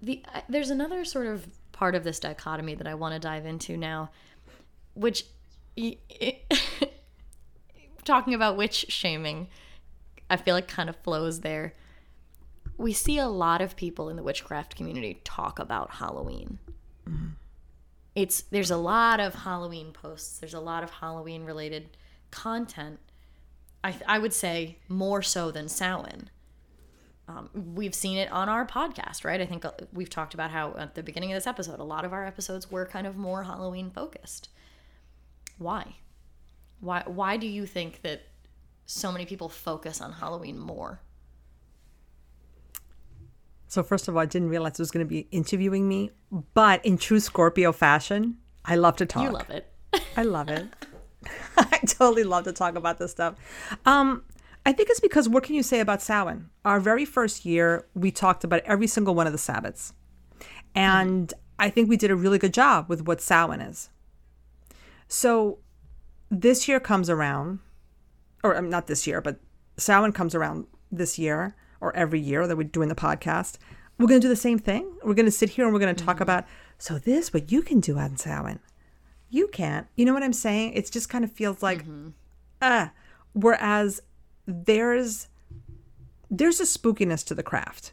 The 0.01 0.23
uh, 0.33 0.41
there's 0.49 0.69
another 0.71 1.05
sort 1.05 1.27
of 1.27 1.47
part 1.71 1.95
of 1.95 2.03
this 2.03 2.19
dichotomy 2.19 2.75
that 2.75 2.87
I 2.87 2.95
want 2.95 3.13
to 3.13 3.19
dive 3.19 3.45
into 3.45 3.77
now, 3.77 4.09
which 4.95 5.25
y- 5.77 5.97
it, 6.09 6.51
talking 8.03 8.33
about 8.33 8.57
witch 8.57 8.85
shaming, 8.89 9.47
I 10.29 10.37
feel 10.37 10.55
like 10.55 10.67
kind 10.67 10.89
of 10.89 10.95
flows 10.97 11.41
there. 11.41 11.73
We 12.77 12.91
see 12.93 13.17
a 13.19 13.27
lot 13.27 13.61
of 13.61 13.75
people 13.75 14.09
in 14.09 14.15
the 14.17 14.23
witchcraft 14.23 14.75
community 14.75 15.21
talk 15.23 15.59
about 15.59 15.91
Halloween. 15.91 16.59
It's 18.15 18.41
there's 18.43 18.71
a 18.71 18.77
lot 18.77 19.19
of 19.19 19.33
Halloween 19.35 19.91
posts. 19.91 20.39
There's 20.39 20.53
a 20.53 20.59
lot 20.59 20.83
of 20.83 20.89
Halloween 20.89 21.43
related 21.45 21.97
content. 22.31 22.99
I 23.83 23.95
I 24.07 24.19
would 24.19 24.33
say 24.33 24.79
more 24.87 25.21
so 25.21 25.51
than 25.51 25.67
Samhain 25.67 26.29
um, 27.27 27.49
we've 27.53 27.95
seen 27.95 28.17
it 28.17 28.31
on 28.31 28.49
our 28.49 28.67
podcast, 28.67 29.25
right? 29.25 29.41
I 29.41 29.45
think 29.45 29.65
uh, 29.65 29.71
we've 29.91 30.09
talked 30.09 30.33
about 30.33 30.51
how 30.51 30.75
at 30.77 30.95
the 30.95 31.01
beginning 31.01 31.31
of 31.31 31.37
this 31.37 31.47
episode, 31.47 31.79
a 31.79 31.83
lot 31.83 32.05
of 32.05 32.13
our 32.13 32.25
episodes 32.25 32.69
were 32.69 32.85
kind 32.85 33.07
of 33.07 33.17
more 33.17 33.43
Halloween 33.43 33.89
focused. 33.89 34.49
Why? 35.57 35.95
Why? 36.79 37.03
Why 37.07 37.37
do 37.37 37.47
you 37.47 37.65
think 37.65 38.01
that 38.03 38.27
so 38.85 39.11
many 39.11 39.25
people 39.25 39.49
focus 39.49 40.01
on 40.01 40.13
Halloween 40.13 40.59
more? 40.59 41.01
So 43.67 43.81
first 43.81 44.07
of 44.07 44.15
all, 44.15 44.21
I 44.21 44.25
didn't 44.25 44.49
realize 44.49 44.73
it 44.73 44.79
was 44.79 44.91
going 44.91 45.05
to 45.05 45.09
be 45.09 45.27
interviewing 45.31 45.87
me, 45.87 46.11
but 46.53 46.85
in 46.85 46.97
true 46.97 47.19
Scorpio 47.19 47.71
fashion, 47.71 48.37
I 48.63 48.75
love 48.75 48.97
to 48.97 49.05
talk. 49.05 49.23
You 49.23 49.31
love 49.31 49.49
it. 49.49 49.67
I 50.15 50.23
love 50.23 50.49
it. 50.49 50.67
I 51.57 51.79
totally 51.87 52.23
love 52.23 52.43
to 52.43 52.53
talk 52.53 52.75
about 52.75 52.99
this 52.99 53.11
stuff. 53.11 53.35
Um, 53.85 54.23
I 54.65 54.71
think 54.71 54.89
it's 54.89 54.99
because 54.99 55.29
what 55.29 55.43
can 55.43 55.55
you 55.55 55.63
say 55.63 55.79
about 55.79 56.01
Samhain? 56.01 56.49
Our 56.63 56.79
very 56.79 57.05
first 57.05 57.45
year, 57.45 57.87
we 57.93 58.11
talked 58.11 58.43
about 58.43 58.61
every 58.65 58.87
single 58.87 59.13
one 59.13 59.27
of 59.27 59.33
the 59.33 59.39
Sabbats. 59.39 59.93
And 60.73 61.33
I 61.59 61.69
think 61.69 61.87
we 61.87 61.97
did 61.97 62.11
a 62.11 62.15
really 62.15 62.39
good 62.39 62.53
job 62.53 62.89
with 62.89 63.05
what 63.05 63.21
Samhain 63.21 63.61
is. 63.61 63.89
So 65.07 65.59
this 66.29 66.67
year 66.67 66.79
comes 66.79 67.09
around, 67.09 67.59
or 68.43 68.57
um, 68.57 68.69
not 68.69 68.87
this 68.87 69.05
year, 69.05 69.21
but 69.21 69.39
Samhain 69.77 70.11
comes 70.11 70.33
around 70.33 70.65
this 70.91 71.19
year 71.19 71.55
or 71.79 71.95
every 71.95 72.19
year 72.19 72.47
that 72.47 72.57
we're 72.57 72.63
doing 72.63 72.89
the 72.89 72.95
podcast. 72.95 73.57
We're 73.99 74.07
going 74.07 74.19
to 74.19 74.25
do 74.25 74.29
the 74.29 74.35
same 74.35 74.59
thing. 74.59 74.97
We're 75.03 75.13
going 75.13 75.27
to 75.27 75.31
sit 75.31 75.51
here 75.51 75.65
and 75.65 75.73
we're 75.73 75.79
going 75.79 75.95
to 75.95 76.03
talk 76.03 76.19
about, 76.19 76.45
so 76.77 76.97
this, 76.97 77.33
what 77.33 77.51
you 77.51 77.61
can 77.61 77.79
do 77.79 77.97
on 77.97 78.17
Samhain 78.17 78.59
you 79.35 79.47
can't. 79.47 79.87
You 79.95 80.05
know 80.05 80.13
what 80.13 80.23
I'm 80.23 80.33
saying? 80.33 80.73
It 80.73 80.89
just 80.91 81.09
kind 81.09 81.25
of 81.25 81.31
feels 81.31 81.61
like, 81.61 81.83
uh, 82.61 82.87
whereas 83.33 84.01
there's 84.45 85.27
there's 86.29 86.59
a 86.59 86.63
spookiness 86.63 87.25
to 87.27 87.35
the 87.35 87.43
craft. 87.43 87.91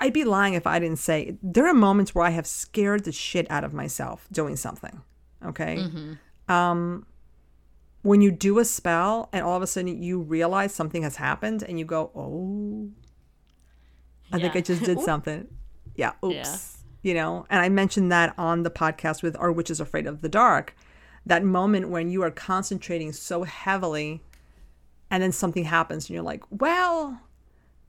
I'd 0.00 0.12
be 0.12 0.24
lying 0.24 0.54
if 0.54 0.66
I 0.66 0.78
didn't 0.78 0.98
say 0.98 1.36
there 1.42 1.66
are 1.66 1.74
moments 1.74 2.14
where 2.14 2.24
I 2.24 2.30
have 2.30 2.46
scared 2.46 3.04
the 3.04 3.12
shit 3.12 3.48
out 3.50 3.64
of 3.64 3.72
myself 3.72 4.26
doing 4.32 4.56
something. 4.56 5.02
Okay. 5.44 5.86
Um, 6.48 7.06
when 8.02 8.20
you 8.20 8.30
do 8.30 8.58
a 8.58 8.64
spell 8.64 9.28
and 9.32 9.44
all 9.44 9.56
of 9.56 9.62
a 9.62 9.66
sudden 9.66 10.02
you 10.02 10.20
realize 10.20 10.74
something 10.74 11.02
has 11.02 11.16
happened 11.16 11.62
and 11.62 11.78
you 11.78 11.84
go, 11.84 12.10
oh, 12.14 12.90
I 14.32 14.38
think 14.38 14.56
I 14.56 14.60
just 14.60 14.82
did 14.82 15.00
something. 15.10 15.46
Yeah. 15.94 16.12
Oops. 16.24 16.34
Yeah. 16.34 16.56
You 17.02 17.14
know, 17.14 17.46
and 17.48 17.60
I 17.60 17.68
mentioned 17.68 18.12
that 18.12 18.34
on 18.36 18.62
the 18.62 18.70
podcast 18.70 19.22
with 19.22 19.36
Our 19.38 19.50
Witch 19.50 19.70
is 19.70 19.80
Afraid 19.80 20.06
of 20.06 20.20
the 20.20 20.28
Dark. 20.28 20.74
That 21.24 21.44
moment 21.44 21.88
when 21.88 22.10
you 22.10 22.22
are 22.22 22.30
concentrating 22.30 23.12
so 23.12 23.44
heavily 23.44 24.22
and 25.10 25.22
then 25.22 25.32
something 25.32 25.64
happens 25.64 26.04
and 26.08 26.14
you're 26.14 26.22
like, 26.22 26.42
well, 26.50 27.20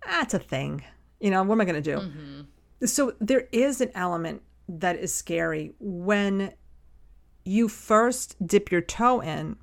that's 0.06 0.34
a 0.34 0.40
thing. 0.40 0.84
You 1.20 1.30
know, 1.30 1.44
what 1.44 1.56
am 1.56 1.62
I 1.62 1.66
going 1.66 1.82
to 1.82 1.96
do? 1.96 2.02
Mm-hmm. 2.02 2.86
So 2.86 3.14
there 3.20 3.48
is 3.52 3.80
an 3.82 3.92
element 3.94 4.42
that 4.68 4.98
is 4.98 5.14
scary 5.14 5.74
when 5.80 6.54
you 7.44 7.68
first 7.68 8.36
dip 8.46 8.72
your 8.72 8.82
toe 8.82 9.20
in 9.20 9.58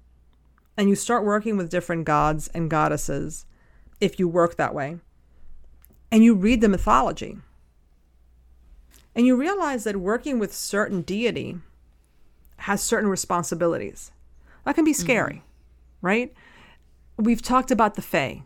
and 0.76 0.88
you 0.88 0.94
start 0.94 1.24
working 1.24 1.56
with 1.56 1.70
different 1.70 2.04
gods 2.04 2.48
and 2.48 2.70
goddesses, 2.70 3.46
if 4.00 4.20
you 4.20 4.28
work 4.28 4.56
that 4.56 4.74
way, 4.74 4.98
and 6.12 6.22
you 6.22 6.34
read 6.34 6.61
the 6.61 6.68
mythology. 6.68 7.38
And 9.16 9.26
you 9.26 9.36
realize 9.36 9.82
that 9.82 9.96
working 9.96 10.38
with 10.38 10.54
certain 10.54 11.02
deity 11.02 11.56
has 12.59 12.80
certain 12.80 13.09
responsibilities. 13.09 14.12
That 14.64 14.76
can 14.76 14.84
be 14.84 14.92
scary, 14.92 15.34
mm-hmm. 15.34 16.06
right? 16.06 16.34
We've 17.18 17.42
talked 17.42 17.70
about 17.70 17.94
the 17.94 18.02
Fae, 18.02 18.42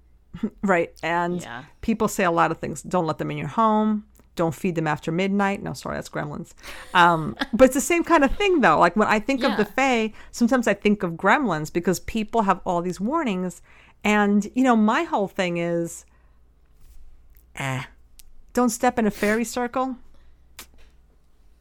right? 0.62 0.92
And 1.02 1.40
Yeah. 1.42 1.64
people 1.82 2.08
say 2.08 2.24
a 2.24 2.30
lot 2.30 2.50
of 2.50 2.58
things. 2.58 2.82
Don't 2.82 3.06
let 3.06 3.18
them 3.18 3.30
in 3.30 3.36
your 3.38 3.48
home. 3.48 4.04
Don't 4.34 4.54
feed 4.54 4.74
them 4.74 4.86
after 4.86 5.10
midnight. 5.12 5.62
No, 5.62 5.72
sorry, 5.72 5.96
that's 5.96 6.08
gremlins. 6.10 6.52
Um, 6.92 7.36
but 7.52 7.66
it's 7.66 7.74
the 7.74 7.80
same 7.80 8.04
kind 8.04 8.24
of 8.24 8.30
thing, 8.36 8.60
though. 8.60 8.78
Like 8.78 8.96
when 8.96 9.08
I 9.08 9.18
think 9.20 9.44
of 9.44 9.56
the 9.56 9.64
Yeah. 9.76 10.08
Fae, 10.08 10.12
sometimes 10.30 10.66
I 10.66 10.74
think 10.74 11.02
of 11.02 11.12
gremlins 11.12 11.72
because 11.72 12.00
people 12.00 12.42
have 12.42 12.60
all 12.66 12.82
these 12.82 13.00
warnings. 13.00 13.62
And, 14.04 14.46
you 14.54 14.62
know, 14.62 14.76
my 14.76 15.04
whole 15.04 15.28
thing 15.28 15.56
is, 15.56 16.04
eh, 17.56 17.84
don't 18.52 18.70
step 18.70 18.98
in 18.98 19.06
a 19.06 19.10
fairy 19.10 19.44
circle. 19.44 19.96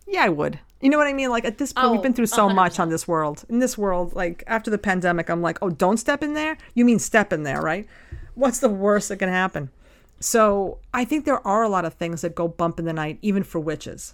Yeah, 0.07 0.23
I 0.25 0.29
would. 0.29 0.59
You 0.85 0.91
know 0.91 0.99
what 0.99 1.07
I 1.07 1.13
mean? 1.13 1.31
Like 1.31 1.45
at 1.45 1.57
this 1.57 1.73
point, 1.73 1.89
we've 1.89 1.99
Oh, 1.99 2.03
been 2.03 2.13
through 2.13 2.27
so 2.27 2.47
much 2.47 2.79
on 2.79 2.89
this 2.89 3.07
world. 3.07 3.43
In 3.49 3.57
this 3.57 3.75
world, 3.75 4.13
like 4.13 4.43
after 4.45 4.69
the 4.69 4.77
pandemic, 4.77 5.31
I'm 5.31 5.41
like, 5.41 5.57
oh, 5.63 5.71
don't 5.71 5.97
step 5.97 6.21
in 6.21 6.35
there? 6.35 6.59
You 6.75 6.85
mean 6.85 6.99
step 6.99 7.33
in 7.33 7.41
there, 7.41 7.59
right? 7.59 7.87
What's 8.35 8.59
the 8.59 8.69
worst 8.69 9.09
that 9.09 9.17
can 9.17 9.29
happen? 9.29 9.71
So 10.19 10.77
I 10.93 11.03
think 11.03 11.25
there 11.25 11.45
are 11.45 11.63
a 11.63 11.69
lot 11.69 11.85
of 11.85 11.95
things 11.95 12.21
that 12.21 12.35
go 12.35 12.47
bump 12.47 12.77
in 12.77 12.85
the 12.85 12.93
night, 12.93 13.17
even 13.23 13.41
for 13.41 13.59
witches. 13.59 14.13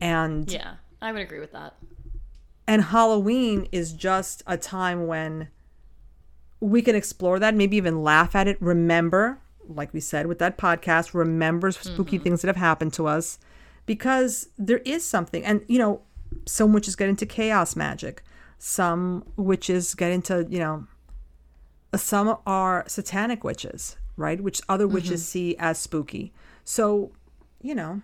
And 0.00 0.50
Yeah, 0.50 0.76
I 1.02 1.12
would 1.12 1.20
agree 1.20 1.38
with 1.38 1.52
that. 1.52 1.74
and 2.66 2.84
Halloween 2.84 3.68
is 3.72 3.92
just 3.92 4.42
a 4.46 4.56
time 4.56 5.06
when 5.06 5.48
we 6.60 6.80
can 6.80 6.96
explore 6.96 7.38
that, 7.40 7.54
maybe 7.54 7.76
even 7.76 8.02
laugh 8.02 8.34
at 8.34 8.48
it. 8.48 8.56
Remember, 8.58 9.38
like 9.68 9.92
we 9.92 10.00
said 10.00 10.28
with 10.28 10.38
that 10.38 10.56
podcast, 10.56 11.12
remember 11.12 11.72
spooky 11.72 12.16
mm-hmm. 12.16 12.24
things 12.24 12.40
that 12.40 12.48
have 12.48 12.56
happened 12.56 12.94
to 12.94 13.06
us 13.06 13.38
because 13.86 14.48
there 14.58 14.78
is 14.78 15.04
something. 15.04 15.44
And, 15.44 15.62
you 15.68 15.78
know, 15.78 16.02
some 16.46 16.72
witches 16.72 16.96
get 16.96 17.08
into 17.08 17.26
chaos 17.26 17.76
magic, 17.76 18.22
some 18.58 19.24
witches 19.36 19.94
get 19.94 20.10
into, 20.10 20.46
you 20.48 20.58
know, 20.58 20.86
some 21.96 22.36
are 22.46 22.84
satanic 22.88 23.44
witches, 23.44 23.96
right? 24.16 24.40
Which 24.40 24.60
other 24.68 24.84
mm-hmm. 24.84 24.94
witches 24.94 25.26
see 25.26 25.56
as 25.58 25.78
spooky. 25.78 26.32
So, 26.64 27.12
you 27.60 27.74
know, 27.74 28.02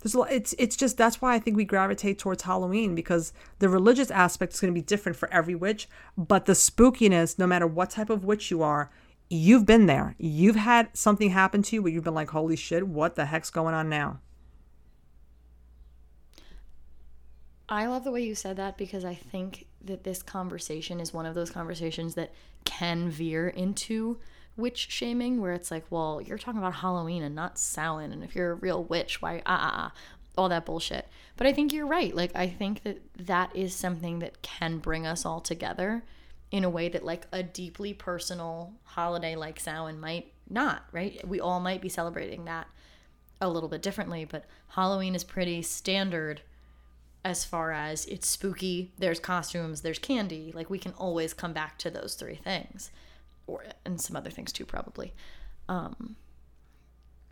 there's 0.00 0.14
a 0.14 0.18
lot, 0.20 0.30
it's 0.30 0.54
it's 0.58 0.76
just 0.76 0.96
that's 0.96 1.20
why 1.20 1.34
I 1.34 1.38
think 1.38 1.56
we 1.56 1.64
gravitate 1.64 2.18
towards 2.18 2.44
Halloween 2.44 2.94
because 2.94 3.32
the 3.58 3.68
religious 3.68 4.10
aspect 4.10 4.54
is 4.54 4.60
going 4.60 4.72
to 4.72 4.80
be 4.80 4.84
different 4.84 5.16
for 5.16 5.32
every 5.32 5.54
witch, 5.54 5.88
but 6.16 6.46
the 6.46 6.52
spookiness, 6.52 7.38
no 7.38 7.46
matter 7.46 7.66
what 7.66 7.90
type 7.90 8.10
of 8.10 8.24
witch 8.24 8.50
you 8.50 8.62
are, 8.62 8.90
you've 9.28 9.66
been 9.66 9.86
there. 9.86 10.14
You've 10.18 10.56
had 10.56 10.96
something 10.96 11.30
happen 11.30 11.62
to 11.62 11.76
you 11.76 11.82
where 11.82 11.90
you've 11.90 12.04
been 12.04 12.14
like, 12.14 12.30
"Holy 12.30 12.56
shit, 12.56 12.86
what 12.86 13.16
the 13.16 13.26
heck's 13.26 13.50
going 13.50 13.74
on 13.74 13.88
now?" 13.88 14.20
I 17.68 17.86
love 17.86 18.04
the 18.04 18.12
way 18.12 18.22
you 18.22 18.34
said 18.34 18.56
that 18.56 18.76
because 18.76 19.04
I 19.04 19.14
think 19.14 19.66
that 19.84 20.04
this 20.04 20.22
conversation 20.22 21.00
is 21.00 21.12
one 21.12 21.26
of 21.26 21.34
those 21.34 21.50
conversations 21.50 22.14
that 22.14 22.32
can 22.64 23.10
veer 23.10 23.48
into 23.48 24.18
witch 24.56 24.88
shaming, 24.90 25.40
where 25.40 25.52
it's 25.52 25.70
like, 25.70 25.84
well, 25.90 26.20
you're 26.20 26.38
talking 26.38 26.58
about 26.58 26.76
Halloween 26.76 27.22
and 27.22 27.34
not 27.34 27.58
Samhain, 27.58 28.12
and 28.12 28.24
if 28.24 28.34
you're 28.34 28.52
a 28.52 28.56
real 28.56 28.82
witch, 28.82 29.20
why, 29.20 29.42
ah, 29.44 29.60
ah, 29.60 29.72
ah, 29.74 29.92
all 30.38 30.48
that 30.48 30.64
bullshit. 30.64 31.08
But 31.36 31.46
I 31.46 31.52
think 31.52 31.72
you're 31.72 31.86
right. 31.86 32.14
Like, 32.14 32.34
I 32.34 32.46
think 32.48 32.82
that 32.84 33.00
that 33.26 33.54
is 33.54 33.74
something 33.74 34.20
that 34.20 34.42
can 34.42 34.78
bring 34.78 35.06
us 35.06 35.26
all 35.26 35.40
together 35.40 36.04
in 36.50 36.64
a 36.64 36.70
way 36.70 36.88
that, 36.88 37.04
like, 37.04 37.26
a 37.32 37.42
deeply 37.42 37.92
personal 37.92 38.72
holiday 38.84 39.36
like 39.36 39.60
Samhain 39.60 40.00
might 40.00 40.32
not, 40.48 40.84
right? 40.92 41.26
We 41.26 41.40
all 41.40 41.60
might 41.60 41.82
be 41.82 41.88
celebrating 41.88 42.44
that 42.46 42.66
a 43.40 43.50
little 43.50 43.68
bit 43.68 43.82
differently, 43.82 44.24
but 44.24 44.44
Halloween 44.68 45.14
is 45.14 45.24
pretty 45.24 45.60
standard 45.62 46.40
as 47.26 47.44
far 47.44 47.72
as 47.72 48.06
it's 48.06 48.28
spooky, 48.28 48.92
there's 48.98 49.18
costumes, 49.18 49.80
there's 49.80 49.98
candy. 49.98 50.52
Like 50.54 50.70
we 50.70 50.78
can 50.78 50.92
always 50.92 51.34
come 51.34 51.52
back 51.52 51.76
to 51.78 51.90
those 51.90 52.14
three 52.14 52.36
things, 52.36 52.92
or 53.48 53.64
and 53.84 54.00
some 54.00 54.14
other 54.14 54.30
things 54.30 54.52
too, 54.52 54.64
probably. 54.64 55.12
Um, 55.68 56.14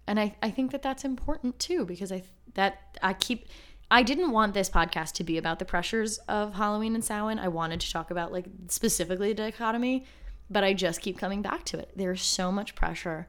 and 0.08 0.18
I, 0.18 0.34
I 0.42 0.50
think 0.50 0.72
that 0.72 0.82
that's 0.82 1.04
important 1.04 1.60
too 1.60 1.84
because 1.84 2.10
I 2.10 2.24
that 2.54 2.98
I 3.04 3.12
keep 3.12 3.46
I 3.88 4.02
didn't 4.02 4.32
want 4.32 4.52
this 4.52 4.68
podcast 4.68 5.12
to 5.12 5.24
be 5.24 5.38
about 5.38 5.60
the 5.60 5.64
pressures 5.64 6.18
of 6.26 6.54
Halloween 6.54 6.96
and 6.96 7.04
Samhain. 7.04 7.38
I 7.38 7.46
wanted 7.46 7.78
to 7.78 7.92
talk 7.92 8.10
about 8.10 8.32
like 8.32 8.46
specifically 8.66 9.28
the 9.28 9.44
dichotomy, 9.44 10.06
but 10.50 10.64
I 10.64 10.74
just 10.74 11.02
keep 11.02 11.18
coming 11.18 11.40
back 11.40 11.62
to 11.66 11.78
it. 11.78 11.92
There's 11.94 12.20
so 12.20 12.50
much 12.50 12.74
pressure, 12.74 13.28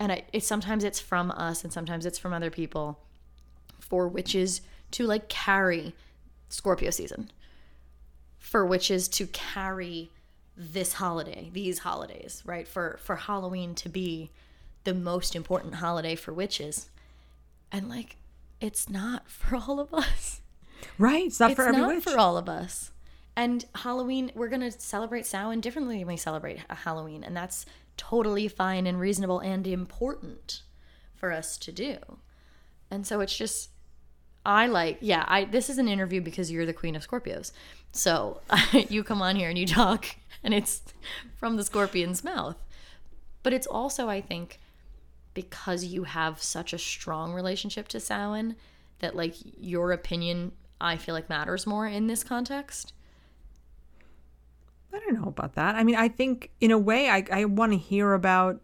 and 0.00 0.12
I, 0.12 0.22
it 0.32 0.44
sometimes 0.44 0.82
it's 0.82 0.98
from 0.98 1.30
us 1.30 1.62
and 1.62 1.70
sometimes 1.70 2.06
it's 2.06 2.18
from 2.18 2.32
other 2.32 2.50
people 2.50 3.00
for 3.78 4.08
witches 4.08 4.62
to 4.92 5.06
like 5.06 5.28
carry 5.28 5.94
Scorpio 6.48 6.90
season, 6.90 7.30
for 8.38 8.64
witches 8.64 9.08
to 9.08 9.26
carry 9.28 10.10
this 10.56 10.94
holiday, 10.94 11.50
these 11.52 11.80
holidays, 11.80 12.42
right? 12.44 12.66
For 12.66 12.98
for 13.02 13.16
Halloween 13.16 13.74
to 13.76 13.88
be 13.88 14.30
the 14.84 14.94
most 14.94 15.36
important 15.36 15.76
holiday 15.76 16.14
for 16.14 16.32
witches. 16.32 16.90
And 17.70 17.88
like 17.88 18.16
it's 18.60 18.88
not 18.88 19.28
for 19.30 19.56
all 19.56 19.78
of 19.80 19.92
us. 19.92 20.40
Right. 20.98 21.26
It's 21.26 21.40
not 21.40 21.50
It's 21.50 21.56
for 21.56 21.66
every 21.66 21.80
not 21.80 21.94
witch. 21.96 22.04
for 22.04 22.18
all 22.18 22.36
of 22.36 22.48
us. 22.48 22.92
And 23.36 23.64
Halloween, 23.74 24.32
we're 24.34 24.48
going 24.48 24.62
to 24.62 24.70
celebrate 24.72 25.24
Samhain 25.24 25.60
differently 25.60 25.98
than 25.98 26.08
we 26.08 26.16
celebrate 26.16 26.58
Halloween, 26.68 27.22
and 27.22 27.36
that's 27.36 27.66
totally 27.96 28.48
fine 28.48 28.84
and 28.84 28.98
reasonable 28.98 29.38
and 29.38 29.64
important 29.64 30.62
for 31.14 31.30
us 31.32 31.56
to 31.58 31.70
do. 31.70 31.98
And 32.90 33.06
so 33.06 33.20
it's 33.20 33.36
just 33.36 33.70
I 34.48 34.66
like, 34.66 34.96
yeah, 35.02 35.26
I 35.28 35.44
this 35.44 35.68
is 35.68 35.76
an 35.76 35.88
interview 35.88 36.22
because 36.22 36.50
you're 36.50 36.64
the 36.64 36.72
queen 36.72 36.96
of 36.96 37.06
Scorpios. 37.06 37.52
So 37.92 38.40
you 38.72 39.04
come 39.04 39.20
on 39.20 39.36
here 39.36 39.50
and 39.50 39.58
you 39.58 39.66
talk 39.66 40.16
and 40.42 40.54
it's 40.54 40.82
from 41.36 41.56
the 41.56 41.64
scorpion's 41.64 42.24
mouth. 42.24 42.56
But 43.42 43.52
it's 43.52 43.66
also 43.66 44.08
I 44.08 44.22
think 44.22 44.58
because 45.34 45.84
you 45.84 46.04
have 46.04 46.42
such 46.42 46.72
a 46.72 46.78
strong 46.78 47.34
relationship 47.34 47.88
to 47.88 48.00
Samhain 48.00 48.56
that 49.00 49.14
like 49.14 49.34
your 49.58 49.92
opinion 49.92 50.52
I 50.80 50.96
feel 50.96 51.14
like 51.14 51.28
matters 51.28 51.66
more 51.66 51.86
in 51.86 52.06
this 52.06 52.24
context. 52.24 52.94
I 54.94 54.98
don't 55.00 55.20
know 55.20 55.28
about 55.28 55.56
that. 55.56 55.74
I 55.74 55.84
mean, 55.84 55.96
I 55.96 56.08
think 56.08 56.50
in 56.58 56.70
a 56.70 56.78
way, 56.78 57.10
I, 57.10 57.22
I 57.30 57.44
want 57.44 57.72
to 57.72 57.78
hear 57.78 58.14
about. 58.14 58.62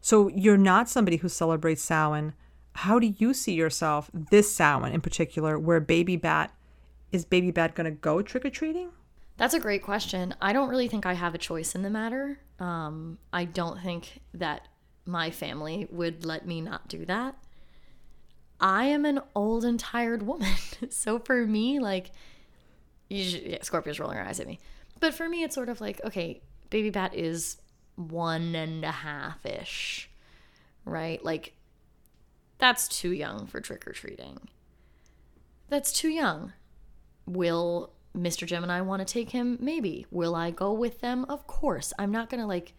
So 0.00 0.26
you're 0.26 0.58
not 0.58 0.88
somebody 0.88 1.18
who 1.18 1.28
celebrates 1.28 1.82
Samhain. 1.82 2.32
How 2.78 3.00
do 3.00 3.12
you 3.18 3.34
see 3.34 3.54
yourself 3.54 4.08
this 4.14 4.54
Samhain 4.54 4.92
in 4.92 5.00
particular, 5.00 5.58
where 5.58 5.80
Baby 5.80 6.14
Bat 6.14 6.54
is 7.10 7.24
Baby 7.24 7.50
Bat 7.50 7.74
going 7.74 7.86
to 7.86 7.90
go 7.90 8.22
trick 8.22 8.44
or 8.44 8.50
treating? 8.50 8.90
That's 9.36 9.52
a 9.52 9.58
great 9.58 9.82
question. 9.82 10.32
I 10.40 10.52
don't 10.52 10.68
really 10.68 10.86
think 10.86 11.04
I 11.04 11.14
have 11.14 11.34
a 11.34 11.38
choice 11.38 11.74
in 11.74 11.82
the 11.82 11.90
matter. 11.90 12.38
Um, 12.60 13.18
I 13.32 13.46
don't 13.46 13.80
think 13.80 14.20
that 14.32 14.68
my 15.06 15.32
family 15.32 15.88
would 15.90 16.24
let 16.24 16.46
me 16.46 16.60
not 16.60 16.86
do 16.86 17.04
that. 17.06 17.34
I 18.60 18.84
am 18.84 19.04
an 19.04 19.22
old 19.34 19.64
and 19.64 19.80
tired 19.80 20.22
woman. 20.22 20.54
so 20.90 21.18
for 21.18 21.48
me, 21.48 21.80
like, 21.80 22.12
should, 23.10 23.42
yeah, 23.42 23.58
Scorpio's 23.62 23.98
rolling 23.98 24.18
her 24.18 24.24
eyes 24.24 24.38
at 24.38 24.46
me. 24.46 24.60
But 25.00 25.14
for 25.14 25.28
me, 25.28 25.42
it's 25.42 25.54
sort 25.56 25.68
of 25.68 25.80
like, 25.80 26.00
okay, 26.04 26.42
Baby 26.70 26.90
Bat 26.90 27.16
is 27.16 27.56
one 27.96 28.54
and 28.54 28.84
a 28.84 28.92
half 28.92 29.44
ish, 29.44 30.08
right? 30.84 31.24
Like, 31.24 31.54
that's 32.58 32.88
too 32.88 33.12
young 33.12 33.46
for 33.46 33.60
trick 33.60 33.86
or 33.86 33.92
treating. 33.92 34.38
That's 35.68 35.92
too 35.92 36.08
young. 36.08 36.52
Will 37.26 37.92
Mr. 38.16 38.46
Gemini 38.46 38.80
want 38.80 39.06
to 39.06 39.12
take 39.12 39.30
him? 39.30 39.58
Maybe. 39.60 40.06
Will 40.10 40.34
I 40.34 40.50
go 40.50 40.72
with 40.72 41.00
them? 41.00 41.24
Of 41.28 41.46
course. 41.46 41.92
I'm 41.98 42.10
not 42.10 42.30
going 42.30 42.40
to 42.40 42.46
like 42.46 42.74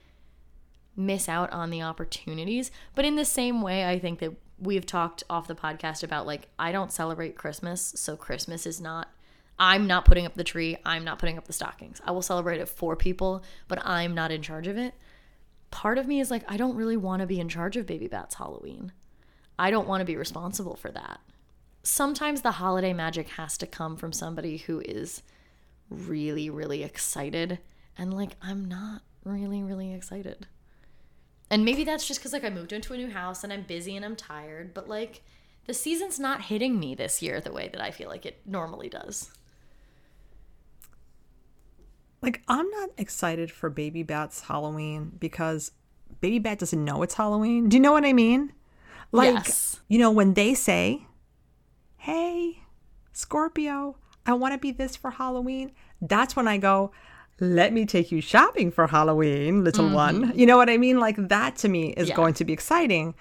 miss 0.95 1.29
out 1.29 1.51
on 1.51 1.69
the 1.69 1.81
opportunities. 1.81 2.71
But 2.95 3.05
in 3.05 3.15
the 3.15 3.25
same 3.25 3.61
way, 3.61 3.87
I 3.87 3.99
think 3.99 4.19
that 4.19 4.33
we've 4.59 4.85
talked 4.85 5.23
off 5.29 5.47
the 5.47 5.55
podcast 5.55 6.03
about 6.03 6.27
like, 6.27 6.49
I 6.57 6.71
don't 6.71 6.91
celebrate 6.91 7.37
Christmas. 7.37 7.93
So 7.95 8.17
Christmas 8.17 8.65
is 8.65 8.81
not, 8.81 9.09
I'm 9.57 9.87
not 9.87 10.05
putting 10.05 10.25
up 10.25 10.33
the 10.33 10.43
tree. 10.43 10.77
I'm 10.85 11.05
not 11.05 11.19
putting 11.19 11.37
up 11.37 11.45
the 11.45 11.53
stockings. 11.53 12.01
I 12.05 12.11
will 12.11 12.21
celebrate 12.21 12.59
it 12.59 12.67
for 12.67 12.95
people, 12.95 13.43
but 13.67 13.85
I'm 13.85 14.13
not 14.13 14.31
in 14.31 14.41
charge 14.41 14.67
of 14.67 14.77
it. 14.77 14.93
Part 15.71 15.97
of 15.97 16.07
me 16.07 16.19
is 16.19 16.31
like, 16.31 16.43
I 16.47 16.57
don't 16.57 16.75
really 16.75 16.97
want 16.97 17.21
to 17.21 17.27
be 17.27 17.39
in 17.39 17.47
charge 17.47 17.77
of 17.77 17.85
Baby 17.85 18.07
Bat's 18.07 18.35
Halloween. 18.35 18.91
I 19.59 19.71
don't 19.71 19.87
want 19.87 19.99
to 19.99 20.05
be 20.05 20.15
responsible 20.15 20.77
for 20.77 20.89
that. 20.91 21.19
Sometimes 21.83 22.41
the 22.41 22.51
holiday 22.51 22.93
magic 22.93 23.27
has 23.29 23.57
to 23.57 23.67
come 23.67 23.97
from 23.97 24.13
somebody 24.13 24.57
who 24.57 24.81
is 24.85 25.21
really, 25.89 26.49
really 26.49 26.81
excited. 26.81 27.59
And 27.97 28.13
like, 28.13 28.31
I'm 28.41 28.65
not 28.65 29.01
really, 29.25 29.61
really 29.61 29.93
excited. 29.93 30.47
And 31.51 31.65
maybe 31.65 31.83
that's 31.83 32.07
just 32.07 32.21
because 32.21 32.31
like 32.31 32.45
I 32.45 32.49
moved 32.49 32.71
into 32.71 32.93
a 32.93 32.97
new 32.97 33.09
house 33.09 33.43
and 33.43 33.51
I'm 33.51 33.63
busy 33.63 33.97
and 33.97 34.05
I'm 34.05 34.15
tired, 34.15 34.73
but 34.73 34.87
like 34.87 35.21
the 35.65 35.73
season's 35.73 36.19
not 36.19 36.43
hitting 36.43 36.79
me 36.79 36.95
this 36.95 37.21
year 37.21 37.41
the 37.41 37.51
way 37.51 37.69
that 37.73 37.81
I 37.81 37.91
feel 37.91 38.07
like 38.07 38.25
it 38.25 38.41
normally 38.45 38.87
does. 38.87 39.29
Like, 42.21 42.41
I'm 42.47 42.69
not 42.69 42.89
excited 42.97 43.51
for 43.51 43.69
Baby 43.69 44.03
Bat's 44.03 44.41
Halloween 44.41 45.11
because 45.19 45.71
Baby 46.21 46.39
Bat 46.39 46.59
doesn't 46.59 46.83
know 46.83 47.01
it's 47.01 47.13
Halloween. 47.13 47.69
Do 47.69 47.77
you 47.77 47.81
know 47.81 47.93
what 47.93 48.03
I 48.05 48.13
mean? 48.13 48.51
Like, 49.11 49.33
Yes. 49.33 49.79
you 49.87 49.97
know, 49.99 50.11
when 50.11 50.33
they 50.33 50.53
say, 50.53 51.05
hey, 51.97 52.63
Scorpio, 53.11 53.97
I 54.25 54.33
want 54.33 54.53
to 54.53 54.59
be 54.59 54.71
this 54.71 54.95
for 54.95 55.11
Halloween, 55.11 55.71
that's 56.01 56.35
when 56.35 56.47
I 56.47 56.57
go, 56.57 56.91
let 57.39 57.73
me 57.73 57.85
take 57.85 58.11
you 58.11 58.21
shopping 58.21 58.71
for 58.71 58.87
Halloween, 58.87 59.63
little 59.63 59.85
mm-hmm. 59.85 59.95
one. 59.95 60.31
You 60.35 60.45
know 60.45 60.57
what 60.57 60.69
I 60.69 60.77
mean? 60.77 60.99
Like, 60.99 61.15
that 61.29 61.55
to 61.57 61.69
me 61.69 61.93
is 61.93 62.09
Yeah. 62.09 62.15
going 62.15 62.33
to 62.35 62.45
be 62.45 62.53
exciting. 62.53 63.15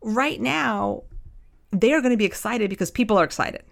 Right 0.00 0.40
now, 0.40 1.02
they 1.72 1.92
are 1.92 2.00
going 2.00 2.12
to 2.12 2.16
be 2.16 2.24
excited 2.24 2.70
because 2.70 2.90
people 2.90 3.18
are 3.18 3.24
excited, 3.24 3.62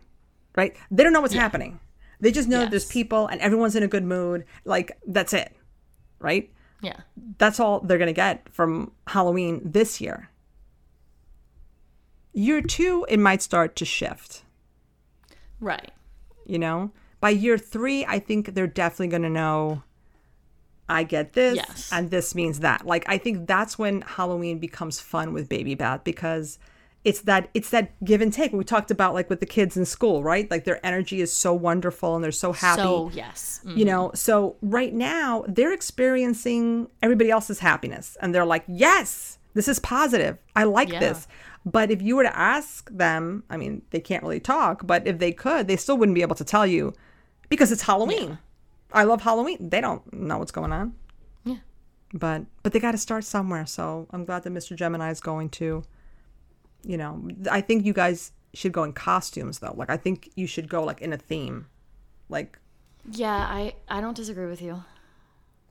right? 0.57 0.77
They 0.91 1.03
don't 1.03 1.13
know 1.13 1.21
what's 1.21 1.35
happening. 1.35 1.81
They 2.21 2.33
just 2.33 2.49
know 2.49 2.61
that 2.61 2.71
there's 2.71 2.87
people 2.87 3.27
and 3.27 3.41
everyone's 3.41 3.77
in 3.77 3.83
a 3.83 3.89
good 3.89 4.05
mood. 4.05 4.45
Like, 4.65 4.99
that's 5.07 5.33
it, 5.33 5.55
right? 6.19 6.51
Yeah. 6.81 6.97
That's 7.39 7.61
all 7.61 7.81
they're 7.81 7.99
going 7.99 8.07
to 8.09 8.13
get 8.13 8.49
from 8.53 8.93
Halloween 9.07 9.61
this 9.65 10.01
year. 10.01 10.29
Year 12.35 12.61
two, 12.61 13.07
it 13.09 13.19
might 13.19 13.41
start 13.43 13.77
to 13.77 13.85
shift, 13.85 14.43
Right. 15.61 15.93
you 16.45 16.59
know? 16.59 16.91
By 17.21 17.31
year 17.31 17.57
three, 17.57 18.05
I 18.05 18.19
think 18.19 18.55
they're 18.55 18.67
definitely 18.67 19.09
going 19.09 19.23
to 19.23 19.31
know 19.31 19.83
I 20.89 21.05
get 21.05 21.33
this 21.33 21.57
Yes. 21.57 21.89
and 21.93 22.11
this 22.11 22.35
means 22.35 22.61
that. 22.61 22.85
Like, 22.87 23.05
I 23.09 23.17
think 23.17 23.47
that's 23.47 23.79
when 23.79 24.03
Halloween 24.03 24.59
becomes 24.59 25.01
fun 25.01 25.33
with 25.33 25.49
Baby 25.49 25.75
Bat 25.75 26.05
because 26.05 26.59
it's 27.05 27.21
that 27.23 27.49
it's 27.55 27.71
that 27.71 27.93
give 28.05 28.21
and 28.23 28.33
take 28.33 28.53
we 28.53 28.65
talked 28.65 28.91
about 28.91 29.13
like 29.15 29.29
with 29.31 29.39
the 29.41 29.45
kids 29.47 29.77
in 29.77 29.85
school 29.85 30.23
right 30.23 30.51
like 30.51 30.65
their 30.65 30.81
energy 30.85 31.21
is 31.21 31.31
so 31.31 31.53
wonderful 31.53 32.15
and 32.15 32.25
they're 32.25 32.33
so 32.33 32.53
happy 32.55 32.81
So, 32.81 33.11
yes. 33.13 33.61
Mm. 33.63 33.77
you 33.77 33.85
know 33.85 34.11
so 34.15 34.57
right 34.63 34.95
now 34.95 35.45
they're 35.47 35.75
experiencing 35.75 36.89
everybody 37.03 37.31
else's 37.31 37.59
happiness 37.59 38.17
and 38.23 38.35
they're 38.35 38.47
like 38.47 38.65
yes 38.69 39.37
this 39.53 39.69
is 39.69 39.79
positive 39.81 40.39
i 40.57 40.65
like 40.65 40.89
Yeah. 40.89 41.01
this 41.01 41.29
but 41.65 41.91
if 41.91 42.03
you 42.03 42.17
were 42.17 42.23
to 42.25 42.37
ask 42.37 42.91
them 42.91 43.43
i 43.51 43.57
mean 43.57 43.83
they 43.91 44.01
can't 44.01 44.23
really 44.23 44.41
talk 44.41 44.87
but 44.87 45.07
if 45.07 45.19
they 45.19 45.33
could 45.33 45.67
they 45.69 45.77
still 45.77 45.97
wouldn't 45.97 46.15
be 46.15 46.23
able 46.23 46.35
to 46.37 46.45
tell 46.45 46.67
you 46.67 46.93
because 47.49 47.71
it's 47.73 47.83
halloween. 47.83 48.39
I 48.93 49.03
love 49.05 49.23
halloween. 49.23 49.71
They 49.71 49.81
don't 49.81 50.03
know 50.13 50.39
what's 50.39 50.53
going 50.53 50.73
on. 50.73 50.95
Yeah. 51.45 51.57
but 52.13 52.43
but 52.63 52.73
they 52.73 52.79
got 52.81 52.93
to 52.93 52.99
start 52.99 53.25
somewhere. 53.25 53.67
So 53.67 54.07
i'm 54.13 54.25
glad 54.25 54.43
that 54.45 54.53
mr 54.53 54.77
gemini 54.77 55.11
is 55.11 55.21
going 55.21 55.49
to 55.51 55.83
you 56.85 56.97
know 56.97 57.29
i 57.51 57.61
think 57.61 57.85
you 57.87 57.93
guys 57.93 58.33
should 58.53 58.73
go 58.73 58.85
in 58.85 58.93
costumes 58.93 59.59
though. 59.59 59.75
Like 59.77 59.91
i 59.91 59.97
think 59.97 60.31
you 60.37 60.47
should 60.47 60.69
go 60.69 60.85
like 60.85 61.01
in 61.01 61.13
a 61.13 61.17
theme. 61.19 61.67
Like 62.29 62.59
Yeah, 63.11 63.35
I 63.37 63.75
I 63.89 64.01
don't 64.01 64.17
disagree 64.17 64.47
with 64.47 64.63
you. 64.63 64.83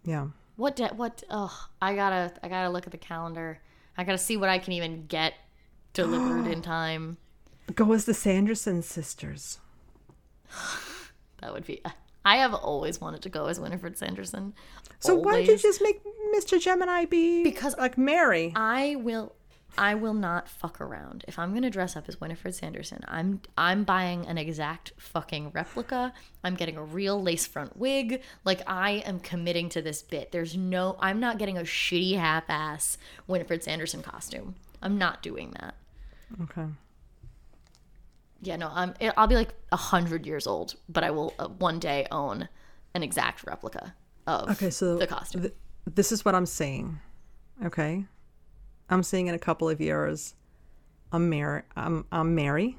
yeah. 0.04 0.28
What 0.56 0.76
de- 0.76 0.94
what 0.96 1.24
oh, 1.30 1.68
I 1.82 1.96
got 1.96 2.10
to 2.12 2.32
I 2.44 2.48
got 2.48 2.64
to 2.64 2.70
look 2.70 2.86
at 2.86 2.92
the 2.92 2.98
calendar. 3.00 3.60
I 3.98 4.04
got 4.04 4.12
to 4.12 4.18
see 4.20 4.38
what 4.38 4.50
I 4.50 4.60
can 4.60 4.74
even 4.74 5.06
get 5.08 5.34
delivered 5.94 6.48
in 6.48 6.62
time. 6.64 7.18
Go 7.74 7.94
as 7.94 8.06
the 8.06 8.14
Sanderson 8.14 8.82
sisters. 8.82 9.60
That 11.44 11.52
would 11.52 11.66
be 11.66 11.82
I 12.24 12.38
have 12.38 12.54
always 12.54 13.02
wanted 13.02 13.22
to 13.24 13.30
go 13.30 13.48
as 13.48 13.60
Winifred 13.60 13.98
Sanderson. 13.98 14.54
So 15.00 15.16
why 15.16 15.34
don't 15.34 15.46
you 15.46 15.58
just 15.58 15.82
make 15.82 16.02
Mr. 16.34 16.58
Gemini 16.58 17.04
be 17.04 17.44
Because 17.44 17.76
like 17.78 17.98
Mary? 17.98 18.54
I 18.56 18.96
will 18.96 19.36
I 19.78 19.96
will 19.96 20.14
not 20.14 20.48
fuck 20.48 20.80
around. 20.80 21.26
If 21.28 21.38
I'm 21.40 21.50
going 21.50 21.64
to 21.64 21.70
dress 21.70 21.96
up 21.96 22.08
as 22.08 22.22
Winifred 22.22 22.56
Sanderson, 22.56 23.02
I'm 23.10 23.42
I'm 23.58 23.84
buying 23.84 24.26
an 24.26 24.38
exact 24.38 24.94
fucking 24.98 25.50
replica. 25.50 26.14
I'm 26.46 26.56
getting 26.56 26.78
a 26.78 26.84
real 26.84 27.22
lace 27.22 27.46
front 27.46 27.76
wig. 27.76 28.22
Like 28.46 28.62
I 28.66 29.04
am 29.06 29.20
committing 29.20 29.68
to 29.70 29.82
this 29.82 30.02
bit. 30.02 30.32
There's 30.32 30.56
no 30.56 30.96
I'm 31.02 31.20
not 31.20 31.40
getting 31.40 31.58
a 31.58 31.64
shitty 31.64 32.18
half-ass 32.18 32.98
Winifred 33.28 33.64
Sanderson 33.64 34.02
costume. 34.02 34.56
I'm 34.82 34.98
not 34.98 35.22
doing 35.22 35.54
that. 35.60 35.76
Okay. 36.42 36.66
Yeah, 38.42 38.58
no, 38.58 38.70
I'm 38.74 38.94
I'll 39.16 39.28
be 39.28 39.36
like 39.36 39.50
a 39.72 39.76
100 39.78 40.26
years 40.26 40.48
old, 40.48 40.76
but 40.90 41.04
I 41.04 41.12
will 41.12 41.34
uh, 41.40 41.48
one 41.48 41.80
day 41.80 42.06
own 42.12 42.50
an 42.94 43.04
exact 43.04 43.46
replica 43.46 43.94
of 44.28 44.50
Okay, 44.52 44.70
so 44.70 44.98
the 44.98 45.08
costume. 45.08 45.42
th- 45.44 45.54
this 45.94 46.12
is 46.12 46.26
what 46.26 46.36
I'm 46.36 46.46
saying. 46.46 47.00
Okay. 47.66 48.06
I'm 48.90 49.04
seeing 49.04 49.28
in 49.28 49.36
a 49.36 49.40
couple 49.40 49.70
of 49.70 49.80
years, 49.80 50.36
I'm 51.12 51.30
Mary. 51.30 51.62
I'm, 51.76 52.06
I'm 52.12 52.36
Mary. 52.36 52.78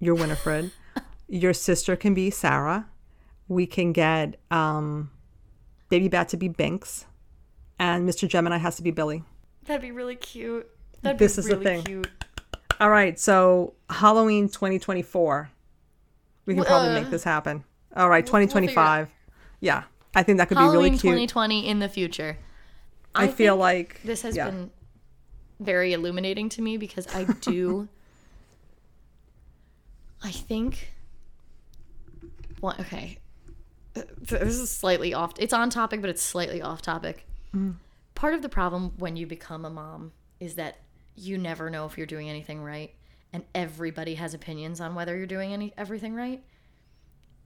You're 0.00 0.14
Winifred. 0.14 0.70
Your 1.28 1.52
sister 1.52 1.94
can 1.96 2.14
be 2.14 2.30
Sarah. 2.30 2.86
We 3.48 3.66
can 3.66 3.92
get 3.92 4.36
um, 4.50 5.10
Baby 5.90 6.08
Bat 6.08 6.30
to 6.30 6.36
be 6.38 6.48
Binks, 6.48 7.04
and 7.78 8.08
Mr. 8.08 8.26
Gemini 8.26 8.56
has 8.56 8.76
to 8.76 8.82
be 8.82 8.90
Billy. 8.90 9.22
That'd 9.66 9.82
be 9.82 9.90
really 9.92 10.16
cute. 10.16 10.68
That'd 11.02 11.18
This 11.18 11.36
be 11.36 11.40
is 11.40 11.48
the 11.48 11.56
thing. 11.56 11.82
cute. 11.84 12.08
All 12.80 12.90
right, 12.90 13.18
so 13.18 13.74
Halloween 13.90 14.48
2024. 14.48 15.50
We 16.46 16.54
can 16.54 16.64
probably 16.64 16.94
make 16.94 17.06
Uh, 17.06 17.10
this 17.10 17.24
happen. 17.24 17.64
All 17.94 18.08
right, 18.08 18.24
we'll 18.24 18.42
out. 18.42 18.48
2025. 18.48 19.10
Yeah, 19.60 19.84
I 20.14 20.22
think 20.22 20.38
that 20.38 20.48
could 20.48 20.58
be 20.58 20.64
really 20.64 20.90
cute. 20.90 21.02
2020 21.02 21.66
in 21.66 21.78
the 21.78 21.88
future. 21.88 22.36
I, 23.14 23.28
feel 23.28 23.54
think 23.54 23.60
like 23.60 24.00
this 24.02 24.22
has 24.22 24.34
yeah. 24.34 24.50
been 24.50 24.70
very 25.60 25.92
illuminating 25.92 26.48
to 26.50 26.62
me 26.62 26.76
because 26.76 27.06
I 27.14 27.24
do. 27.40 27.88
I 30.22 30.30
think. 30.30 30.92
Well, 32.60 32.76
okay. 32.80 33.18
This 33.94 34.56
is 34.56 34.70
slightly 34.70 35.12
off. 35.12 35.34
It's 35.38 35.52
on 35.52 35.68
topic, 35.68 36.00
but 36.00 36.08
it's 36.08 36.22
slightly 36.22 36.62
off 36.62 36.80
topic. 36.80 37.26
Mm. 37.54 37.74
Part 38.14 38.34
of 38.34 38.42
the 38.42 38.48
problem 38.48 38.92
when 38.98 39.16
you 39.16 39.26
become 39.26 39.64
a 39.64 39.70
mom 39.70 40.12
is 40.40 40.54
that 40.54 40.78
you 41.14 41.38
never 41.38 41.70
know 41.70 41.86
if 41.86 41.96
you're 41.96 42.06
doing 42.06 42.28
anything 42.28 42.62
right, 42.62 42.94
and 43.32 43.44
everybody 43.54 44.14
has 44.14 44.34
opinions 44.34 44.80
on 44.80 44.94
whether 44.94 45.16
you're 45.16 45.26
doing 45.26 45.52
any 45.52 45.72
everything 45.76 46.14
right. 46.14 46.42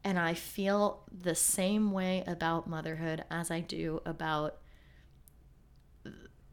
And 0.04 0.18
I 0.18 0.34
feel 0.34 1.02
the 1.10 1.34
same 1.34 1.90
way 1.90 2.22
about 2.26 2.68
motherhood 2.68 3.24
as 3.30 3.50
I 3.50 3.60
do 3.60 4.00
about 4.06 4.58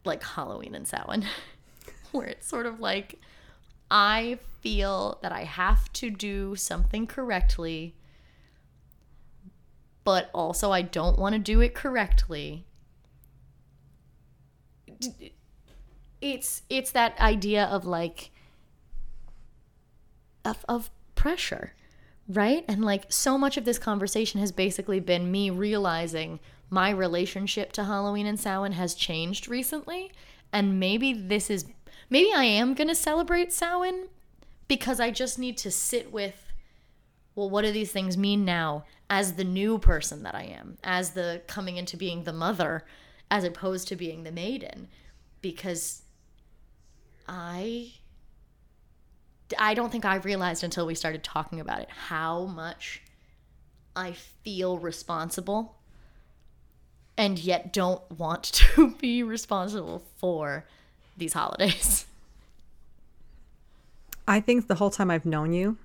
like 0.05 0.23
Halloween 0.23 0.75
and 0.75 0.87
Samhain, 0.87 1.25
where 2.11 2.27
it's 2.27 2.47
sort 2.47 2.65
of 2.65 2.79
like 2.79 3.19
I 3.91 4.39
feel 4.61 5.19
that 5.21 5.31
I 5.31 5.43
have 5.43 5.91
to 5.93 6.09
do 6.09 6.55
something 6.55 7.05
correctly, 7.05 7.95
but 10.03 10.29
also 10.33 10.71
I 10.71 10.81
don't 10.81 11.19
want 11.19 11.33
to 11.33 11.39
do 11.39 11.61
it 11.61 11.73
correctly. 11.75 12.65
D- 14.99 15.33
It's 16.23 16.61
it's 16.69 16.91
that 16.91 17.19
idea 17.19 17.65
of 17.65 17.85
like 17.85 18.31
of 20.45 20.63
of 20.69 20.89
pressure, 21.15 21.73
right? 22.29 22.63
And 22.65 22.85
like 22.85 23.11
so 23.11 23.37
much 23.37 23.57
of 23.57 23.65
this 23.65 23.77
conversation 23.77 24.39
has 24.39 24.53
basically 24.53 25.01
been 25.01 25.29
me 25.29 25.49
realizing 25.49 26.39
my 26.69 26.91
relationship 26.91 27.73
to 27.73 27.83
Halloween 27.83 28.25
and 28.25 28.39
Samhain 28.39 28.71
has 28.71 28.95
changed 28.95 29.49
recently, 29.49 30.13
and 30.53 30.79
maybe 30.79 31.11
this 31.11 31.49
is 31.49 31.65
maybe 32.09 32.31
I 32.33 32.45
am 32.45 32.73
going 32.73 32.87
to 32.87 32.95
celebrate 32.95 33.51
Samhain 33.51 34.07
because 34.69 35.01
I 35.01 35.11
just 35.11 35.37
need 35.37 35.57
to 35.57 35.71
sit 35.71 36.13
with 36.13 36.53
well, 37.35 37.49
what 37.49 37.63
do 37.63 37.71
these 37.73 37.91
things 37.91 38.15
mean 38.15 38.45
now 38.45 38.85
as 39.09 39.33
the 39.33 39.43
new 39.43 39.77
person 39.77 40.23
that 40.23 40.35
I 40.35 40.43
am, 40.43 40.77
as 40.85 41.11
the 41.11 41.41
coming 41.47 41.75
into 41.75 41.97
being 41.97 42.23
the 42.23 42.31
mother, 42.31 42.85
as 43.29 43.43
opposed 43.43 43.89
to 43.89 43.97
being 43.97 44.23
the 44.23 44.31
maiden? 44.31 44.87
Because 45.41 46.02
I. 47.27 47.93
I 49.59 49.73
don't 49.73 49.91
think 49.91 50.05
I 50.05 50.15
realized 50.15 50.63
until 50.63 50.87
we 50.87 50.95
started 50.95 51.23
talking 51.23 51.59
about 51.59 51.81
it 51.81 51.89
how 51.89 52.45
much 52.45 53.01
I 53.95 54.13
feel 54.13 54.79
responsible 54.79 55.75
and 57.17 57.37
yet 57.37 57.71
don't 57.71 58.01
want 58.11 58.43
to 58.43 58.91
be 58.99 59.23
responsible 59.23 60.03
for 60.15 60.65
these 61.17 61.33
holidays. 61.33 62.05
I 64.27 64.39
think 64.39 64.67
the 64.67 64.75
whole 64.75 64.89
time 64.89 65.11
I've 65.11 65.25
known 65.25 65.53
you, 65.53 65.77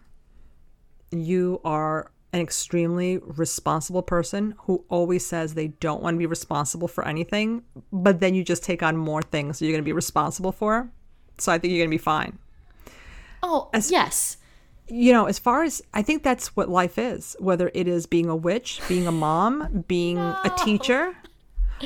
you 1.10 1.60
are 1.64 2.10
an 2.32 2.40
extremely 2.40 3.18
responsible 3.18 4.02
person 4.02 4.54
who 4.60 4.84
always 4.88 5.26
says 5.26 5.54
they 5.54 5.68
don't 5.68 6.02
want 6.02 6.14
to 6.14 6.18
be 6.18 6.26
responsible 6.26 6.88
for 6.88 7.06
anything, 7.06 7.62
but 7.92 8.20
then 8.20 8.34
you 8.34 8.44
just 8.44 8.62
take 8.62 8.82
on 8.82 8.96
more 8.96 9.22
things 9.22 9.60
you're 9.60 9.72
going 9.72 9.82
to 9.82 9.84
be 9.84 9.92
responsible 9.92 10.52
for. 10.52 10.90
So 11.38 11.52
I 11.52 11.58
think 11.58 11.72
you're 11.72 11.80
going 11.80 11.90
to 11.90 11.94
be 11.94 11.98
fine. 11.98 12.38
Oh, 13.42 13.70
yes. 13.88 14.36
You 14.88 15.12
know, 15.12 15.26
as 15.26 15.38
far 15.38 15.62
as 15.64 15.82
I 15.92 16.02
think 16.02 16.22
that's 16.22 16.56
what 16.56 16.68
life 16.68 16.98
is, 16.98 17.36
whether 17.38 17.70
it 17.74 17.86
is 17.86 18.06
being 18.06 18.28
a 18.28 18.36
witch, 18.36 18.80
being 18.88 19.06
a 19.06 19.12
mom, 19.12 19.84
being 19.86 20.18
a 20.18 20.52
teacher. 20.58 21.14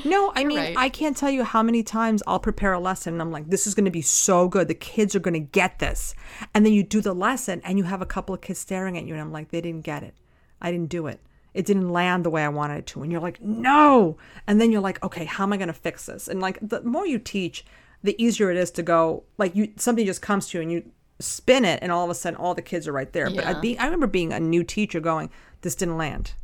No, 0.04 0.32
I 0.34 0.44
mean, 0.44 0.58
right. 0.58 0.76
I 0.76 0.88
can't 0.88 1.16
tell 1.16 1.30
you 1.30 1.44
how 1.44 1.62
many 1.62 1.82
times 1.82 2.22
I'll 2.26 2.40
prepare 2.40 2.72
a 2.72 2.80
lesson 2.80 3.12
and 3.12 3.20
I'm 3.20 3.30
like, 3.30 3.50
this 3.50 3.66
is 3.66 3.74
going 3.74 3.84
to 3.84 3.90
be 3.90 4.02
so 4.02 4.48
good. 4.48 4.68
The 4.68 4.74
kids 4.74 5.14
are 5.14 5.20
going 5.20 5.34
to 5.34 5.40
get 5.40 5.80
this. 5.80 6.14
And 6.54 6.64
then 6.64 6.72
you 6.72 6.82
do 6.82 7.00
the 7.00 7.12
lesson 7.12 7.60
and 7.64 7.76
you 7.76 7.84
have 7.84 8.00
a 8.00 8.06
couple 8.06 8.34
of 8.34 8.40
kids 8.40 8.60
staring 8.60 8.96
at 8.96 9.04
you 9.04 9.12
and 9.12 9.20
I'm 9.20 9.32
like, 9.32 9.50
they 9.50 9.60
didn't 9.60 9.84
get 9.84 10.02
it. 10.02 10.14
I 10.60 10.70
didn't 10.70 10.88
do 10.88 11.08
it. 11.08 11.20
It 11.52 11.66
didn't 11.66 11.90
land 11.90 12.24
the 12.24 12.30
way 12.30 12.42
I 12.42 12.48
wanted 12.48 12.78
it 12.78 12.86
to. 12.86 13.02
And 13.02 13.12
you're 13.12 13.20
like, 13.20 13.42
no. 13.42 14.16
And 14.46 14.58
then 14.60 14.72
you're 14.72 14.80
like, 14.80 15.02
okay, 15.04 15.26
how 15.26 15.44
am 15.44 15.52
I 15.52 15.58
going 15.58 15.66
to 15.66 15.74
fix 15.74 16.06
this? 16.06 16.26
And 16.26 16.40
like, 16.40 16.58
the 16.62 16.80
more 16.82 17.06
you 17.06 17.18
teach, 17.18 17.64
the 18.02 18.20
easier 18.22 18.50
it 18.50 18.56
is 18.56 18.70
to 18.72 18.82
go, 18.82 19.24
like, 19.38 19.54
you 19.54 19.72
something 19.76 20.04
just 20.06 20.22
comes 20.22 20.48
to 20.48 20.58
you 20.58 20.62
and 20.62 20.72
you 20.72 20.90
spin 21.20 21.64
it 21.64 21.78
and 21.82 21.92
all 21.92 22.04
of 22.04 22.10
a 22.10 22.14
sudden 22.14 22.36
all 22.36 22.54
the 22.54 22.62
kids 22.62 22.88
are 22.88 22.92
right 22.92 23.12
there. 23.12 23.30
But 23.30 23.44
I, 23.46 23.52
Yeah. 23.52 23.60
be, 23.60 23.78
I 23.78 23.84
remember 23.84 24.06
being 24.08 24.32
a 24.32 24.40
new 24.40 24.64
teacher 24.64 24.98
going, 25.00 25.30
this 25.60 25.74
didn't 25.74 25.96
land. 25.96 26.34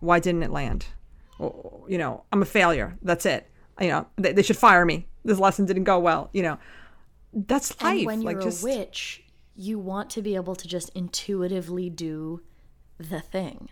Why 0.00 0.20
didn't 0.20 0.44
it 0.44 0.50
land? 0.50 0.86
Well, 1.38 1.84
you 1.88 1.98
know, 1.98 2.24
I'm 2.32 2.42
a 2.42 2.46
failure. 2.46 2.96
That's 3.02 3.26
it. 3.26 3.50
You 3.80 3.88
know, 3.88 4.06
they, 4.16 4.32
they 4.32 4.42
should 4.42 4.56
fire 4.56 4.84
me. 4.84 5.06
This 5.24 5.38
lesson 5.38 5.66
didn't 5.66 5.84
go 5.84 5.98
well. 5.98 6.30
You 6.32 6.42
know, 6.42 6.58
that's 7.32 7.80
life. 7.82 7.98
And 7.98 8.06
when 8.06 8.22
you're 8.22 8.34
like 8.34 8.42
just 8.42 8.62
a 8.62 8.66
witch, 8.66 9.24
you 9.56 9.78
want 9.78 10.10
to 10.10 10.22
be 10.22 10.36
able 10.36 10.54
to 10.54 10.68
just 10.68 10.90
intuitively 10.94 11.90
do 11.90 12.42
the 12.98 13.20
thing. 13.20 13.70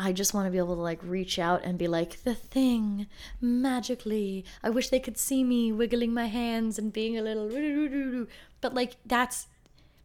I 0.00 0.12
just 0.12 0.34
want 0.34 0.46
to 0.46 0.50
be 0.50 0.58
able 0.58 0.76
to 0.76 0.80
like 0.82 1.00
reach 1.02 1.38
out 1.38 1.62
and 1.62 1.78
be 1.78 1.86
like, 1.86 2.22
the 2.24 2.34
thing, 2.34 3.06
magically. 3.40 4.44
I 4.62 4.70
wish 4.70 4.88
they 4.88 5.00
could 5.00 5.18
see 5.18 5.44
me 5.44 5.72
wiggling 5.72 6.14
my 6.14 6.26
hands 6.26 6.78
and 6.78 6.92
being 6.92 7.18
a 7.18 7.22
little. 7.22 8.26
But 8.60 8.74
like, 8.74 8.96
that's 9.04 9.46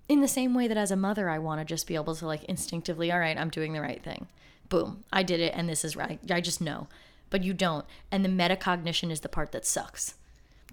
in 0.07 0.21
the 0.21 0.27
same 0.27 0.53
way 0.53 0.67
that 0.67 0.77
as 0.77 0.91
a 0.91 0.95
mother, 0.95 1.29
I 1.29 1.39
want 1.39 1.61
to 1.61 1.65
just 1.65 1.87
be 1.87 1.95
able 1.95 2.15
to 2.15 2.27
like 2.27 2.43
instinctively, 2.43 3.11
all 3.11 3.19
right, 3.19 3.37
I'm 3.37 3.49
doing 3.49 3.73
the 3.73 3.81
right 3.81 4.03
thing. 4.03 4.27
Boom, 4.69 5.03
I 5.13 5.23
did 5.23 5.39
it 5.39 5.53
and 5.55 5.69
this 5.69 5.85
is 5.85 5.95
right. 5.95 6.19
I 6.29 6.41
just 6.41 6.61
know. 6.61 6.87
But 7.29 7.43
you 7.43 7.53
don't. 7.53 7.85
And 8.11 8.23
the 8.23 8.29
metacognition 8.29 9.11
is 9.11 9.21
the 9.21 9.29
part 9.29 9.51
that 9.51 9.65
sucks 9.65 10.15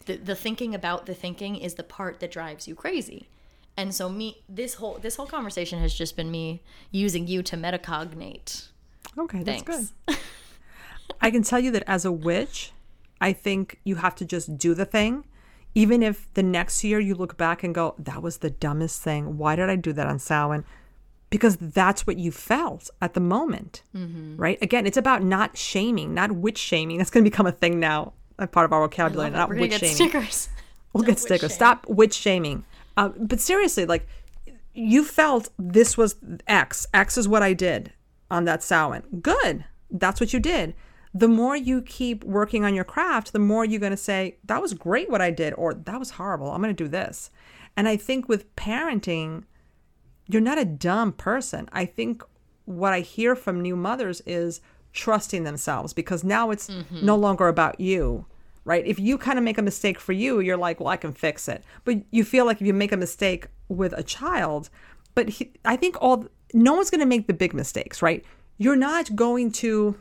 the, 0.07 0.16
the 0.16 0.35
thinking 0.35 0.75
about 0.75 1.07
the 1.07 1.14
thinking 1.14 1.57
is 1.57 1.75
the 1.75 1.83
part 1.83 2.20
that 2.20 2.31
drives 2.31 2.66
you 2.66 2.75
crazy 2.75 3.29
and 3.77 3.95
so 3.95 4.09
me 4.09 4.43
this 4.49 4.75
whole 4.75 4.99
this 4.99 5.16
whole 5.16 5.27
conversation 5.27 5.79
has 5.79 5.95
just 5.95 6.16
been 6.16 6.31
me 6.31 6.61
using 6.91 7.27
you 7.27 7.43
to 7.43 7.57
metacognate 7.57 8.68
okay, 9.18 9.42
that's 9.42 9.62
thanks 9.62 9.92
good. 10.07 10.16
I 11.20 11.30
can 11.30 11.42
tell 11.42 11.59
you 11.61 11.70
that 11.72 11.84
as 11.86 12.05
a 12.05 12.12
witch, 12.12 12.72
I 13.20 13.32
think 13.32 13.78
you 13.84 13.96
have 13.96 14.14
to 14.16 14.24
just 14.24 14.59
do 14.59 14.74
the 14.74 14.84
thing. 14.84 15.24
Even 15.74 16.03
if 16.03 16.32
the 16.34 16.42
next 16.42 16.84
year 16.84 17.00
you 17.00 17.14
look 17.14 17.36
back 17.36 17.62
and 17.62 17.74
go, 17.74 17.94
that 17.98 18.22
was 18.22 18.38
the 18.38 18.50
dumbest 18.50 19.00
thing. 19.03 19.38
Why 19.38 19.57
did 19.57 19.70
I 19.70 19.76
do 19.76 19.92
that 19.94 20.07
on 20.07 20.18
Samhain? 20.18 20.64
Because 21.30 21.57
that's 21.57 22.07
what 22.07 22.18
you 22.18 22.30
felt 22.30 22.90
at 23.00 23.14
the 23.14 23.20
moment, 23.20 23.82
Mm-hmm. 23.96 24.36
right? 24.36 24.59
Again, 24.61 24.86
it's 24.86 24.98
about 24.98 25.22
not 25.22 25.57
shaming, 25.57 26.12
not 26.12 26.32
witch 26.32 26.59
shaming. 26.59 26.98
That's 26.98 27.09
going 27.11 27.24
to 27.24 27.30
become 27.30 27.46
a 27.46 27.53
thing 27.53 27.80
now, 27.80 28.12
a 28.38 28.46
part 28.46 28.66
of 28.66 28.72
our 28.72 28.80
vocabulary, 28.82 29.30
not 29.30 29.48
we're 29.48 29.61
witch 29.61 29.70
get 29.70 29.80
shaming. 29.80 29.94
stickers 29.94 30.48
We'll 30.92 31.03
Don't 31.05 31.09
get 31.12 31.18
stickers. 31.20 31.53
shame. 31.53 31.57
Stop 31.57 31.86
witch 31.88 32.12
shaming. 32.14 32.64
Uh, 32.98 33.09
but 33.18 33.40
seriously, 33.40 33.86
like 33.86 34.07
you 34.74 35.05
felt 35.05 35.48
this 35.59 35.96
was 35.96 36.16
X. 36.46 36.86
X 36.92 37.16
is 37.16 37.26
what 37.28 37.42
I 37.42 37.55
did 37.55 37.92
on 38.33 38.47
that 38.47 38.62
Samhain. 38.62 39.03
Good. 39.20 39.66
That's 39.91 40.18
what 40.18 40.33
you 40.33 40.41
did. 40.41 40.74
The 41.14 41.28
more 41.28 41.55
you 41.55 41.83
keep 41.83 42.24
working 42.24 42.64
on 42.64 42.74
your 42.74 42.85
craft, 42.85 43.35
the 43.35 43.39
more 43.39 43.64
you're 43.64 43.78
going 43.78 43.91
to 43.91 43.97
say, 43.99 44.39
that 44.47 44.62
was 44.62 44.72
great 44.72 45.11
what 45.11 45.20
I 45.20 45.30
did, 45.30 45.53
or 45.59 45.74
that 45.74 45.99
was 45.99 46.12
horrible. 46.12 46.51
I'm 46.51 46.62
going 46.62 46.74
to 46.74 46.85
do 46.85 46.89
this. 46.89 47.30
And 47.76 47.87
I 47.87 47.99
think 47.99 48.28
with 48.28 48.57
parenting, 48.57 49.45
you're 50.26 50.41
not 50.41 50.59
a 50.59 50.64
dumb 50.64 51.12
person. 51.12 51.68
I 51.72 51.85
think 51.85 52.22
what 52.64 52.95
I 52.95 53.01
hear 53.01 53.37
from 53.37 53.61
new 53.61 53.76
mothers 53.76 54.22
is 54.24 54.62
trusting 54.95 55.45
themselves 55.45 55.93
because 55.93 56.24
now 56.24 56.51
it's 56.51 56.68
mm-hmm. 56.68 57.05
no 57.05 57.16
longer 57.16 57.49
about 57.49 57.78
you, 57.80 58.24
right? 58.64 58.87
If 58.87 58.99
you 58.99 59.18
kind 59.18 59.39
of 59.39 59.45
make 59.45 59.59
a 59.59 59.62
mistake 59.62 60.01
for 60.01 60.12
you, 60.12 60.41
you're 60.41 60.57
like, 60.57 60.80
well, 60.80 60.89
I 60.89 60.97
can 60.97 61.12
fix 61.12 61.49
it. 61.49 61.64
But 61.85 61.99
you 62.11 62.24
feel 62.24 62.47
like 62.47 62.62
if 62.62 62.66
you 62.66 62.72
make 62.72 62.93
a 62.93 62.97
mistake 62.97 63.49
with 63.68 63.93
a 63.93 64.03
child, 64.03 64.70
but 65.14 65.28
he, 65.28 65.53
I 65.64 65.76
think 65.76 65.97
all 66.01 66.26
no 66.53 66.74
one's 66.74 66.90
going 66.90 67.00
to 67.00 67.07
make 67.07 67.26
the 67.26 67.34
big 67.34 67.55
mistakes, 67.55 68.03
right? 68.03 68.24
You're 68.59 68.76
not 68.76 69.14
going 69.16 69.53
to 69.53 69.96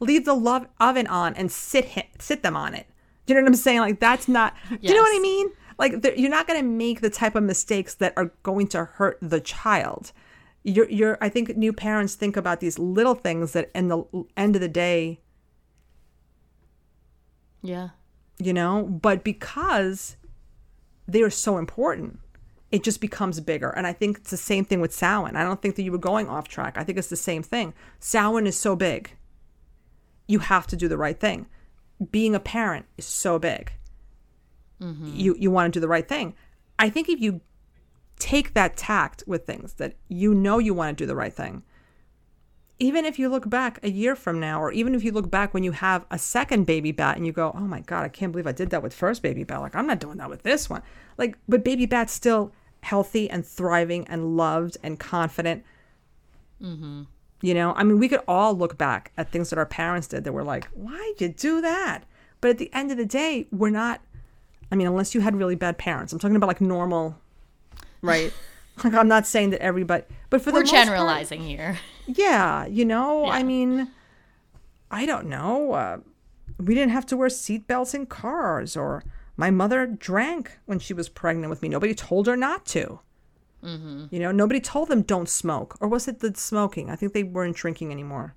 leave 0.00 0.24
the 0.24 0.34
love 0.34 0.66
oven 0.78 1.06
on 1.06 1.34
and 1.34 1.50
sit 1.50 1.90
hi- 1.92 2.08
sit 2.18 2.42
them 2.42 2.56
on 2.56 2.74
it. 2.74 2.86
Do 3.26 3.34
you 3.34 3.40
know 3.40 3.44
what 3.44 3.48
I'm 3.48 3.56
saying? 3.56 3.80
Like 3.80 4.00
that's 4.00 4.28
not. 4.28 4.54
Do 4.70 4.78
you 4.82 4.94
know 4.94 5.02
what 5.02 5.16
I 5.16 5.20
mean? 5.20 5.48
Like 5.78 6.02
the- 6.02 6.18
you're 6.18 6.30
not 6.30 6.46
going 6.46 6.60
to 6.60 6.66
make 6.66 7.00
the 7.00 7.10
type 7.10 7.34
of 7.34 7.42
mistakes 7.42 7.94
that 7.96 8.12
are 8.16 8.32
going 8.42 8.68
to 8.68 8.84
hurt 8.84 9.18
the 9.20 9.40
child. 9.40 10.12
You're, 10.64 10.88
you're. 10.90 11.18
I 11.20 11.28
think 11.28 11.56
new 11.56 11.72
parents 11.72 12.14
think 12.14 12.36
about 12.36 12.60
these 12.60 12.78
little 12.78 13.14
things 13.14 13.52
that, 13.52 13.70
in 13.74 13.88
the 13.88 14.04
end 14.36 14.54
of 14.54 14.60
the 14.60 14.68
day, 14.68 15.20
yeah 17.62 17.90
you 18.38 18.52
know. 18.52 18.82
But 18.84 19.24
because 19.24 20.16
they 21.06 21.22
are 21.22 21.30
so 21.30 21.58
important. 21.58 22.20
It 22.70 22.82
just 22.82 23.00
becomes 23.00 23.40
bigger. 23.40 23.70
And 23.70 23.86
I 23.86 23.92
think 23.92 24.18
it's 24.18 24.30
the 24.30 24.36
same 24.36 24.64
thing 24.64 24.80
with 24.80 24.92
Samhain. 24.92 25.36
I 25.36 25.42
don't 25.42 25.62
think 25.62 25.76
that 25.76 25.82
you 25.82 25.92
were 25.92 25.98
going 25.98 26.28
off 26.28 26.48
track. 26.48 26.76
I 26.76 26.84
think 26.84 26.98
it's 26.98 27.08
the 27.08 27.16
same 27.16 27.42
thing. 27.42 27.72
Samhain 27.98 28.46
is 28.46 28.58
so 28.58 28.76
big. 28.76 29.16
You 30.26 30.40
have 30.40 30.66
to 30.68 30.76
do 30.76 30.88
the 30.88 30.98
right 30.98 31.18
thing. 31.18 31.46
Being 32.10 32.34
a 32.34 32.40
parent 32.40 32.86
is 32.98 33.06
so 33.06 33.38
big. 33.38 33.72
Mm-hmm. 34.80 35.12
You 35.14 35.34
you 35.38 35.50
want 35.50 35.72
to 35.72 35.76
do 35.76 35.80
the 35.80 35.88
right 35.88 36.06
thing. 36.06 36.34
I 36.78 36.90
think 36.90 37.08
if 37.08 37.20
you 37.20 37.40
take 38.18 38.54
that 38.54 38.76
tact 38.76 39.24
with 39.26 39.46
things 39.46 39.74
that 39.74 39.94
you 40.08 40.34
know 40.34 40.58
you 40.58 40.74
want 40.74 40.96
to 40.96 41.02
do 41.02 41.06
the 41.06 41.16
right 41.16 41.32
thing, 41.32 41.62
even 42.80 43.04
if 43.04 43.18
you 43.18 43.28
look 43.28 43.48
back 43.50 43.80
a 43.82 43.90
year 43.90 44.14
from 44.14 44.38
now, 44.38 44.60
or 44.62 44.70
even 44.72 44.94
if 44.94 45.02
you 45.02 45.10
look 45.10 45.30
back 45.30 45.52
when 45.52 45.64
you 45.64 45.72
have 45.72 46.06
a 46.10 46.18
second 46.18 46.64
baby 46.64 46.92
bat 46.92 47.16
and 47.16 47.26
you 47.26 47.32
go, 47.32 47.52
oh 47.54 47.60
my 47.60 47.80
God, 47.80 48.04
I 48.04 48.08
can't 48.08 48.30
believe 48.30 48.46
I 48.46 48.52
did 48.52 48.70
that 48.70 48.82
with 48.82 48.94
first 48.94 49.20
baby 49.22 49.42
bat. 49.42 49.60
Like, 49.60 49.74
I'm 49.74 49.86
not 49.86 49.98
doing 49.98 50.18
that 50.18 50.30
with 50.30 50.42
this 50.44 50.70
one. 50.70 50.82
Like, 51.16 51.36
but 51.48 51.64
baby 51.64 51.86
bat's 51.86 52.12
still 52.12 52.52
healthy 52.82 53.28
and 53.28 53.44
thriving 53.44 54.06
and 54.06 54.36
loved 54.36 54.76
and 54.82 54.98
confident. 54.98 55.64
Mm-hmm. 56.62 57.02
You 57.40 57.54
know, 57.54 57.72
I 57.74 57.82
mean, 57.84 57.98
we 57.98 58.08
could 58.08 58.22
all 58.28 58.54
look 58.54 58.78
back 58.78 59.12
at 59.16 59.30
things 59.30 59.50
that 59.50 59.58
our 59.58 59.66
parents 59.66 60.06
did 60.06 60.24
that 60.24 60.32
were 60.32 60.44
like, 60.44 60.66
why'd 60.68 61.20
you 61.20 61.28
do 61.28 61.60
that? 61.60 62.04
But 62.40 62.50
at 62.50 62.58
the 62.58 62.72
end 62.72 62.92
of 62.92 62.96
the 62.96 63.06
day, 63.06 63.48
we're 63.50 63.70
not, 63.70 64.00
I 64.70 64.76
mean, 64.76 64.86
unless 64.86 65.14
you 65.14 65.20
had 65.20 65.34
really 65.34 65.56
bad 65.56 65.78
parents, 65.78 66.12
I'm 66.12 66.18
talking 66.20 66.36
about 66.36 66.46
like 66.46 66.60
normal, 66.60 67.16
right? 68.02 68.32
like, 68.84 68.94
I'm 68.94 69.08
not 69.08 69.26
saying 69.26 69.50
that 69.50 69.62
everybody, 69.62 70.04
but 70.30 70.40
for 70.42 70.50
We're 70.50 70.60
the 70.60 70.64
most 70.64 70.74
part- 70.74 70.86
generalizing 70.86 71.42
here. 71.42 71.76
Yeah, 72.08 72.66
you 72.66 72.84
know, 72.84 73.26
I 73.26 73.42
mean, 73.42 73.90
I 74.90 75.06
don't 75.06 75.26
know. 75.26 75.72
Uh, 75.72 75.98
we 76.58 76.74
didn't 76.74 76.90
have 76.90 77.06
to 77.06 77.16
wear 77.16 77.28
seatbelts 77.28 77.94
in 77.94 78.06
cars, 78.06 78.76
or 78.76 79.04
my 79.36 79.50
mother 79.50 79.86
drank 79.86 80.58
when 80.66 80.78
she 80.78 80.94
was 80.94 81.08
pregnant 81.08 81.50
with 81.50 81.62
me. 81.62 81.68
Nobody 81.68 81.94
told 81.94 82.26
her 82.26 82.36
not 82.36 82.66
to. 82.66 83.00
Mm-hmm. 83.62 84.06
You 84.10 84.20
know, 84.20 84.32
nobody 84.32 84.60
told 84.60 84.88
them 84.88 85.02
don't 85.02 85.28
smoke, 85.28 85.76
or 85.80 85.88
was 85.88 86.08
it 86.08 86.20
the 86.20 86.34
smoking? 86.34 86.90
I 86.90 86.96
think 86.96 87.12
they 87.12 87.24
weren't 87.24 87.56
drinking 87.56 87.92
anymore 87.92 88.34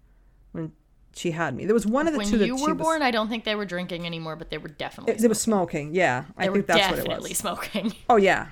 when 0.52 0.72
she 1.16 1.32
had 1.32 1.56
me. 1.56 1.66
There 1.66 1.74
was 1.74 1.86
one 1.86 2.08
of 2.08 2.14
the 2.14 2.20
When 2.20 2.28
two 2.28 2.38
that 2.40 2.48
you 2.48 2.56
were 2.56 2.74
was, 2.74 2.84
born, 2.84 3.02
I 3.02 3.12
don't 3.12 3.30
think 3.30 3.44
they 3.44 3.56
were 3.56 3.66
drinking 3.66 4.06
anymore, 4.06 4.36
but 4.36 4.50
they 4.50 4.58
were 4.58 4.70
definitely. 4.70 5.24
It, 5.24 5.28
was 5.28 5.40
smoking. 5.40 5.94
Yeah, 5.94 6.26
I 6.38 6.44
they 6.44 6.50
were 6.50 6.56
think 6.56 6.68
that's 6.68 6.80
what 6.80 6.86
it 6.88 6.96
was. 6.96 7.06
definitely 7.06 7.34
smoking. 7.34 7.94
Oh 8.10 8.16
yeah, 8.16 8.48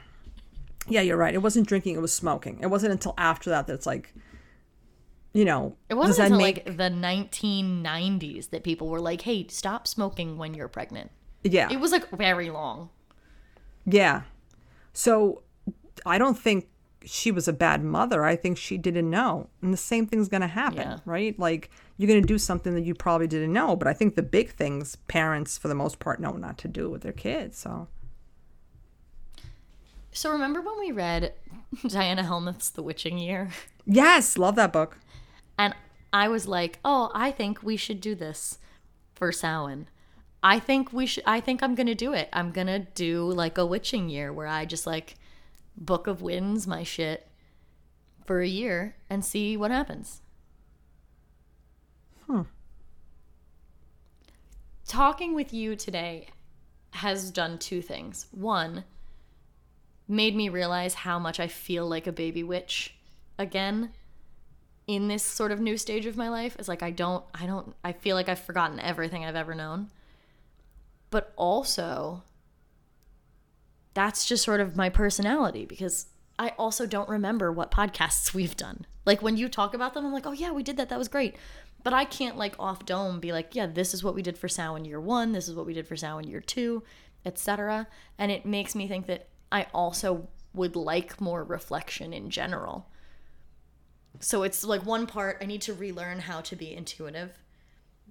yeah, 0.88 1.02
you're 1.02 1.18
right. 1.18 1.34
It 1.34 1.42
wasn't 1.42 1.68
drinking; 1.68 1.96
it 1.96 2.02
was 2.02 2.14
smoking. 2.14 2.60
It 2.62 2.68
wasn't 2.68 2.92
until 2.92 3.14
after 3.18 3.50
that 3.50 3.68
that 3.68 3.74
it's 3.74 3.86
like, 3.86 4.14
you 5.34 5.46
know, 5.46 5.76
It 5.90 5.94
wasn't 5.96 6.28
until 6.28 6.38
make 6.40 6.66
like 6.66 6.78
the 6.78 6.90
1990s 6.90 8.50
that 8.50 8.64
people 8.64 8.88
were 8.88 9.00
like, 9.02 9.22
"Hey, 9.22 9.48
stop 9.50 9.88
smoking 9.88 10.38
when 10.38 10.54
you're 10.54 10.68
pregnant." 10.68 11.12
yeah 11.44 11.70
It 11.72 11.80
was 11.80 11.92
like 11.92 12.10
very 12.10 12.50
long. 12.50 12.90
Yeah. 13.86 14.24
So 14.94 15.44
I 16.06 16.18
don't 16.18 16.38
think 16.38 16.68
she 17.06 17.32
was 17.32 17.48
a 17.48 17.54
bad 17.54 17.82
mother. 17.84 18.26
I 18.26 18.36
think 18.36 18.58
she 18.58 18.78
didn't 18.78 19.10
know. 19.10 19.48
And 19.62 19.72
the 19.72 19.78
same 19.78 20.06
thing's 20.06 20.28
going 20.28 20.42
to 20.42 20.48
happen, 20.48 20.80
Yeah. 20.80 20.98
right? 21.06 21.38
Like 21.40 21.70
you're 21.98 22.08
going 22.10 22.22
to 22.22 22.28
do 22.28 22.38
something 22.38 22.74
that 22.76 22.84
you 22.84 22.94
probably 22.94 23.28
didn't 23.28 23.54
know. 23.54 23.76
But 23.78 23.88
I 23.88 23.94
think 23.94 24.16
the 24.16 24.22
big 24.24 24.50
things 24.52 24.98
parents, 25.08 25.58
for 25.58 25.70
the 25.70 25.76
most 25.76 26.00
part, 26.00 26.20
know 26.20 26.34
not 26.34 26.58
to 26.60 26.68
do 26.68 26.90
with 26.90 27.02
their 27.04 27.14
kids. 27.14 27.58
So, 27.58 27.88
So 30.12 30.32
remember 30.32 30.62
when 30.62 30.80
we 30.80 30.92
read 30.92 31.34
Diana 31.88 32.24
Helmuth's 32.24 32.70
The 32.72 32.84
Witching 32.84 33.18
Year? 33.18 33.50
yes, 33.86 34.38
love 34.38 34.56
that 34.56 34.74
book. 34.74 34.98
And 35.60 35.76
I 36.14 36.30
was 36.30 36.48
like, 36.48 36.80
"Oh, 36.86 37.12
I 37.14 37.32
think 37.32 37.62
we 37.62 37.76
should 37.76 38.00
do 38.00 38.16
this 38.16 38.58
for 39.14 39.32
Samhain. 39.34 39.88
I 40.42 40.58
think 40.58 40.94
we 40.94 41.06
should 41.06 41.26
I 41.28 41.42
think 41.42 41.62
I'm 41.62 41.76
going 41.76 41.88
to 41.88 41.96
do 41.96 42.14
it. 42.14 42.30
I'm 42.32 42.52
going 42.52 42.68
to 42.68 42.80
do 42.80 43.30
like 43.30 43.58
a 43.58 43.66
witching 43.66 44.08
year 44.10 44.32
where 44.32 44.48
I 44.48 44.64
just 44.64 44.88
like 44.88 45.18
book 45.76 46.08
of 46.08 46.22
winds 46.22 46.66
my 46.66 46.84
shit 46.84 47.28
for 48.26 48.42
a 48.42 48.48
year 48.48 48.96
and 49.10 49.24
see 49.24 49.58
what 49.58 49.70
happens." 49.70 50.22
Hmm. 52.26 52.44
Talking 54.88 55.36
with 55.36 55.54
you 55.54 55.76
today 55.76 56.30
has 56.92 57.32
done 57.32 57.60
two 57.60 57.82
things. 57.82 58.28
One, 58.32 58.86
made 60.08 60.36
me 60.36 60.48
realize 60.48 60.94
how 60.94 61.20
much 61.20 61.40
I 61.40 61.48
feel 61.48 61.88
like 61.88 62.08
a 62.08 62.12
baby 62.14 62.44
witch 62.44 62.96
again 63.38 63.92
in 64.90 65.08
this 65.08 65.22
sort 65.22 65.52
of 65.52 65.60
new 65.60 65.78
stage 65.78 66.08
of 66.08 66.18
my 66.18 66.30
life. 66.30 66.56
It's 66.58 66.68
like 66.68 66.82
I 66.82 66.90
don't 66.90 67.24
I 67.32 67.46
don't 67.46 67.76
I 67.84 67.92
feel 67.92 68.16
like 68.16 68.28
I've 68.28 68.40
forgotten 68.40 68.80
everything 68.80 69.24
I've 69.24 69.36
ever 69.36 69.54
known. 69.54 69.92
But 71.12 71.32
also 71.36 72.24
that's 73.94 74.26
just 74.26 74.44
sort 74.44 74.60
of 74.60 74.76
my 74.76 74.90
personality 74.90 75.68
because 75.68 76.08
I 76.40 76.54
also 76.58 76.88
don't 76.88 77.08
remember 77.08 77.52
what 77.52 77.70
podcasts 77.70 78.34
we've 78.34 78.58
done. 78.58 78.88
Like 79.06 79.22
when 79.22 79.38
you 79.38 79.48
talk 79.48 79.76
about 79.76 79.94
them, 79.94 80.08
I'm 80.08 80.12
like, 80.12 80.26
oh 80.26 80.32
yeah, 80.32 80.52
we 80.52 80.64
did 80.64 80.78
that. 80.78 80.90
That 80.90 80.98
was 80.98 81.08
great. 81.08 81.36
But 81.84 81.94
I 81.94 82.04
can't 82.04 82.36
like 82.36 82.56
off 82.58 82.84
dome 82.88 83.20
be 83.20 83.32
like, 83.32 83.54
yeah, 83.54 83.68
this 83.68 83.94
is 83.94 84.04
what 84.04 84.16
we 84.16 84.24
did 84.24 84.40
for 84.40 84.48
Samhain 84.48 84.86
year 84.86 85.00
one. 85.00 85.34
This 85.34 85.48
is 85.48 85.54
what 85.54 85.68
we 85.68 85.76
did 85.76 85.88
for 85.88 85.96
Samhain 85.96 86.28
year 86.28 86.42
two, 86.42 86.82
etc. 87.26 87.88
And 88.18 88.32
it 88.32 88.44
makes 88.44 88.74
me 88.74 88.88
think 88.88 89.06
that 89.06 89.28
I 89.52 89.68
also 89.72 90.30
would 90.56 90.76
like 90.76 91.22
more 91.22 91.44
reflection 91.44 92.12
in 92.12 92.32
general. 92.32 92.89
So 94.20 94.44
it's 94.44 94.64
like 94.64 94.86
one 94.86 95.08
part 95.08 95.38
I 95.42 95.46
need 95.46 95.62
to 95.64 95.74
relearn 95.74 96.20
how 96.20 96.42
to 96.42 96.56
be 96.56 96.74
intuitive. 96.74 97.32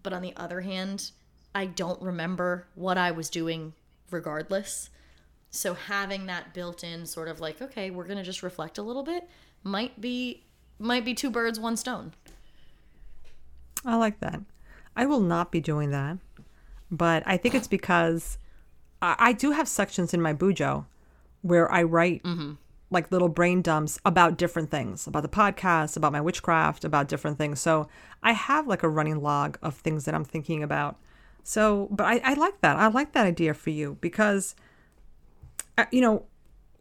But 0.03 0.13
on 0.13 0.23
the 0.23 0.35
other 0.37 0.61
hand, 0.63 1.11
I 1.55 1.67
don't 1.67 2.01
remember 2.01 2.67
what 2.75 2.97
I 2.97 3.11
was 3.11 3.29
doing 3.29 3.75
regardless. 4.11 4.91
So 5.51 5.75
having 5.75 6.27
that 6.27 6.55
built 6.55 6.85
in 6.85 7.07
sort 7.07 7.29
of 7.29 7.41
like, 7.41 7.61
okay, 7.61 7.91
we're 7.91 8.05
going 8.05 8.19
to 8.19 8.25
just 8.25 8.43
reflect 8.43 8.79
a 8.79 8.83
little 8.83 9.03
bit 9.03 9.29
might 9.65 10.01
be 10.01 10.45
might 10.79 11.05
be 11.05 11.15
two 11.15 11.31
birds 11.31 11.59
one 11.59 11.77
stone. 11.77 12.13
I 13.85 13.97
like 13.97 14.21
that. 14.21 14.41
I 14.97 15.07
will 15.07 15.21
not 15.21 15.51
be 15.51 15.61
doing 15.61 15.91
that. 15.91 16.19
But 16.91 17.23
I 17.27 17.37
think 17.37 17.55
it's 17.55 17.69
because 17.69 18.39
I, 19.03 19.17
I 19.19 19.33
do 19.33 19.51
have 19.51 19.69
sections 19.69 20.15
in 20.15 20.23
my 20.23 20.33
Bujo 20.33 20.87
where 21.43 21.71
I 21.71 21.83
write 21.83 22.23
mm-hmm. 22.23 22.53
Like 22.91 23.13
little 23.13 23.29
brain 23.29 23.61
dumps 23.61 23.99
about 24.05 24.39
different 24.39 24.71
things, 24.71 25.07
about 25.07 25.23
the 25.23 25.29
podcast, 25.29 25.97
about 25.97 26.13
my 26.13 26.21
witchcraft, 26.21 26.85
about 26.85 27.07
different 27.09 27.37
things. 27.37 27.61
So 27.61 27.89
I 28.23 28.33
have 28.33 28.67
like 28.67 28.83
a 28.83 28.89
running 28.89 29.21
log 29.23 29.59
of 29.63 29.75
things 29.75 30.07
that 30.07 30.15
I'm 30.15 30.25
thinking 30.25 30.63
about. 30.63 30.97
So, 31.43 31.89
but 31.91 32.07
I, 32.07 32.21
I 32.25 32.35
like 32.35 32.61
that. 32.63 32.77
I 32.77 32.89
like 32.89 33.13
that 33.13 33.27
idea 33.27 33.53
for 33.55 33.71
you 33.71 33.99
because, 34.01 34.55
uh, 35.77 35.85
you 35.91 36.01
know, 36.01 36.25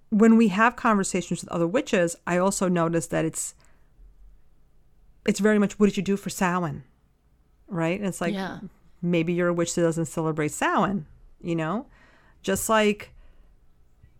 when 0.10 0.38
we 0.38 0.48
have 0.48 0.76
conversations 0.78 1.42
with 1.42 1.52
other 1.52 1.68
witches, 1.68 2.16
I 2.26 2.38
also 2.38 2.70
notice 2.70 3.08
that 3.08 3.26
it's 3.26 3.54
it's 5.26 5.40
very 5.42 5.60
much 5.60 5.78
what 5.78 5.88
did 5.88 5.98
you 5.98 6.04
do 6.04 6.16
for 6.16 6.30
Samhain, 6.30 6.84
right? 7.68 8.00
And 8.00 8.08
it's 8.08 8.22
like 8.22 8.34
Yeah. 8.34 8.60
maybe 9.02 9.34
you're 9.34 9.50
a 9.50 9.54
witch 9.54 9.76
that 9.76 9.82
doesn't 9.82 10.06
celebrate 10.06 10.52
Samhain, 10.54 11.06
you 11.42 11.56
know, 11.56 11.88
just 12.42 12.70
like 12.70 13.12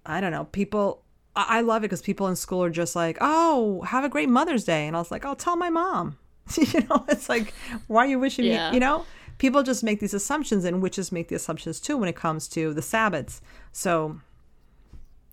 I 0.06 0.20
don't 0.22 0.32
know, 0.32 0.46
people. 0.46 1.04
I 1.48 1.62
love 1.62 1.84
it 1.84 1.88
because 1.90 2.02
people 2.02 2.28
in 2.28 2.36
school 2.36 2.64
are 2.64 2.70
just 2.70 2.96
like, 2.96 3.18
"Oh, 3.22 3.82
have 3.84 4.04
a 4.04 4.10
great 4.10 4.30
Mother's 4.30 4.64
Day," 4.64 4.88
and 4.88 4.96
I 4.96 5.00
was 5.00 5.12
like, 5.12 5.26
"I'll 5.26 5.36
tell 5.36 5.56
my 5.56 5.70
mom." 5.70 6.18
you 6.58 6.82
know, 6.90 7.06
it's 7.10 7.28
like, 7.30 7.54
why 7.88 8.06
are 8.06 8.08
you 8.08 8.20
wishing 8.20 8.46
Yeah. 8.46 8.70
me? 8.70 8.76
You 8.76 8.80
know, 8.80 9.06
people 9.38 9.64
just 9.64 9.84
make 9.84 10.00
these 10.00 10.14
assumptions, 10.14 10.64
and 10.66 10.82
witches 10.82 11.12
make 11.12 11.28
the 11.28 11.36
assumptions 11.36 11.80
too 11.80 11.98
when 11.98 12.08
it 12.10 12.16
comes 12.16 12.48
to 12.50 12.74
the 12.74 12.82
Sabbats. 12.82 13.42
So 13.72 14.20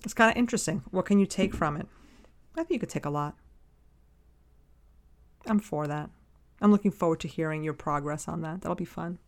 it's 0.02 0.12
kind 0.14 0.30
of 0.30 0.36
interesting. 0.36 0.82
What 0.90 1.06
can 1.06 1.18
you 1.20 1.26
take 1.26 1.54
from 1.54 1.76
it? 1.76 1.86
I 2.56 2.64
think 2.64 2.70
you 2.70 2.78
could 2.80 2.90
take 2.90 3.06
a 3.06 3.10
lot. 3.10 3.36
I'm 5.46 5.60
for 5.60 5.86
that. 5.86 6.10
I'm 6.60 6.70
looking 6.72 6.90
forward 6.90 7.20
to 7.20 7.28
hearing 7.28 7.62
your 7.62 7.74
progress 7.74 8.26
on 8.28 8.40
that. 8.42 8.62
That'll 8.62 8.74
be 8.76 8.84
fun. 8.84 9.18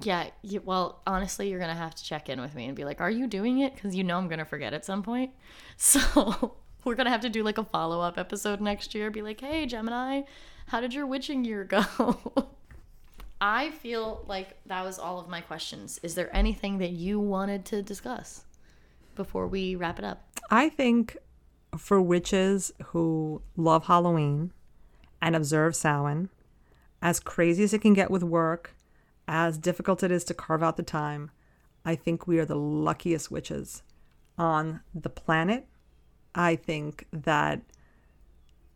Yeah, 0.00 0.30
you, 0.42 0.62
well, 0.64 1.02
honestly, 1.06 1.50
you're 1.50 1.58
going 1.58 1.70
to 1.70 1.76
have 1.76 1.94
to 1.94 2.02
check 2.02 2.28
in 2.28 2.40
with 2.40 2.54
me 2.54 2.66
and 2.66 2.74
be 2.74 2.84
like, 2.84 3.00
"Are 3.00 3.10
you 3.10 3.26
doing 3.26 3.58
it?" 3.58 3.76
cuz 3.76 3.94
you 3.94 4.02
know 4.02 4.16
I'm 4.16 4.26
going 4.26 4.38
to 4.38 4.44
forget 4.44 4.72
at 4.72 4.84
some 4.84 5.02
point. 5.02 5.32
So, 5.76 6.56
we're 6.84 6.94
going 6.94 7.06
to 7.06 7.10
have 7.10 7.22
to 7.22 7.28
do 7.28 7.42
like 7.42 7.58
a 7.58 7.64
follow-up 7.64 8.18
episode 8.18 8.60
next 8.60 8.94
year. 8.94 9.10
Be 9.10 9.22
like, 9.22 9.40
"Hey, 9.40 9.66
Gemini, 9.66 10.22
how 10.66 10.80
did 10.80 10.94
your 10.94 11.06
witching 11.06 11.44
year 11.44 11.64
go?" 11.64 11.84
I 13.40 13.70
feel 13.70 14.24
like 14.28 14.56
that 14.66 14.84
was 14.84 15.00
all 15.00 15.18
of 15.18 15.28
my 15.28 15.40
questions. 15.40 15.98
Is 16.04 16.14
there 16.14 16.34
anything 16.34 16.78
that 16.78 16.92
you 16.92 17.18
wanted 17.18 17.64
to 17.66 17.82
discuss 17.82 18.44
before 19.16 19.48
we 19.48 19.74
wrap 19.74 19.98
it 19.98 20.04
up? 20.04 20.24
I 20.48 20.68
think 20.68 21.16
for 21.76 22.00
witches 22.00 22.72
who 22.86 23.42
love 23.56 23.86
Halloween 23.86 24.52
and 25.20 25.34
observe 25.34 25.74
Samhain, 25.74 26.28
as 27.00 27.18
crazy 27.18 27.64
as 27.64 27.74
it 27.74 27.80
can 27.80 27.94
get 27.94 28.12
with 28.12 28.22
work, 28.22 28.76
as 29.28 29.58
difficult 29.58 30.02
it 30.02 30.10
is 30.10 30.24
to 30.24 30.34
carve 30.34 30.62
out 30.62 30.76
the 30.76 30.82
time, 30.82 31.30
I 31.84 31.94
think 31.94 32.26
we 32.26 32.38
are 32.38 32.44
the 32.44 32.56
luckiest 32.56 33.30
witches 33.30 33.82
on 34.38 34.80
the 34.94 35.10
planet. 35.10 35.66
I 36.34 36.56
think 36.56 37.06
that 37.12 37.62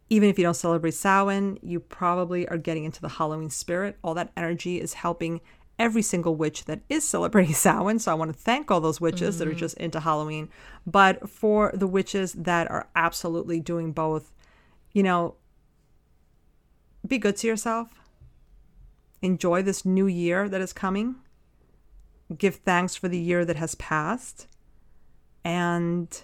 even 0.09 0.29
if 0.29 0.39
you 0.39 0.45
don't 0.45 0.55
celebrate 0.55 0.95
Samhain, 0.95 1.59
you 1.63 1.81
probably 1.81 2.49
are 2.49 2.59
getting 2.59 2.85
into 2.85 3.01
the 3.01 3.09
Halloween 3.09 3.51
spirit. 3.51 3.99
All 4.05 4.15
that 4.15 4.33
energy 4.37 4.81
is 4.81 4.95
helping 4.95 5.41
every 5.79 6.03
single 6.03 6.37
witch 6.37 6.65
that 6.67 6.81
is 6.89 7.07
celebrating 7.07 7.55
Samhain. 7.55 7.99
So 7.99 8.13
I 8.13 8.15
want 8.15 8.33
to 8.33 8.39
thank 8.39 8.71
all 8.71 8.81
those 8.81 9.01
witches 9.01 9.39
that 9.39 9.49
are 9.49 9.51
mm-hmm. 9.51 9.59
just 9.59 9.77
into 9.79 10.01
Halloween. 10.01 10.49
But 10.87 11.29
for 11.29 11.73
the 11.75 11.87
witches 11.87 12.33
that 12.35 12.71
are 12.71 12.89
absolutely 12.95 13.61
doing 13.61 13.93
both, 13.93 14.33
you 14.93 15.03
know, 15.03 15.35
be 17.07 17.19
good 17.19 17.37
to 17.37 17.47
yourself. 17.47 17.89
Enjoy 19.23 19.63
this 19.63 19.85
new 19.85 20.07
year 20.07 20.49
that 20.49 20.61
is 20.61 20.73
coming. 20.73 21.17
Give 22.37 22.57
thanks 22.57 22.95
for 22.95 23.09
the 23.09 23.19
year 23.19 23.45
that 23.45 23.57
has 23.57 23.75
passed. 23.77 24.47
And 25.45 26.23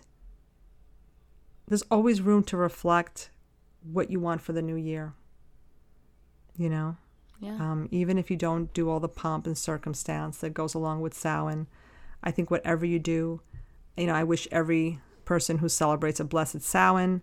there's 1.68 1.82
always 1.82 2.20
room 2.20 2.43
to 2.45 2.57
reflect 2.57 3.30
what 3.82 4.11
you 4.11 4.20
want 4.20 4.40
for 4.40 4.53
the 4.53 4.62
new 4.62 4.76
year. 4.76 5.14
You 6.57 6.68
know? 6.68 6.97
Yeah. 7.40 7.57
Um, 7.57 7.88
even 7.90 8.18
if 8.18 8.30
you 8.30 8.36
don't 8.36 8.72
do 8.72 8.88
all 8.88 9.01
the 9.01 9.09
pomp 9.09 9.47
and 9.47 9.59
circumstance 9.59 10.38
that 10.38 10.55
goes 10.55 10.74
along 10.74 11.01
with 11.01 11.14
Samhain, 11.14 11.66
I 12.22 12.30
think 12.30 12.51
whatever 12.51 12.86
you 12.86 13.01
do, 13.01 13.40
you 13.97 14.07
know, 14.07 14.14
I 14.14 14.22
wish 14.22 14.47
every 14.53 15.01
person 15.24 15.59
who 15.59 15.68
celebrates 15.68 16.20
a 16.20 16.24
blessed 16.24 16.62
Samhain. 16.62 17.22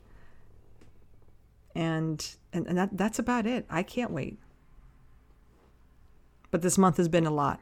And 1.76 2.36
and, 2.51 2.67
and 2.67 2.78
that 2.78 2.97
that's 2.97 3.20
about 3.20 3.45
it. 3.45 3.65
I 3.70 3.84
can't 3.84 4.11
wait. 4.11 4.39
But 6.52 6.62
this 6.62 6.78
month 6.78 6.97
has 6.97 7.08
been 7.08 7.26
a 7.26 7.32
lot. 7.32 7.60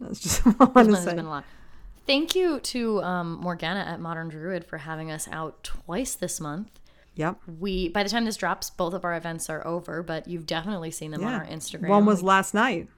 That's 0.00 0.20
just 0.20 0.44
what 0.46 0.56
I 0.60 0.64
want 0.64 0.74
This 0.74 0.86
to 0.86 0.92
month 0.92 1.04
has 1.04 1.14
been 1.14 1.26
a 1.26 1.30
lot. 1.30 1.44
Thank 2.06 2.34
you 2.36 2.60
to 2.60 3.02
um, 3.02 3.40
Morgana 3.40 3.80
at 3.80 4.00
Modern 4.00 4.28
Druid 4.28 4.64
for 4.64 4.78
having 4.78 5.10
us 5.10 5.28
out 5.32 5.64
twice 5.64 6.14
this 6.14 6.40
month. 6.40 6.70
Yep. 7.16 7.40
We 7.58 7.88
by 7.88 8.02
the 8.02 8.10
time 8.10 8.26
this 8.26 8.36
drops, 8.36 8.70
both 8.70 8.94
of 8.94 9.04
our 9.04 9.16
events 9.16 9.50
are 9.50 9.66
over, 9.66 10.02
but 10.02 10.28
you've 10.28 10.46
definitely 10.46 10.90
seen 10.90 11.10
them 11.10 11.24
on 11.24 11.34
our 11.34 11.46
Instagram. 11.46 11.88
One 11.88 12.04
was 12.04 12.22
last 12.22 12.54
night. 12.54 12.88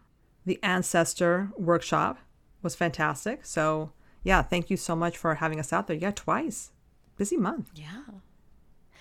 The 0.45 0.59
Ancestor 0.63 1.51
workshop 1.57 2.19
was 2.63 2.75
fantastic. 2.75 3.45
So, 3.47 3.93
yeah, 4.25 4.43
thank 4.43 4.71
you 4.71 4.77
so 4.77 4.97
much 4.97 5.17
for 5.17 5.37
having 5.37 5.61
us 5.61 5.73
out 5.73 5.87
there. 5.87 5.97
Yeah, 5.97 6.11
twice. 6.11 6.73
Busy 7.17 7.37
month. 7.37 7.71
Yeah. 7.75 8.03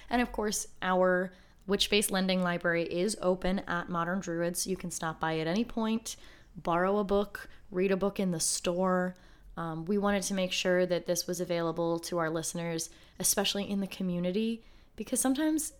And 0.10 0.22
of 0.22 0.32
course, 0.32 0.68
our 0.82 1.32
Witch 1.68 1.92
Lending 2.10 2.42
Library 2.42 2.84
is 2.84 3.18
open 3.22 3.60
at 3.68 3.90
Modern 3.90 4.22
Druids. 4.22 4.66
You 4.66 4.78
can 4.78 4.90
stop 4.90 5.20
by 5.20 5.38
at 5.40 5.48
any 5.48 5.66
point, 5.66 6.16
borrow 6.56 6.98
a 6.98 7.04
book, 7.04 7.50
read 7.70 7.92
a 7.92 7.98
book 7.98 8.20
in 8.20 8.32
the 8.32 8.40
store. 8.40 9.16
Um, 9.58 9.86
we 9.86 9.98
wanted 9.98 10.24
to 10.24 10.34
make 10.34 10.54
sure 10.54 10.86
that 10.86 11.06
this 11.06 11.28
was 11.28 11.42
available 11.42 12.00
to 12.00 12.20
our 12.20 12.30
listeners, 12.30 12.90
especially 13.20 13.70
in 13.70 13.82
the 13.82 13.88
community, 13.88 14.64
because 14.96 15.20
sometimes 15.20 15.74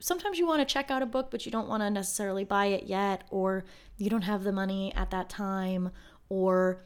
sometimes 0.00 0.38
you 0.38 0.46
want 0.46 0.66
to 0.66 0.72
check 0.72 0.90
out 0.90 1.02
a 1.02 1.06
book 1.06 1.30
but 1.30 1.44
you 1.44 1.52
don't 1.52 1.68
want 1.68 1.82
to 1.82 1.90
necessarily 1.90 2.42
buy 2.42 2.66
it 2.66 2.84
yet 2.84 3.22
or 3.30 3.64
you 3.98 4.08
don't 4.08 4.22
have 4.22 4.44
the 4.44 4.52
money 4.52 4.92
at 4.94 5.10
that 5.10 5.28
time 5.28 5.90
or 6.30 6.82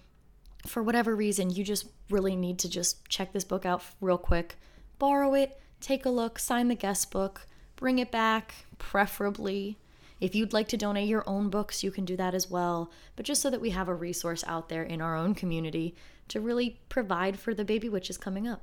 for 0.66 0.82
whatever 0.82 1.14
reason 1.14 1.48
you 1.48 1.62
just 1.62 1.86
really 2.10 2.34
need 2.34 2.58
to 2.58 2.68
just 2.68 3.08
check 3.08 3.32
this 3.32 3.44
book 3.44 3.64
out 3.64 3.84
real 4.00 4.18
quick 4.18 4.56
borrow 4.98 5.32
it 5.32 5.60
take 5.80 6.04
a 6.04 6.10
look 6.10 6.40
sign 6.40 6.66
the 6.66 6.74
guest 6.74 7.12
book 7.12 7.46
bring 7.76 7.98
it 7.98 8.10
back 8.10 8.54
preferably 8.78 9.76
if 10.20 10.34
you'd 10.34 10.52
like 10.52 10.68
to 10.68 10.76
donate 10.76 11.08
your 11.08 11.28
own 11.28 11.48
books 11.50 11.82
you 11.82 11.90
can 11.90 12.04
do 12.04 12.16
that 12.16 12.34
as 12.34 12.48
well 12.50 12.90
but 13.16 13.24
just 13.26 13.42
so 13.42 13.50
that 13.50 13.60
we 13.60 13.70
have 13.70 13.88
a 13.88 13.94
resource 13.94 14.44
out 14.46 14.68
there 14.68 14.82
in 14.82 15.00
our 15.00 15.16
own 15.16 15.34
community 15.34 15.94
to 16.28 16.40
really 16.40 16.78
provide 16.88 17.38
for 17.38 17.52
the 17.54 17.64
baby 17.64 17.88
witches 17.88 18.16
coming 18.16 18.46
up 18.48 18.62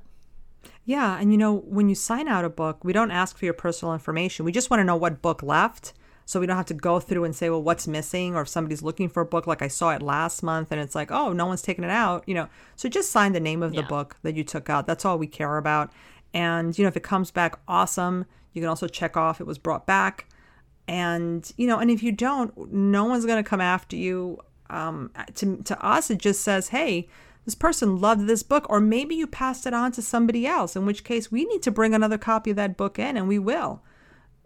Yeah, 0.84 1.18
and 1.20 1.30
you 1.32 1.38
know, 1.38 1.54
when 1.56 1.88
you 1.88 1.94
sign 1.94 2.28
out 2.28 2.44
a 2.44 2.48
book, 2.48 2.84
we 2.84 2.92
don't 2.92 3.10
ask 3.10 3.36
for 3.36 3.44
your 3.44 3.54
personal 3.54 3.94
information. 3.94 4.44
We 4.44 4.52
just 4.52 4.70
want 4.70 4.80
to 4.80 4.84
know 4.84 4.96
what 4.96 5.20
book 5.22 5.42
left. 5.42 5.92
So 6.24 6.38
we 6.38 6.46
don't 6.46 6.56
have 6.56 6.66
to 6.66 6.74
go 6.74 7.00
through 7.00 7.24
and 7.24 7.34
say, 7.34 7.50
well, 7.50 7.62
what's 7.62 7.88
missing? 7.88 8.36
Or 8.36 8.42
if 8.42 8.48
somebody's 8.48 8.80
looking 8.82 9.08
for 9.08 9.20
a 9.20 9.26
book, 9.26 9.46
like 9.48 9.60
I 9.60 9.66
saw 9.68 9.90
it 9.90 10.00
last 10.02 10.40
month 10.42 10.70
and 10.70 10.80
it's 10.80 10.94
like, 10.94 11.10
oh, 11.10 11.32
no 11.32 11.46
one's 11.46 11.62
taken 11.62 11.82
it 11.82 11.90
out, 11.90 12.22
you 12.28 12.34
know. 12.34 12.48
So 12.76 12.88
just 12.88 13.10
sign 13.10 13.32
the 13.32 13.40
name 13.40 13.60
of 13.62 13.72
the 13.72 13.82
Yeah. 13.82 13.88
book 13.88 14.16
that 14.22 14.36
you 14.36 14.44
took 14.44 14.70
out. 14.70 14.86
That's 14.86 15.04
all 15.04 15.18
we 15.18 15.26
care 15.26 15.56
about. 15.58 15.90
And, 16.32 16.78
you 16.78 16.84
know, 16.84 16.88
if 16.88 16.96
it 16.96 17.02
comes 17.02 17.32
back, 17.32 17.58
awesome. 17.66 18.24
You 18.52 18.60
can 18.60 18.68
also 18.68 18.88
check 18.88 19.16
off 19.16 19.40
it 19.40 19.46
was 19.46 19.58
brought 19.58 19.86
back. 19.86 20.26
And, 20.88 21.50
you 21.56 21.66
know, 21.66 21.78
and 21.78 21.90
if 21.90 22.02
you 22.02 22.12
don't, 22.12 22.72
no 22.72 23.04
one's 23.04 23.26
going 23.26 23.42
to 23.42 23.48
come 23.48 23.60
after 23.60 23.96
you. 23.96 24.38
Um, 24.68 25.10
to, 25.34 25.58
to 25.64 25.84
us, 25.84 26.10
it 26.10 26.18
just 26.18 26.40
says, 26.40 26.68
hey, 26.68 27.08
this 27.44 27.54
person 27.54 28.00
loved 28.00 28.26
this 28.26 28.42
book, 28.42 28.66
or 28.70 28.80
maybe 28.80 29.14
you 29.14 29.26
passed 29.26 29.66
it 29.66 29.74
on 29.74 29.92
to 29.92 30.02
somebody 30.02 30.46
else, 30.46 30.76
in 30.76 30.86
which 30.86 31.04
case 31.04 31.30
we 31.30 31.44
need 31.44 31.62
to 31.62 31.70
bring 31.70 31.94
another 31.94 32.16
copy 32.16 32.50
of 32.50 32.56
that 32.56 32.76
book 32.76 32.98
in, 32.98 33.16
and 33.16 33.28
we 33.28 33.38
will. 33.38 33.82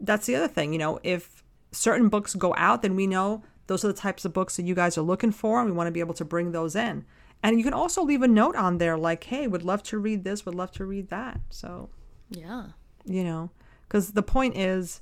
That's 0.00 0.26
the 0.26 0.34
other 0.34 0.48
thing, 0.48 0.72
you 0.72 0.78
know, 0.78 0.98
if 1.02 1.44
certain 1.72 2.08
books 2.08 2.34
go 2.34 2.54
out, 2.56 2.82
then 2.82 2.96
we 2.96 3.06
know 3.06 3.44
those 3.66 3.84
are 3.84 3.88
the 3.88 3.94
types 3.94 4.24
of 4.24 4.32
books 4.32 4.56
that 4.56 4.66
you 4.66 4.74
guys 4.74 4.98
are 4.98 5.02
looking 5.02 5.30
for, 5.30 5.60
and 5.60 5.70
we 5.70 5.76
want 5.76 5.86
to 5.86 5.92
be 5.92 6.00
able 6.00 6.14
to 6.14 6.24
bring 6.24 6.52
those 6.52 6.74
in. 6.74 7.04
And 7.42 7.58
you 7.58 7.64
can 7.64 7.74
also 7.74 8.02
leave 8.02 8.22
a 8.22 8.28
note 8.28 8.56
on 8.56 8.78
there 8.78 8.96
like, 8.96 9.24
hey, 9.24 9.46
would 9.46 9.62
love 9.62 9.82
to 9.84 9.98
read 9.98 10.24
this, 10.24 10.44
would 10.44 10.54
love 10.54 10.72
to 10.72 10.84
read 10.84 11.08
that. 11.10 11.40
So, 11.50 11.90
yeah 12.30 12.68
you 13.06 13.24
know, 13.24 13.50
because 13.88 14.12
the 14.12 14.22
point 14.22 14.56
is, 14.56 15.00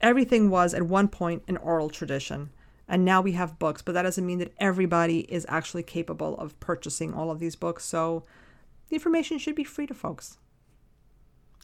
everything 0.00 0.50
was 0.50 0.74
at 0.74 0.82
one 0.82 1.08
point 1.08 1.42
an 1.48 1.56
oral 1.58 1.90
tradition. 1.90 2.50
And 2.88 3.04
now 3.04 3.20
we 3.20 3.32
have 3.32 3.58
books, 3.58 3.80
but 3.80 3.92
that 3.92 4.02
doesn't 4.02 4.26
mean 4.26 4.38
that 4.38 4.52
everybody 4.58 5.20
is 5.20 5.46
actually 5.48 5.84
capable 5.84 6.36
of 6.38 6.58
purchasing 6.60 7.14
all 7.14 7.30
of 7.30 7.38
these 7.38 7.56
books. 7.56 7.84
So 7.84 8.24
the 8.88 8.96
information 8.96 9.38
should 9.38 9.54
be 9.54 9.64
free 9.64 9.86
to 9.86 9.94
folks. 9.94 10.38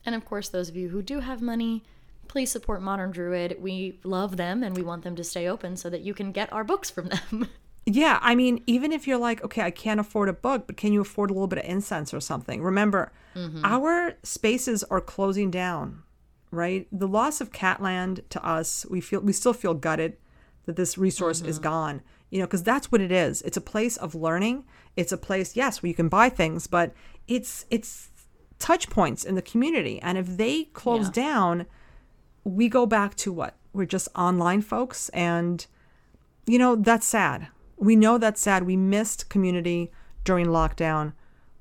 And 0.06 0.14
of 0.14 0.24
course, 0.24 0.48
those 0.48 0.68
of 0.68 0.76
you 0.76 0.88
who 0.88 1.02
do 1.02 1.20
have 1.20 1.42
money, 1.42 1.82
please 2.28 2.50
support 2.50 2.80
Modern 2.80 3.10
Druid. 3.10 3.56
We 3.60 3.98
love 4.04 4.36
them 4.36 4.62
and 4.62 4.76
we 4.76 4.82
want 4.82 5.02
them 5.02 5.16
to 5.16 5.24
stay 5.24 5.48
open 5.48 5.76
so 5.76 5.90
that 5.90 6.02
you 6.02 6.14
can 6.14 6.32
get 6.32 6.52
our 6.52 6.64
books 6.64 6.88
from 6.88 7.08
them. 7.08 7.48
Yeah, 7.90 8.18
I 8.20 8.34
mean, 8.34 8.62
even 8.66 8.92
if 8.92 9.06
you're 9.06 9.18
like, 9.18 9.42
okay, 9.42 9.62
I 9.62 9.70
can't 9.70 9.98
afford 9.98 10.28
a 10.28 10.34
book, 10.34 10.66
but 10.66 10.76
can 10.76 10.92
you 10.92 11.00
afford 11.00 11.30
a 11.30 11.32
little 11.32 11.46
bit 11.48 11.60
of 11.60 11.64
incense 11.64 12.12
or 12.12 12.20
something? 12.20 12.62
Remember, 12.62 13.12
mm-hmm. 13.34 13.64
our 13.64 14.14
spaces 14.22 14.84
are 14.84 15.00
closing 15.00 15.50
down, 15.50 16.02
right? 16.50 16.86
The 16.92 17.08
loss 17.08 17.40
of 17.40 17.50
Catland 17.50 18.28
to 18.28 18.46
us, 18.46 18.84
we 18.90 19.00
feel 19.00 19.20
we 19.20 19.32
still 19.32 19.54
feel 19.54 19.72
gutted 19.72 20.18
that 20.66 20.76
this 20.76 20.98
resource 20.98 21.40
is 21.40 21.56
mm-hmm. 21.56 21.64
gone. 21.64 22.02
You 22.28 22.40
know, 22.40 22.46
because 22.46 22.62
that's 22.62 22.92
what 22.92 23.00
it 23.00 23.10
is. 23.10 23.40
It's 23.40 23.56
a 23.56 23.62
place 23.62 23.96
of 23.96 24.14
learning. 24.14 24.64
It's 24.94 25.12
a 25.12 25.16
place, 25.16 25.56
yes, 25.56 25.82
where 25.82 25.88
you 25.88 25.94
can 25.94 26.10
buy 26.10 26.28
things, 26.28 26.66
but 26.66 26.92
it's 27.26 27.64
it's 27.70 28.10
touch 28.58 28.90
points 28.90 29.24
in 29.24 29.34
the 29.34 29.40
community. 29.40 29.98
And 30.02 30.18
if 30.18 30.36
they 30.36 30.64
close 30.64 31.06
Yeah. 31.06 31.24
down, 31.24 31.66
we 32.44 32.68
go 32.68 32.84
back 32.84 33.14
to 33.16 33.32
what? 33.32 33.54
We're 33.72 33.86
just 33.86 34.08
online 34.14 34.60
folks 34.60 35.08
and 35.10 35.66
you 36.44 36.58
know, 36.58 36.76
that's 36.76 37.06
sad. 37.06 37.48
We 37.78 37.96
know 37.96 38.18
that's 38.18 38.40
sad. 38.40 38.64
We 38.64 38.76
missed 38.76 39.28
community 39.28 39.92
during 40.24 40.46
lockdown. 40.46 41.12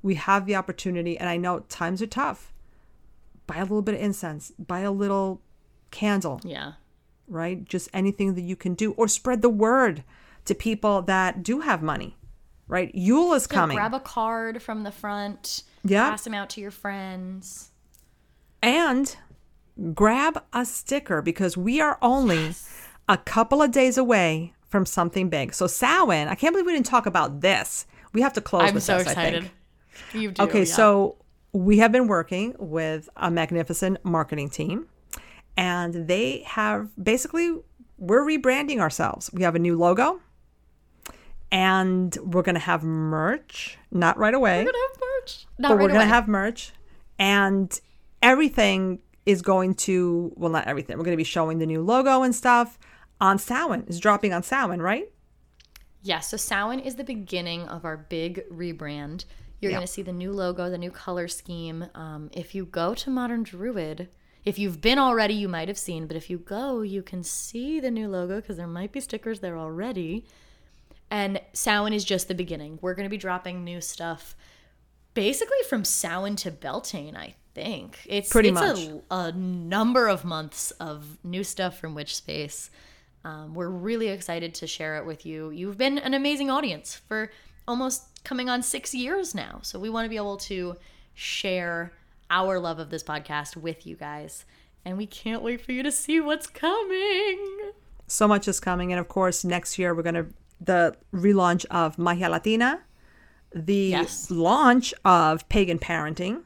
We 0.02 0.14
have 0.14 0.46
the 0.46 0.56
opportunity, 0.56 1.18
and 1.18 1.28
I 1.28 1.36
know 1.36 1.60
times 1.68 2.02
are 2.02 2.06
tough. 2.06 2.52
Buy 3.46 3.56
a 3.56 3.62
little 3.62 3.82
bit 3.82 3.94
of 3.94 4.00
incense, 4.00 4.52
buy 4.58 4.80
a 4.80 4.90
little 4.92 5.40
candle, 5.90 6.40
yeah. 6.44 6.72
right? 7.26 7.64
Just 7.64 7.88
anything 7.94 8.34
that 8.34 8.42
you 8.42 8.56
can 8.56 8.74
do, 8.74 8.92
or 8.92 9.08
spread 9.08 9.42
the 9.42 9.48
word 9.48 10.04
to 10.44 10.54
people 10.54 11.02
that 11.02 11.42
do 11.42 11.60
have 11.60 11.82
money, 11.82 12.16
right? 12.68 12.94
Yule 12.94 13.32
is 13.34 13.46
Yeah, 13.50 13.54
coming. 13.56 13.76
grab 13.76 13.94
a 13.94 14.00
card 14.00 14.62
from 14.62 14.82
the 14.82 14.92
front. 14.92 15.62
Yeah. 15.84 16.10
Pass 16.10 16.24
them 16.24 16.34
out 16.34 16.50
to 16.50 16.60
your 16.60 16.70
friends. 16.70 17.70
and 18.62 19.16
grab 19.94 20.42
a 20.52 20.64
sticker 20.66 21.22
because 21.22 21.56
we 21.56 21.80
are 21.80 21.98
only 22.02 22.52
a 23.08 23.16
couple 23.16 23.62
of 23.62 23.70
days 23.70 23.96
away 23.96 24.52
from 24.68 24.86
something 24.86 25.28
big. 25.28 25.54
So 25.54 25.66
Samhain, 25.66 26.28
I 26.28 26.34
can't 26.34 26.52
believe 26.52 26.66
we 26.66 26.72
didn't 26.72 26.86
talk 26.86 27.06
about 27.06 27.40
this. 27.40 27.86
We 28.12 28.20
have 28.20 28.32
to 28.34 28.40
close 28.40 28.68
I'm 28.68 28.74
with 28.74 28.82
so 28.82 28.98
this, 28.98 29.08
I 29.08 29.14
think. 29.14 29.36
excited. 29.36 29.50
You 30.12 30.30
do. 30.30 30.42
Okay, 30.44 30.60
yeah. 30.60 30.64
so 30.64 31.16
we 31.52 31.78
have 31.78 31.92
been 31.92 32.06
working 32.06 32.54
with 32.58 33.08
a 33.16 33.30
magnificent 33.30 34.04
marketing 34.04 34.48
team, 34.50 34.86
and 35.56 36.06
they 36.06 36.42
have 36.46 36.90
basically 37.02 37.56
we're 37.98 38.24
rebranding 38.24 38.78
ourselves. 38.78 39.30
We 39.32 39.42
have 39.42 39.54
a 39.54 39.58
new 39.58 39.76
logo, 39.76 40.20
and 41.50 42.16
we're 42.22 42.42
gonna 42.42 42.58
have 42.58 42.82
merch. 42.84 43.78
Not 43.90 44.18
right 44.18 44.34
away, 44.34 44.64
we're 44.64 44.72
gonna 44.72 44.84
have 44.92 45.00
merch. 45.00 45.46
Not 45.58 45.68
but 45.68 45.74
right 45.74 45.82
we're 45.82 45.88
gonna 45.88 46.00
away. 46.00 46.08
have 46.08 46.28
merch, 46.28 46.72
and 47.18 47.80
everything 48.22 49.00
is 49.26 49.42
going 49.42 49.74
to 49.74 50.32
well, 50.36 50.50
not 50.50 50.66
everything. 50.66 50.96
We're 50.96 51.04
gonna 51.04 51.16
be 51.16 51.24
showing 51.24 51.58
the 51.58 51.66
new 51.66 51.82
logo 51.82 52.22
and 52.22 52.34
stuff 52.34 52.78
on 53.20 53.38
Samhain. 53.38 53.84
Is 53.88 54.00
dropping 54.00 54.32
on 54.32 54.42
Samhain, 54.42 54.80
right? 54.80 55.10
Yeah, 56.02 56.20
so 56.20 56.36
Samhain 56.36 56.78
is 56.80 56.96
the 56.96 57.04
beginning 57.04 57.62
of 57.68 57.84
our 57.84 57.96
big 57.96 58.48
rebrand. 58.48 59.24
You're 59.60 59.72
Yeah. 59.72 59.78
going 59.78 59.86
to 59.86 59.92
see 59.92 60.02
the 60.02 60.12
new 60.12 60.32
logo, 60.32 60.70
the 60.70 60.78
new 60.78 60.90
color 60.92 61.26
scheme. 61.28 61.86
Um, 61.94 62.30
if 62.32 62.54
you 62.54 62.64
go 62.64 62.94
to 62.94 63.10
Modern 63.10 63.42
Druid, 63.42 64.08
if 64.44 64.58
you've 64.58 64.80
been 64.80 64.98
already, 64.98 65.34
you 65.34 65.48
might 65.48 65.68
have 65.68 65.78
seen, 65.78 66.06
but 66.06 66.16
if 66.16 66.30
you 66.30 66.38
go, 66.38 66.82
you 66.82 67.02
can 67.02 67.24
see 67.24 67.80
the 67.80 67.90
new 67.90 68.08
logo 68.08 68.36
because 68.36 68.56
there 68.56 68.68
might 68.68 68.92
be 68.92 69.00
stickers 69.00 69.40
there 69.40 69.58
already. 69.58 70.24
And 71.10 71.40
Samhain 71.52 71.92
is 71.92 72.04
just 72.04 72.28
the 72.28 72.34
beginning. 72.34 72.78
We're 72.80 72.94
going 72.94 73.04
to 73.06 73.10
be 73.10 73.16
dropping 73.18 73.64
new 73.64 73.80
stuff 73.80 74.36
basically 75.14 75.58
from 75.68 75.84
Samhain 75.84 76.36
to 76.36 76.50
Beltane, 76.52 77.16
I 77.16 77.34
think. 77.54 77.98
It's 78.06 78.28
Pretty 78.28 78.50
it's 78.50 78.54
much. 78.60 78.78
A, 79.10 79.14
a 79.14 79.32
number 79.32 80.06
of 80.06 80.24
months 80.24 80.70
of 80.72 81.18
new 81.24 81.42
stuff 81.42 81.76
from 81.78 81.94
Witch 81.94 82.14
Space. 82.14 82.70
Um, 83.28 83.52
we're 83.52 83.68
really 83.68 84.08
excited 84.08 84.54
to 84.54 84.66
share 84.66 84.96
it 84.96 85.04
with 85.04 85.26
you. 85.26 85.50
You've 85.50 85.76
been 85.76 85.98
an 85.98 86.14
amazing 86.14 86.48
audience 86.50 86.94
for 87.08 87.30
almost 87.66 88.24
coming 88.24 88.48
on 88.48 88.62
six 88.62 88.94
years 88.94 89.34
now. 89.34 89.60
So 89.62 89.78
we 89.78 89.90
want 89.90 90.06
to 90.06 90.08
be 90.08 90.16
able 90.16 90.38
to 90.38 90.76
share 91.12 91.92
our 92.30 92.58
love 92.58 92.78
of 92.78 92.88
this 92.88 93.02
podcast 93.02 93.54
with 93.54 93.86
you 93.86 93.96
guys. 93.96 94.46
And 94.82 94.96
we 94.96 95.04
can't 95.06 95.42
wait 95.42 95.60
for 95.60 95.72
you 95.72 95.82
to 95.82 95.92
see 95.92 96.20
what's 96.20 96.46
coming. 96.46 97.72
So 98.06 98.26
much 98.26 98.48
is 98.48 98.60
coming. 98.60 98.92
And 98.92 98.98
of 99.00 99.08
course, 99.08 99.44
next 99.44 99.78
year 99.78 99.94
we're 99.94 100.02
going 100.02 100.14
to, 100.14 100.26
the 100.60 100.96
relaunch 101.12 101.66
of 101.70 101.98
Magia 101.98 102.30
Latina, 102.30 102.80
the 103.54 103.74
Yes. 103.90 104.30
launch 104.30 104.94
of 105.04 105.46
Pagan 105.50 105.78
Parenting. 105.78 106.44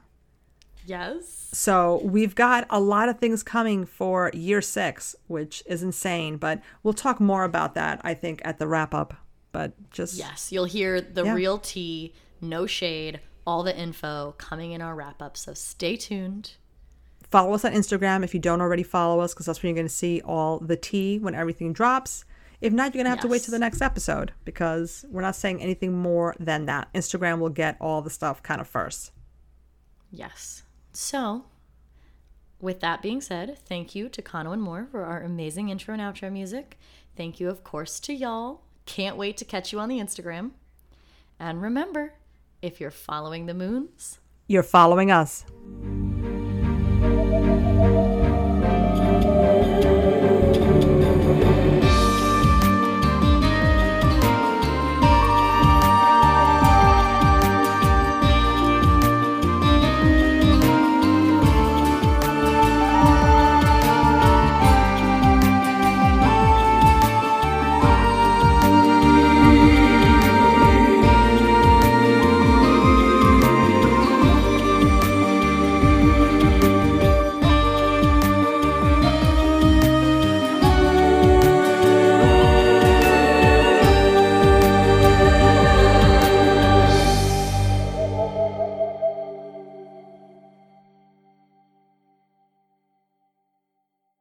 Yes. 0.86 1.48
So 1.52 2.00
we've 2.04 2.34
got 2.34 2.66
a 2.70 2.80
lot 2.80 3.08
of 3.08 3.18
things 3.18 3.42
coming 3.42 3.84
for 3.84 4.30
year 4.34 4.60
six, 4.60 5.14
which 5.28 5.62
is 5.66 5.82
insane. 5.82 6.36
But 6.38 6.60
we'll 6.82 6.94
talk 6.94 7.20
more 7.20 7.44
about 7.44 7.74
that, 7.74 8.00
I 8.02 8.14
think, 8.14 8.40
at 8.44 8.58
the 8.58 8.66
wrap 8.66 8.92
up. 8.94 9.14
But 9.52 9.72
just 9.90 10.14
Yes. 10.14 10.50
You'll 10.50 10.64
hear 10.64 11.00
the 11.00 11.24
Yeah. 11.24 11.34
real 11.34 11.58
tea, 11.58 12.14
no 12.40 12.66
shade, 12.66 13.20
all 13.46 13.62
the 13.62 13.76
info 13.78 14.34
coming 14.38 14.72
in 14.72 14.80
our 14.82 14.94
wrap 14.94 15.20
up. 15.22 15.36
So 15.36 15.54
stay 15.54 15.96
tuned. 15.96 16.52
follow 17.30 17.54
us 17.54 17.64
on 17.64 17.72
Instagram 17.72 18.22
if 18.24 18.34
you 18.34 18.40
don't 18.40 18.60
already 18.60 18.82
follow 18.82 19.20
us, 19.20 19.32
because 19.32 19.46
that's 19.46 19.62
when 19.62 19.70
you're 19.70 19.74
going 19.76 19.86
to 19.88 19.94
see 19.94 20.20
all 20.22 20.58
the 20.58 20.76
tea 20.76 21.18
when 21.18 21.34
everything 21.34 21.72
drops. 21.72 22.26
If 22.60 22.74
not, 22.74 22.92
you're 22.94 23.02
going 23.02 23.06
to 23.06 23.10
have 23.10 23.20
to 23.20 23.26
wait 23.28 23.36
Yes. 23.38 23.46
till 23.46 23.52
the 23.52 23.58
next 23.58 23.80
episode 23.80 24.32
because 24.44 25.06
we're 25.10 25.22
not 25.22 25.34
saying 25.34 25.62
anything 25.62 25.94
more 25.94 26.36
than 26.38 26.66
that. 26.66 26.92
Instagram 26.94 27.38
will 27.38 27.48
get 27.48 27.78
all 27.80 28.02
the 28.02 28.10
stuff 28.10 28.42
kind 28.42 28.60
of 28.60 28.68
first. 28.68 29.12
Yes. 30.10 30.61
So, 30.92 31.44
with 32.60 32.80
that 32.80 33.02
being 33.02 33.20
said, 33.20 33.58
thank 33.66 33.94
you 33.94 34.08
to 34.10 34.22
Kano 34.22 34.52
and 34.52 34.62
Moore 34.62 34.86
for 34.90 35.04
our 35.04 35.22
amazing 35.22 35.68
intro 35.68 35.94
and 35.94 36.02
outro 36.02 36.30
music. 36.30 36.78
Thank 37.16 37.40
you, 37.40 37.48
of 37.48 37.64
course, 37.64 37.98
to 38.00 38.12
y'all. 38.12 38.62
Can't 38.86 39.16
wait 39.16 39.36
to 39.38 39.44
catch 39.44 39.72
you 39.72 39.80
on 39.80 39.88
the 39.88 39.98
Instagram. 39.98 40.52
And 41.38 41.60
remember, 41.62 42.14
if 42.60 42.80
you're 42.80 42.90
following 42.90 43.46
the 43.46 43.54
moons, 43.54 44.18
You're 44.46 44.62
following 44.62 45.10
us. 45.10 45.44